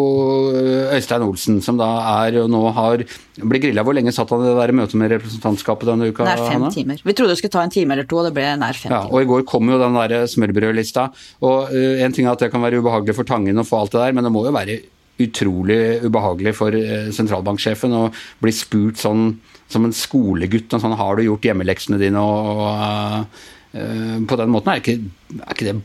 Øystein 0.94 1.22
Olsen, 1.26 1.60
som 1.62 1.76
da 1.80 1.88
er 2.26 2.38
og 2.44 2.50
nå 2.52 2.60
har 2.76 3.02
Ble 3.36 3.58
grilla. 3.60 3.82
Hvor 3.84 3.92
lenge 3.96 4.12
satt 4.16 4.30
han 4.32 4.40
i 4.40 4.48
det 4.48 4.56
der 4.56 4.72
møtet 4.72 4.94
med 4.96 5.10
representantskapet 5.12 5.88
denne 5.90 6.08
uka? 6.08 6.24
Nær 6.24 6.40
fem 6.40 6.54
Hanna? 6.56 6.70
timer. 6.72 7.02
Vi 7.04 7.12
trodde 7.12 7.34
det 7.34 7.38
skulle 7.42 7.52
ta 7.52 7.62
en 7.66 7.70
time 7.74 7.92
eller 7.92 8.06
to, 8.08 8.16
og 8.22 8.24
det 8.30 8.34
ble 8.38 8.46
nær 8.56 8.72
fem 8.78 8.90
Ja, 8.92 9.02
timer. 9.04 9.12
og 9.12 9.22
i 9.22 9.28
går 9.28 9.44
kom 9.44 9.68
jo 9.68 9.78
den 9.82 9.98
der 9.98 10.26
smørbrødlista. 10.32 11.08
Og 11.42 11.72
eh, 11.74 12.02
en 12.06 12.12
ting 12.16 12.26
er 12.26 12.32
at 12.32 12.40
det 12.40 12.50
kan 12.54 12.62
være 12.64 12.80
ubehagelig 12.80 13.14
for 13.18 13.24
Tangen 13.28 13.58
å 13.60 13.66
få 13.66 13.82
alt 13.82 13.92
det 13.92 14.00
der, 14.00 14.12
men 14.16 14.24
det 14.24 14.32
må 14.32 14.44
jo 14.46 14.54
være 14.56 14.78
utrolig 15.20 15.80
ubehagelig 16.04 16.54
for 16.56 16.74
eh, 16.76 17.10
sentralbanksjefen 17.12 17.92
å 17.96 18.02
bli 18.44 18.52
spurt 18.52 18.96
sånn 19.00 19.38
som 19.68 19.84
en 19.84 19.94
skolegutt 19.96 20.72
og 20.76 20.80
sånn 20.82 20.92
Har 20.96 21.16
du 21.16 21.24
gjort 21.24 21.42
hjemmeleksene 21.48 21.98
dine? 21.98 22.20
og, 22.20 22.60
og 22.62 23.40
uh, 23.74 24.18
På 24.28 24.36
den 24.38 24.52
måten 24.52 24.70
er 24.70 24.78
ikke, 24.82 25.00
er 25.40 25.56
ikke 25.56 25.66
det 25.72 25.76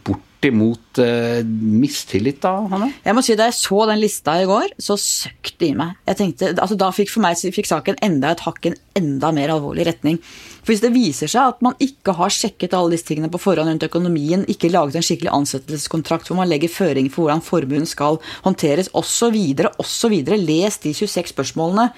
bortimot 0.41 0.97
uh, 0.97 1.45
mistillit, 1.45 2.41
da, 2.41 2.65
Hanne? 2.71 2.91
Jeg 3.06 3.13
må 3.13 3.21
si 3.21 3.36
Da 3.38 3.47
jeg 3.49 3.58
så 3.58 3.86
den 3.89 3.99
lista 4.01 4.34
i 4.41 4.47
går, 4.49 4.73
så 4.82 4.97
søkte 4.97 5.60
det 5.62 5.69
i 5.69 5.75
meg. 5.77 5.95
Jeg 6.08 6.17
tenkte, 6.17 6.49
altså 6.56 6.77
Da 6.77 6.89
fikk 6.91 7.12
for 7.12 7.21
meg 7.21 7.38
fikk 7.38 7.69
saken 7.69 7.99
enda 8.01 8.32
et 8.32 8.41
hakk 8.41 8.65
i 8.65 8.71
en 8.71 8.80
enda 8.97 9.32
mer 9.32 9.54
alvorlig 9.54 9.86
retning. 9.86 10.17
For 10.62 10.73
Hvis 10.73 10.82
det 10.82 10.93
viser 10.93 11.30
seg 11.30 11.54
at 11.54 11.62
man 11.62 11.77
ikke 11.80 12.15
har 12.17 12.34
sjekket 12.34 12.73
alle 12.73 12.95
disse 12.95 13.06
tingene 13.06 13.30
på 13.32 13.41
forhånd 13.41 13.69
rundt 13.69 13.86
økonomien, 13.86 14.45
ikke 14.49 14.71
laget 14.71 14.97
en 14.97 15.06
skikkelig 15.06 15.34
ansettelseskontrakt 15.34 16.30
hvor 16.30 16.41
man 16.41 16.49
legger 16.49 16.73
føringer 16.73 17.13
for 17.13 17.27
hvordan 17.27 17.45
formuen 17.45 17.86
skal 17.89 18.19
håndteres, 18.45 18.89
osv., 18.97 19.38
osv., 19.77 20.17
les 20.41 20.82
de 20.82 20.93
26 20.93 21.34
spørsmålene. 21.36 21.91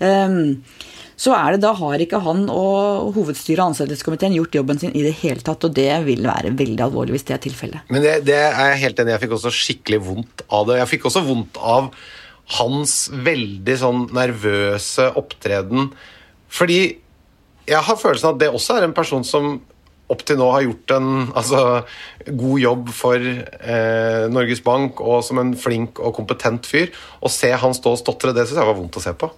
ehm, 0.00 0.64
så 1.20 1.34
er 1.36 1.54
det 1.54 1.62
da 1.62 1.72
har 1.78 2.02
ikke 2.02 2.20
han 2.24 2.46
og 2.50 3.12
hovedstyret 3.14 3.62
og 3.62 3.72
ansettelseskomiteen 3.72 4.34
gjort 4.38 4.56
jobben 4.58 4.80
sin 4.80 4.94
i 4.96 5.04
det 5.06 5.14
hele 5.20 5.44
tatt, 5.46 5.66
og 5.66 5.76
det 5.76 5.90
vil 6.08 6.26
være 6.26 6.54
veldig 6.58 6.84
alvorlig 6.88 7.16
hvis 7.16 7.28
det 7.28 7.36
er 7.36 7.44
tilfellet. 7.46 7.92
Men 7.94 8.02
det, 8.04 8.16
det 8.26 8.40
er 8.40 8.72
jeg 8.72 8.82
helt 8.82 9.02
enig 9.02 9.12
i. 9.12 9.14
Jeg 9.14 9.24
fikk 9.26 9.36
også 9.38 9.54
skikkelig 9.54 10.00
vondt 10.08 10.44
av 10.48 10.66
det. 10.70 10.80
Jeg 10.82 10.92
fikk 10.96 11.08
også 11.10 11.24
vondt 11.26 11.60
av 11.62 11.92
hans 12.58 12.96
veldig 13.24 13.76
sånn 13.80 14.02
nervøse 14.14 15.06
opptreden. 15.16 15.92
Fordi 16.52 16.80
jeg 17.64 17.86
har 17.86 17.96
følelsen 18.00 18.28
av 18.28 18.34
at 18.34 18.42
det 18.42 18.50
også 18.52 18.76
er 18.78 18.88
en 18.88 18.96
person 18.96 19.24
som 19.24 19.54
opp 20.12 20.20
til 20.28 20.36
nå 20.36 20.50
har 20.52 20.66
gjort 20.66 20.92
en 20.98 21.08
altså, 21.32 21.60
god 22.26 22.58
jobb 22.60 22.90
for 22.92 23.24
eh, 23.24 24.26
Norges 24.32 24.60
Bank 24.64 25.00
og 25.00 25.22
som 25.24 25.40
en 25.40 25.54
flink 25.56 26.00
og 26.02 26.12
kompetent 26.18 26.68
fyr. 26.68 26.92
Å 27.24 27.32
se 27.32 27.50
han 27.54 27.76
stå 27.76 27.94
og 27.94 28.02
stotre, 28.02 28.34
det 28.36 28.44
syns 28.44 28.60
jeg 28.60 28.68
var 28.68 28.76
vondt 28.76 29.00
å 29.00 29.04
se 29.04 29.14
på. 29.16 29.30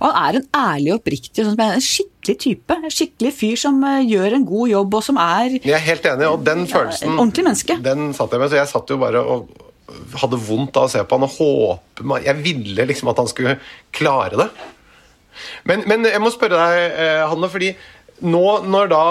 Og 0.00 0.08
han 0.08 0.20
er 0.20 0.38
en 0.40 0.46
ærlig 0.56 0.92
og 0.94 1.02
oppriktig 1.02 1.44
sånn 1.44 1.60
en 1.60 1.84
skikkelig 1.84 2.36
type. 2.40 2.76
En 2.76 2.94
skikkelig 2.94 3.32
fyr 3.36 3.60
som 3.60 3.80
eh, 3.84 4.02
gjør 4.08 4.38
en 4.38 4.46
god 4.48 4.72
jobb, 4.72 4.96
og 4.96 5.04
som 5.04 5.20
er 5.20 5.58
Jeg 5.58 5.76
er 5.76 5.84
helt 5.84 6.08
enig, 6.08 6.28
og 6.28 6.44
den 6.46 6.66
følelsen 6.70 7.12
ja, 7.12 7.16
ordentlig 7.18 7.46
menneske. 7.50 7.78
Den 7.84 8.14
satt 8.16 8.32
jeg 8.32 8.42
med, 8.42 8.52
så 8.52 8.60
jeg 8.62 8.72
satt 8.72 8.92
jo 8.94 9.00
bare 9.00 9.20
og 9.20 9.50
hadde 10.20 10.38
vondt 10.38 10.76
av 10.78 10.86
å 10.86 10.90
se 10.92 11.00
på 11.02 11.16
han 11.18 11.26
og 11.26 11.32
håpe 11.34 12.20
Jeg 12.22 12.36
ville 12.44 12.84
liksom 12.86 13.10
at 13.10 13.18
han 13.18 13.30
skulle 13.30 13.56
klare 13.96 14.38
det. 14.38 14.50
Men, 15.68 15.84
men 15.88 16.04
jeg 16.08 16.20
må 16.22 16.30
spørre 16.32 16.58
deg, 16.58 16.98
eh, 17.00 17.22
Hanne, 17.28 17.48
fordi 17.52 17.72
nå 18.24 18.44
når 18.68 18.90
da 18.90 19.04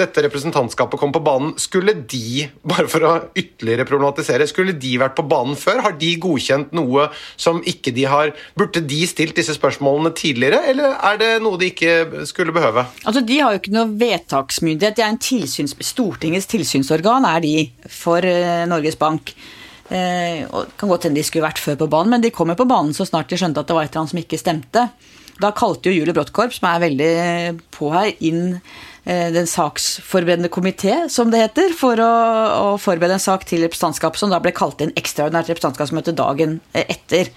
dette 0.00 0.22
representantskapet 0.24 1.00
kom 1.00 1.12
på 1.14 1.22
banen, 1.24 1.52
skulle 1.60 1.94
de, 2.08 2.46
bare 2.66 2.88
for 2.90 3.06
å 3.06 3.12
ytterligere 3.38 3.86
problematisere, 3.88 4.48
skulle 4.50 4.74
de 4.78 4.96
vært 5.00 5.16
på 5.18 5.26
banen 5.30 5.58
før? 5.58 5.82
Har 5.86 5.96
de 6.00 6.10
godkjent 6.22 6.74
noe 6.76 7.08
som 7.40 7.62
ikke 7.68 7.94
de 7.96 8.06
har 8.10 8.34
Burde 8.58 8.82
de 8.84 8.98
stilt 9.08 9.36
disse 9.38 9.54
spørsmålene 9.56 10.12
tidligere, 10.16 10.60
eller 10.72 10.96
er 11.10 11.20
det 11.20 11.30
noe 11.44 11.58
de 11.60 11.70
ikke 11.70 12.24
skulle 12.28 12.54
behøve? 12.54 12.84
Altså, 13.04 13.22
De 13.26 13.38
har 13.40 13.54
jo 13.54 13.60
ikke 13.60 13.74
noe 13.74 13.88
vedtaksmyndighet. 14.00 14.98
De 14.98 15.04
er 15.04 15.12
en 15.14 15.22
tilsyns, 15.22 15.76
Stortingets 15.90 16.48
tilsynsorgan 16.50 17.26
er 17.28 17.42
de 17.44 17.54
for 17.90 18.26
eh, 18.26 18.66
Norges 18.70 18.98
Bank. 19.00 19.34
Eh, 19.90 20.44
og 20.46 20.68
det 20.68 20.76
kan 20.78 20.90
godt 20.90 21.08
hende 21.08 21.18
de 21.18 21.26
skulle 21.26 21.46
vært 21.46 21.62
før 21.62 21.80
på 21.80 21.90
banen, 21.90 22.14
men 22.14 22.24
de 22.24 22.30
kom 22.34 22.52
jo 22.52 22.58
på 22.58 22.68
banen 22.70 22.94
så 22.94 23.06
snart 23.08 23.30
de 23.30 23.38
skjønte 23.40 23.62
at 23.62 23.70
det 23.70 23.76
var 23.76 23.86
et 23.86 23.90
eller 23.90 24.04
annet 24.04 24.14
som 24.14 24.22
ikke 24.22 24.38
stemte. 24.40 24.86
Da 25.40 25.52
kalte 25.56 25.88
jo 25.88 25.96
Julie 25.96 26.14
Bråttkorp, 26.16 26.52
som 26.52 26.68
er 26.70 26.82
veldig 26.84 27.12
på 27.72 27.88
her, 27.94 28.12
inn 28.20 28.58
eh, 29.04 29.30
den 29.32 29.48
saksforberedende 29.48 30.52
komité, 30.52 31.06
som 31.12 31.32
det 31.32 31.40
heter, 31.46 31.72
for 31.76 32.00
å, 32.04 32.12
å 32.74 32.76
forberede 32.80 33.16
en 33.16 33.24
sak 33.24 33.46
til 33.48 33.64
representantskapet, 33.64 34.20
som 34.20 34.32
da 34.32 34.42
ble 34.42 34.52
kalt 34.56 34.84
inn 34.84 34.94
ekstraordinært 35.00 35.52
representantskapsmøte 35.54 36.16
dagen 36.18 36.60
eh, 36.74 36.84
etter. 36.92 37.32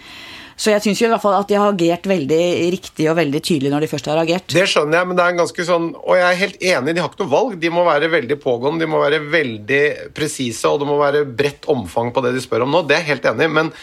Så 0.60 0.70
jeg 0.70 0.84
syns 0.84 1.00
i 1.02 1.08
hvert 1.10 1.24
fall 1.24 1.36
at 1.36 1.50
de 1.50 1.58
har 1.58 1.72
agert 1.72 2.06
veldig 2.08 2.44
riktig 2.76 3.08
og 3.10 3.18
veldig 3.18 3.42
tydelig 3.42 3.72
når 3.74 3.86
de 3.86 3.90
først 3.90 4.10
har 4.12 4.20
agert. 4.22 4.54
Det 4.54 4.68
skjønner 4.70 5.00
jeg, 5.00 5.10
men 5.10 5.18
det 5.18 5.24
er 5.24 5.34
en 5.34 5.42
ganske 5.42 5.66
sånn 5.66 5.88
Og 5.98 6.14
jeg 6.20 6.28
er 6.28 6.40
helt 6.44 6.66
enig, 6.70 6.94
de 6.94 7.02
har 7.02 7.10
ikke 7.10 7.24
noe 7.24 7.34
valg. 7.34 7.56
De 7.62 7.72
må 7.74 7.86
være 7.88 8.12
veldig 8.14 8.38
pågående, 8.44 8.84
de 8.84 8.92
må 8.92 9.02
være 9.02 9.22
veldig 9.34 9.82
presise, 10.16 10.70
og 10.70 10.84
det 10.84 10.90
må 10.90 11.00
være 11.02 11.26
bredt 11.26 11.66
omfang 11.74 12.14
på 12.14 12.22
det 12.26 12.36
de 12.36 12.44
spør 12.44 12.68
om 12.68 12.76
nå. 12.76 12.84
Det 12.86 13.00
er 13.00 13.02
jeg 13.02 13.16
helt 13.16 13.28
enig 13.34 13.50
i, 13.50 13.56
men, 13.58 13.74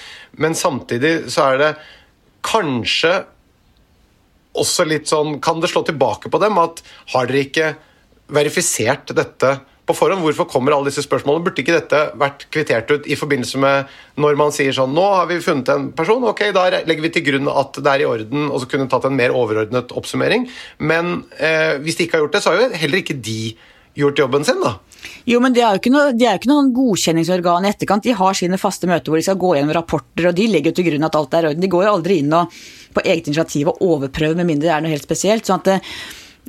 men 0.46 0.56
samtidig 0.58 1.14
så 1.32 1.50
er 1.50 1.62
det 1.64 1.72
kanskje 2.46 3.16
også 4.60 4.86
litt 4.88 5.10
sånn 5.10 5.38
Kan 5.42 5.62
det 5.62 5.70
slå 5.72 5.84
tilbake 5.86 6.30
på 6.32 6.40
dem 6.42 6.58
at 6.60 6.82
har 7.14 7.28
dere 7.28 7.44
ikke 7.46 7.72
verifisert 8.30 9.12
dette 9.16 9.56
på 9.90 9.96
forhånd? 9.96 10.22
Hvorfor 10.24 10.48
kommer 10.50 10.76
alle 10.76 10.90
disse 10.90 11.04
spørsmålene? 11.06 11.44
Burde 11.46 11.64
ikke 11.64 11.78
dette 11.78 12.02
vært 12.20 12.46
kvittert 12.52 12.92
ut 12.92 13.08
i 13.10 13.18
forbindelse 13.18 13.60
med 13.62 13.90
når 14.20 14.38
man 14.38 14.54
sier 14.54 14.76
sånn 14.76 14.94
Nå 14.96 15.06
har 15.16 15.26
vi 15.30 15.40
funnet 15.44 15.72
en 15.72 15.90
person, 15.96 16.24
ok, 16.30 16.46
da 16.56 16.68
legger 16.78 17.06
vi 17.06 17.14
til 17.16 17.26
grunn 17.30 17.50
at 17.50 17.80
det 17.80 17.94
er 17.94 18.04
i 18.04 18.08
orden, 18.08 18.48
og 18.50 18.62
så 18.62 18.70
kunne 18.70 18.88
tatt 18.90 19.08
en 19.08 19.18
mer 19.18 19.34
overordnet 19.36 19.94
oppsummering. 19.96 20.46
Men 20.78 21.24
eh, 21.38 21.76
hvis 21.82 21.98
de 21.98 22.06
ikke 22.06 22.18
har 22.18 22.26
gjort 22.26 22.38
det, 22.38 22.44
så 22.44 22.54
har 22.54 22.62
jo 22.62 22.80
heller 22.84 23.02
ikke 23.02 23.18
de 23.18 23.40
gjort 23.98 24.22
jobben 24.22 24.46
sin, 24.46 24.60
da. 24.62 24.76
Jo, 25.28 25.40
men 25.42 25.54
de 25.54 25.62
er 25.62 25.74
jo 25.74 25.80
ikke 25.80 25.92
noe, 25.92 26.12
jo 26.16 26.34
ikke 26.36 26.50
noen 26.50 26.70
godkjenningsorgan 26.76 27.66
i 27.66 27.70
etterkant. 27.72 28.04
De 28.04 28.16
har 28.16 28.36
sine 28.36 28.58
faste 28.60 28.88
møter 28.90 29.12
hvor 29.12 29.20
de 29.20 29.26
skal 29.26 29.40
gå 29.40 29.54
gjennom 29.56 29.74
rapporter, 29.76 30.28
og 30.30 30.36
de 30.36 30.46
legger 30.50 30.76
til 30.76 30.86
grunn 30.90 31.08
at 31.08 31.18
alt 31.18 31.36
er 31.36 31.46
i 31.46 31.50
orden. 31.52 31.64
De 31.64 31.72
går 31.72 31.86
jo 31.86 31.94
aldri 31.96 32.20
inn 32.22 32.36
og 32.36 32.60
på 32.94 33.04
eget 33.04 33.30
initiativ 33.30 33.70
og 33.72 33.84
overprøve, 33.84 34.38
med 34.38 34.48
mindre 34.48 34.68
det 34.68 34.74
er 34.76 34.84
noe 34.84 34.94
helt 34.94 35.06
spesielt. 35.06 35.46
sånn 35.46 35.62
at 35.62 35.70
det, 35.70 35.78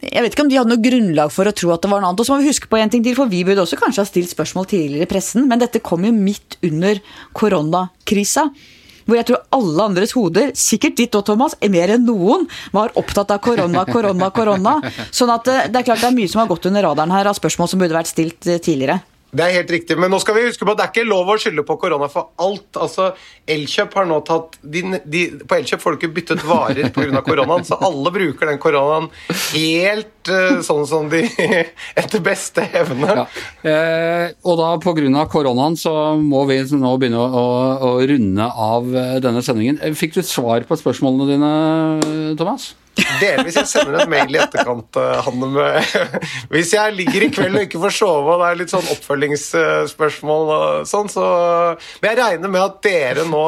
jeg 0.02 0.24
vet 0.24 0.34
ikke 0.34 0.46
om 0.46 0.50
de 0.50 0.58
hadde 0.58 0.72
noe 0.72 0.82
grunnlag 0.82 1.32
for 1.34 1.46
å 1.46 1.54
tro 1.54 1.72
at 1.76 1.84
det 1.84 1.92
var 1.92 2.02
noe 2.02 2.10
annet. 2.10 2.22
Og 2.24 2.28
så 2.28 2.34
må 2.34 2.42
vi 2.42 2.50
huske 2.50 2.70
på 2.72 2.80
en 2.80 2.89
ting 2.89 3.04
til, 3.06 3.16
for 3.18 3.30
vi 3.30 3.44
burde 3.46 3.62
også 3.62 3.78
kanskje 3.78 4.02
ha 4.02 4.10
stilt 4.10 4.32
spørsmål 4.34 4.70
tidligere 4.72 5.06
i 5.06 5.12
pressen, 5.12 5.46
men 5.50 5.62
dette 5.62 5.84
kom 5.86 6.08
jo 6.08 6.14
midt 6.16 6.58
under 6.66 7.02
koronakrisa. 7.38 8.48
Hvor 9.06 9.18
jeg 9.18 9.28
tror 9.28 9.42
alle 9.58 9.86
andres 9.89 10.14
hoder, 10.16 10.52
sikkert 10.58 10.98
ditt 10.98 11.16
og 11.18 11.26
Thomas, 11.28 11.58
mer 11.74 11.94
enn 11.98 12.06
noen, 12.08 12.48
var 12.74 12.94
opptatt 12.98 13.34
av 13.34 13.42
korona, 13.44 13.86
korona, 13.89 14.30
korona. 14.34 14.78
Sånn 15.14 15.34
at 15.34 15.50
eh, 15.52 15.70
det 15.70 15.82
er 15.82 15.88
klart 15.89 16.04
det 16.06 16.12
er 16.12 16.18
mye 16.18 16.32
som 16.32 16.44
har 16.44 16.52
gått 16.52 16.70
under 16.70 16.86
radaren 16.86 17.14
her 17.14 17.30
av 17.30 17.38
spørsmål 17.38 17.70
som 17.70 17.82
burde 17.82 17.98
vært 17.98 18.14
stilt 18.14 18.48
eh, 18.48 18.62
tidligere. 18.62 19.02
Det 19.32 19.46
er 19.46 19.54
helt 19.62 19.70
riktig, 19.72 19.96
men 19.96 20.12
nå 20.12 20.18
skal 20.20 20.36
vi 20.36 20.44
huske 20.44 20.66
på 20.68 20.74
at 20.74 20.80
det 20.80 20.86
er 20.86 20.92
ikke 20.92 21.08
lov 21.08 21.30
å 21.32 21.38
skylde 21.40 21.64
på 21.68 21.78
korona 21.80 22.10
for 22.12 22.34
alt. 22.44 22.68
Altså, 22.76 23.12
Elkjøp 23.52 23.96
har 23.96 24.10
nå 24.10 24.18
tatt 24.28 24.58
de, 24.60 24.82
de, 25.08 25.22
På 25.48 25.56
Elkjøp 25.56 25.84
får 25.84 25.96
du 25.96 26.00
ikke 26.02 26.16
byttet 26.18 26.44
varer 26.48 26.92
pga. 26.92 27.22
koronaen, 27.24 27.64
så 27.68 27.80
alle 27.80 28.12
bruker 28.12 28.52
den 28.52 28.60
koronaen 28.62 29.08
helt 29.54 30.32
uh, 30.32 30.60
sånn 30.66 30.84
som 30.90 31.08
de 31.12 31.24
etter 32.02 32.24
beste 32.24 32.68
evne. 32.76 33.16
Ja. 33.22 33.26
Eh, 33.64 34.28
og 34.44 34.60
da 34.60 34.74
pga. 34.84 35.26
koronaen 35.32 35.80
så 35.80 35.96
må 36.20 36.44
vi 36.52 36.60
nå 36.76 36.94
begynne 37.00 37.24
å, 37.24 37.48
å, 37.88 37.96
runde 38.12 38.52
av 38.52 38.92
eh, 38.92 39.18
denne 39.24 39.44
sendingen. 39.46 39.80
Fikk 39.96 40.20
du 40.20 40.24
svar 40.28 40.68
på 40.68 40.80
spørsmålene 40.80 41.32
dine, 41.32 42.36
Thomas? 42.40 42.74
Delvis. 43.22 43.56
Jeg 43.56 43.70
sender 43.70 44.02
en 44.02 44.12
mail 44.12 44.36
i 44.36 44.39
etterkant, 44.42 44.98
eh, 45.00 45.20
Hanne. 45.26 45.50
Med, 45.56 45.94
hvis 46.54 46.74
jeg 46.76 46.96
ligger 46.98 47.26
i 47.26 47.30
kveld 47.34 47.58
og 47.58 47.66
ikke 47.66 47.82
får 47.86 47.96
sove, 47.96 48.34
og 48.34 48.42
det 48.42 48.50
er 48.50 48.60
litt 48.60 48.74
sånn 48.74 48.89
oppfølgingsspørsmål 48.96 50.52
og 50.56 50.89
sånn, 50.89 51.12
så 51.12 51.26
Men 52.02 52.12
jeg 52.12 52.20
regner 52.20 52.52
med 52.52 52.62
at 52.64 52.80
dere 52.84 53.26
nå 53.28 53.44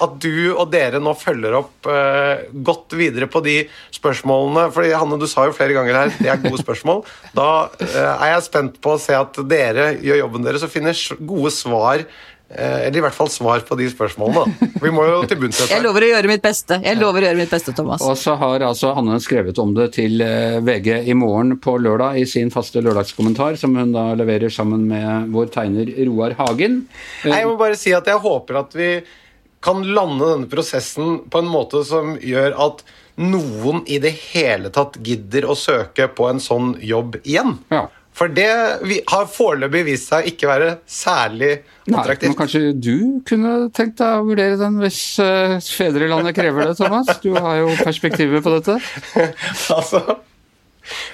At 0.00 0.16
du 0.22 0.52
og 0.54 0.70
dere 0.72 1.00
nå 1.02 1.12
følger 1.18 1.56
opp 1.58 1.88
uh, 1.88 2.46
godt 2.66 2.94
videre 2.98 3.28
på 3.30 3.42
de 3.44 3.56
spørsmålene. 3.94 4.68
fordi 4.74 4.92
Hanne, 4.96 5.18
du 5.20 5.26
sa 5.30 5.46
jo 5.48 5.56
flere 5.56 5.76
ganger 5.76 5.98
her 5.98 6.12
det 6.20 6.30
er 6.32 6.40
gode 6.42 6.60
spørsmål. 6.62 7.02
Da 7.36 7.50
uh, 7.68 8.14
er 8.14 8.34
jeg 8.34 8.46
spent 8.48 8.80
på 8.82 8.94
å 8.94 9.00
se 9.02 9.16
at 9.16 9.40
dere 9.50 9.92
gjør 10.00 10.22
jobben 10.24 10.46
deres 10.46 10.64
og 10.66 10.72
finner 10.72 10.96
gode 11.20 11.52
svar 11.54 12.04
eller 12.50 12.96
i 12.98 13.02
hvert 13.04 13.14
fall 13.14 13.30
svar 13.30 13.62
på 13.66 13.76
de 13.78 13.86
spørsmålene. 13.92 14.70
Vi 14.82 14.90
må 14.94 15.04
jo 15.06 15.20
til 15.30 15.38
bunns 15.38 15.60
i 15.62 15.68
Jeg 15.70 15.84
lover 15.84 16.06
å 16.06 16.10
gjøre 16.10 16.30
mitt 16.32 16.42
beste. 16.42 16.80
Jeg 16.82 16.98
lover 16.98 17.22
å 17.22 17.28
gjøre 17.28 17.38
mitt 17.38 17.52
beste, 17.54 17.74
Thomas. 17.76 18.02
Og 18.02 18.18
så 18.18 18.34
har 18.40 18.64
altså 18.66 18.90
Hanne 18.96 19.20
skrevet 19.22 19.58
om 19.62 19.74
det 19.76 19.92
til 19.94 20.18
eh, 20.24 20.58
VG 20.66 20.90
i 21.12 21.14
morgen 21.14 21.56
på 21.62 21.76
lørdag 21.78 22.18
i 22.18 22.26
sin 22.26 22.50
faste 22.50 22.82
lørdagskommentar, 22.82 23.58
som 23.60 23.76
hun 23.78 23.94
da 23.94 24.10
leverer 24.18 24.50
sammen 24.50 24.88
med 24.90 25.30
vår 25.34 25.52
tegner 25.54 25.92
Roar 26.10 26.34
Hagen. 26.40 26.82
Jeg 27.22 27.46
må 27.46 27.54
bare 27.60 27.78
si 27.78 27.94
at 27.94 28.10
jeg 28.10 28.22
håper 28.24 28.62
at 28.64 28.74
vi 28.78 28.90
kan 29.62 29.84
lande 29.94 30.24
denne 30.24 30.50
prosessen 30.50 31.20
på 31.30 31.42
en 31.42 31.50
måte 31.50 31.84
som 31.86 32.14
gjør 32.16 32.56
at 32.66 32.82
noen 33.20 33.82
i 33.90 33.98
det 34.00 34.12
hele 34.32 34.70
tatt 34.72 34.96
gidder 35.04 35.44
å 35.50 35.56
søke 35.58 36.08
på 36.16 36.30
en 36.30 36.40
sånn 36.40 36.74
jobb 36.80 37.20
igjen. 37.22 37.58
Ja. 37.72 37.86
For 38.20 38.28
det 38.28 38.50
har 39.08 39.28
foreløpig 39.32 39.80
vist 39.86 40.10
seg 40.10 40.26
ikke 40.28 40.48
være 40.50 40.72
særlig 40.84 41.54
attraktivt. 41.88 42.26
Nei, 42.26 42.28
men 42.28 42.36
kanskje 42.36 42.60
du 42.76 42.96
kunne 43.24 43.52
tenkt 43.72 43.96
deg 44.02 44.18
å 44.18 44.26
vurdere 44.26 44.58
den 44.60 44.76
hvis 44.82 44.98
uh, 45.24 45.56
fedrelandet 45.64 46.36
krever 46.36 46.68
det, 46.68 46.74
Thomas? 46.76 47.08
Du 47.24 47.32
har 47.32 47.62
jo 47.62 47.70
perspektiver 47.80 48.44
på 48.44 48.58
dette. 48.58 48.76
altså... 49.78 50.20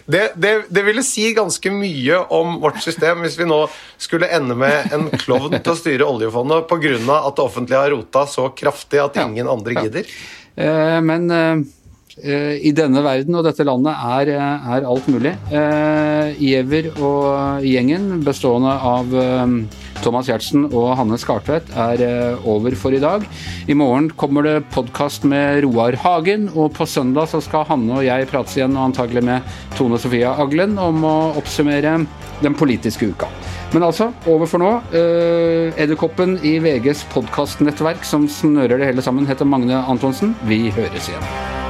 Det, 0.06 0.30
det, 0.40 0.50
det, 0.70 0.82
ville 0.86 1.02
si 1.04 1.26
ganske 1.36 1.70
mye 1.74 2.20
om 2.32 2.54
vårt 2.62 2.78
system 2.80 3.24
hvis 3.24 3.34
vi 3.36 3.48
nå 3.50 3.58
skulle 4.00 4.30
ende 4.32 4.54
med 4.56 4.94
en 4.94 5.08
klovn 5.18 5.58
til 5.58 5.72
å 5.72 5.76
styre 5.76 6.06
oljefondet 6.06 6.68
pga. 6.70 6.94
at 7.18 7.36
det 7.36 7.44
offentlige 7.44 7.82
har 7.82 7.92
rota 7.92 8.22
så 8.30 8.46
kraftig 8.56 9.02
at 9.02 9.18
ingen 9.20 9.50
andre 9.50 9.74
gidder. 9.82 10.06
Ja. 10.06 10.64
Eh, 10.64 11.00
men 11.04 11.26
eh, 11.34 11.66
Eh, 11.66 11.75
i 12.16 12.70
denne 12.72 13.02
verden 13.04 13.36
og 13.36 13.44
dette 13.44 13.64
landet 13.66 13.92
er, 13.92 14.30
eh, 14.32 14.68
er 14.76 14.86
alt 14.88 15.08
mulig. 15.12 15.34
Eh, 15.52 16.32
Giæver 16.40 16.88
og 16.96 17.60
gjengen, 17.60 18.22
bestående 18.24 18.72
av 18.72 19.12
Thomas 20.02 20.26
Giertsen 20.26 20.64
og 20.72 20.96
Hanne 20.96 21.18
Skartvedt, 21.18 21.68
er 21.76 22.38
over 22.44 22.74
for 22.74 22.90
i 22.90 23.00
dag. 23.00 23.26
I 23.68 23.74
morgen 23.74 24.10
kommer 24.10 24.42
det 24.42 24.70
podkast 24.70 25.24
med 25.24 25.64
Roar 25.64 25.96
Hagen, 25.96 26.48
og 26.54 26.72
på 26.74 26.86
søndag 26.86 27.28
så 27.28 27.42
skal 27.42 27.64
Hanne 27.64 27.98
og 27.98 28.04
jeg 28.04 28.28
prates 28.28 28.56
igjen, 28.56 28.76
og 28.76 28.92
antagelig 28.92 29.22
med 29.22 29.42
Tone 29.76 29.98
Sofia 29.98 30.34
Aglen, 30.38 30.78
om 30.78 31.04
å 31.04 31.36
oppsummere 31.36 32.06
den 32.42 32.54
politiske 32.54 33.08
uka. 33.12 33.28
Men 33.72 33.82
altså, 33.82 34.12
over 34.26 34.46
for 34.46 34.58
nå. 34.58 34.72
Edderkoppen 35.76 36.38
i 36.44 36.58
VGs 36.60 37.04
podkastnettverk 37.12 38.04
som 38.04 38.28
snører 38.28 38.78
det 38.78 38.86
hele 38.92 39.02
sammen, 39.02 39.26
heter 39.26 39.44
Magne 39.44 39.84
Antonsen. 39.88 40.36
Vi 40.46 40.70
høres 40.70 41.08
igjen. 41.08 41.65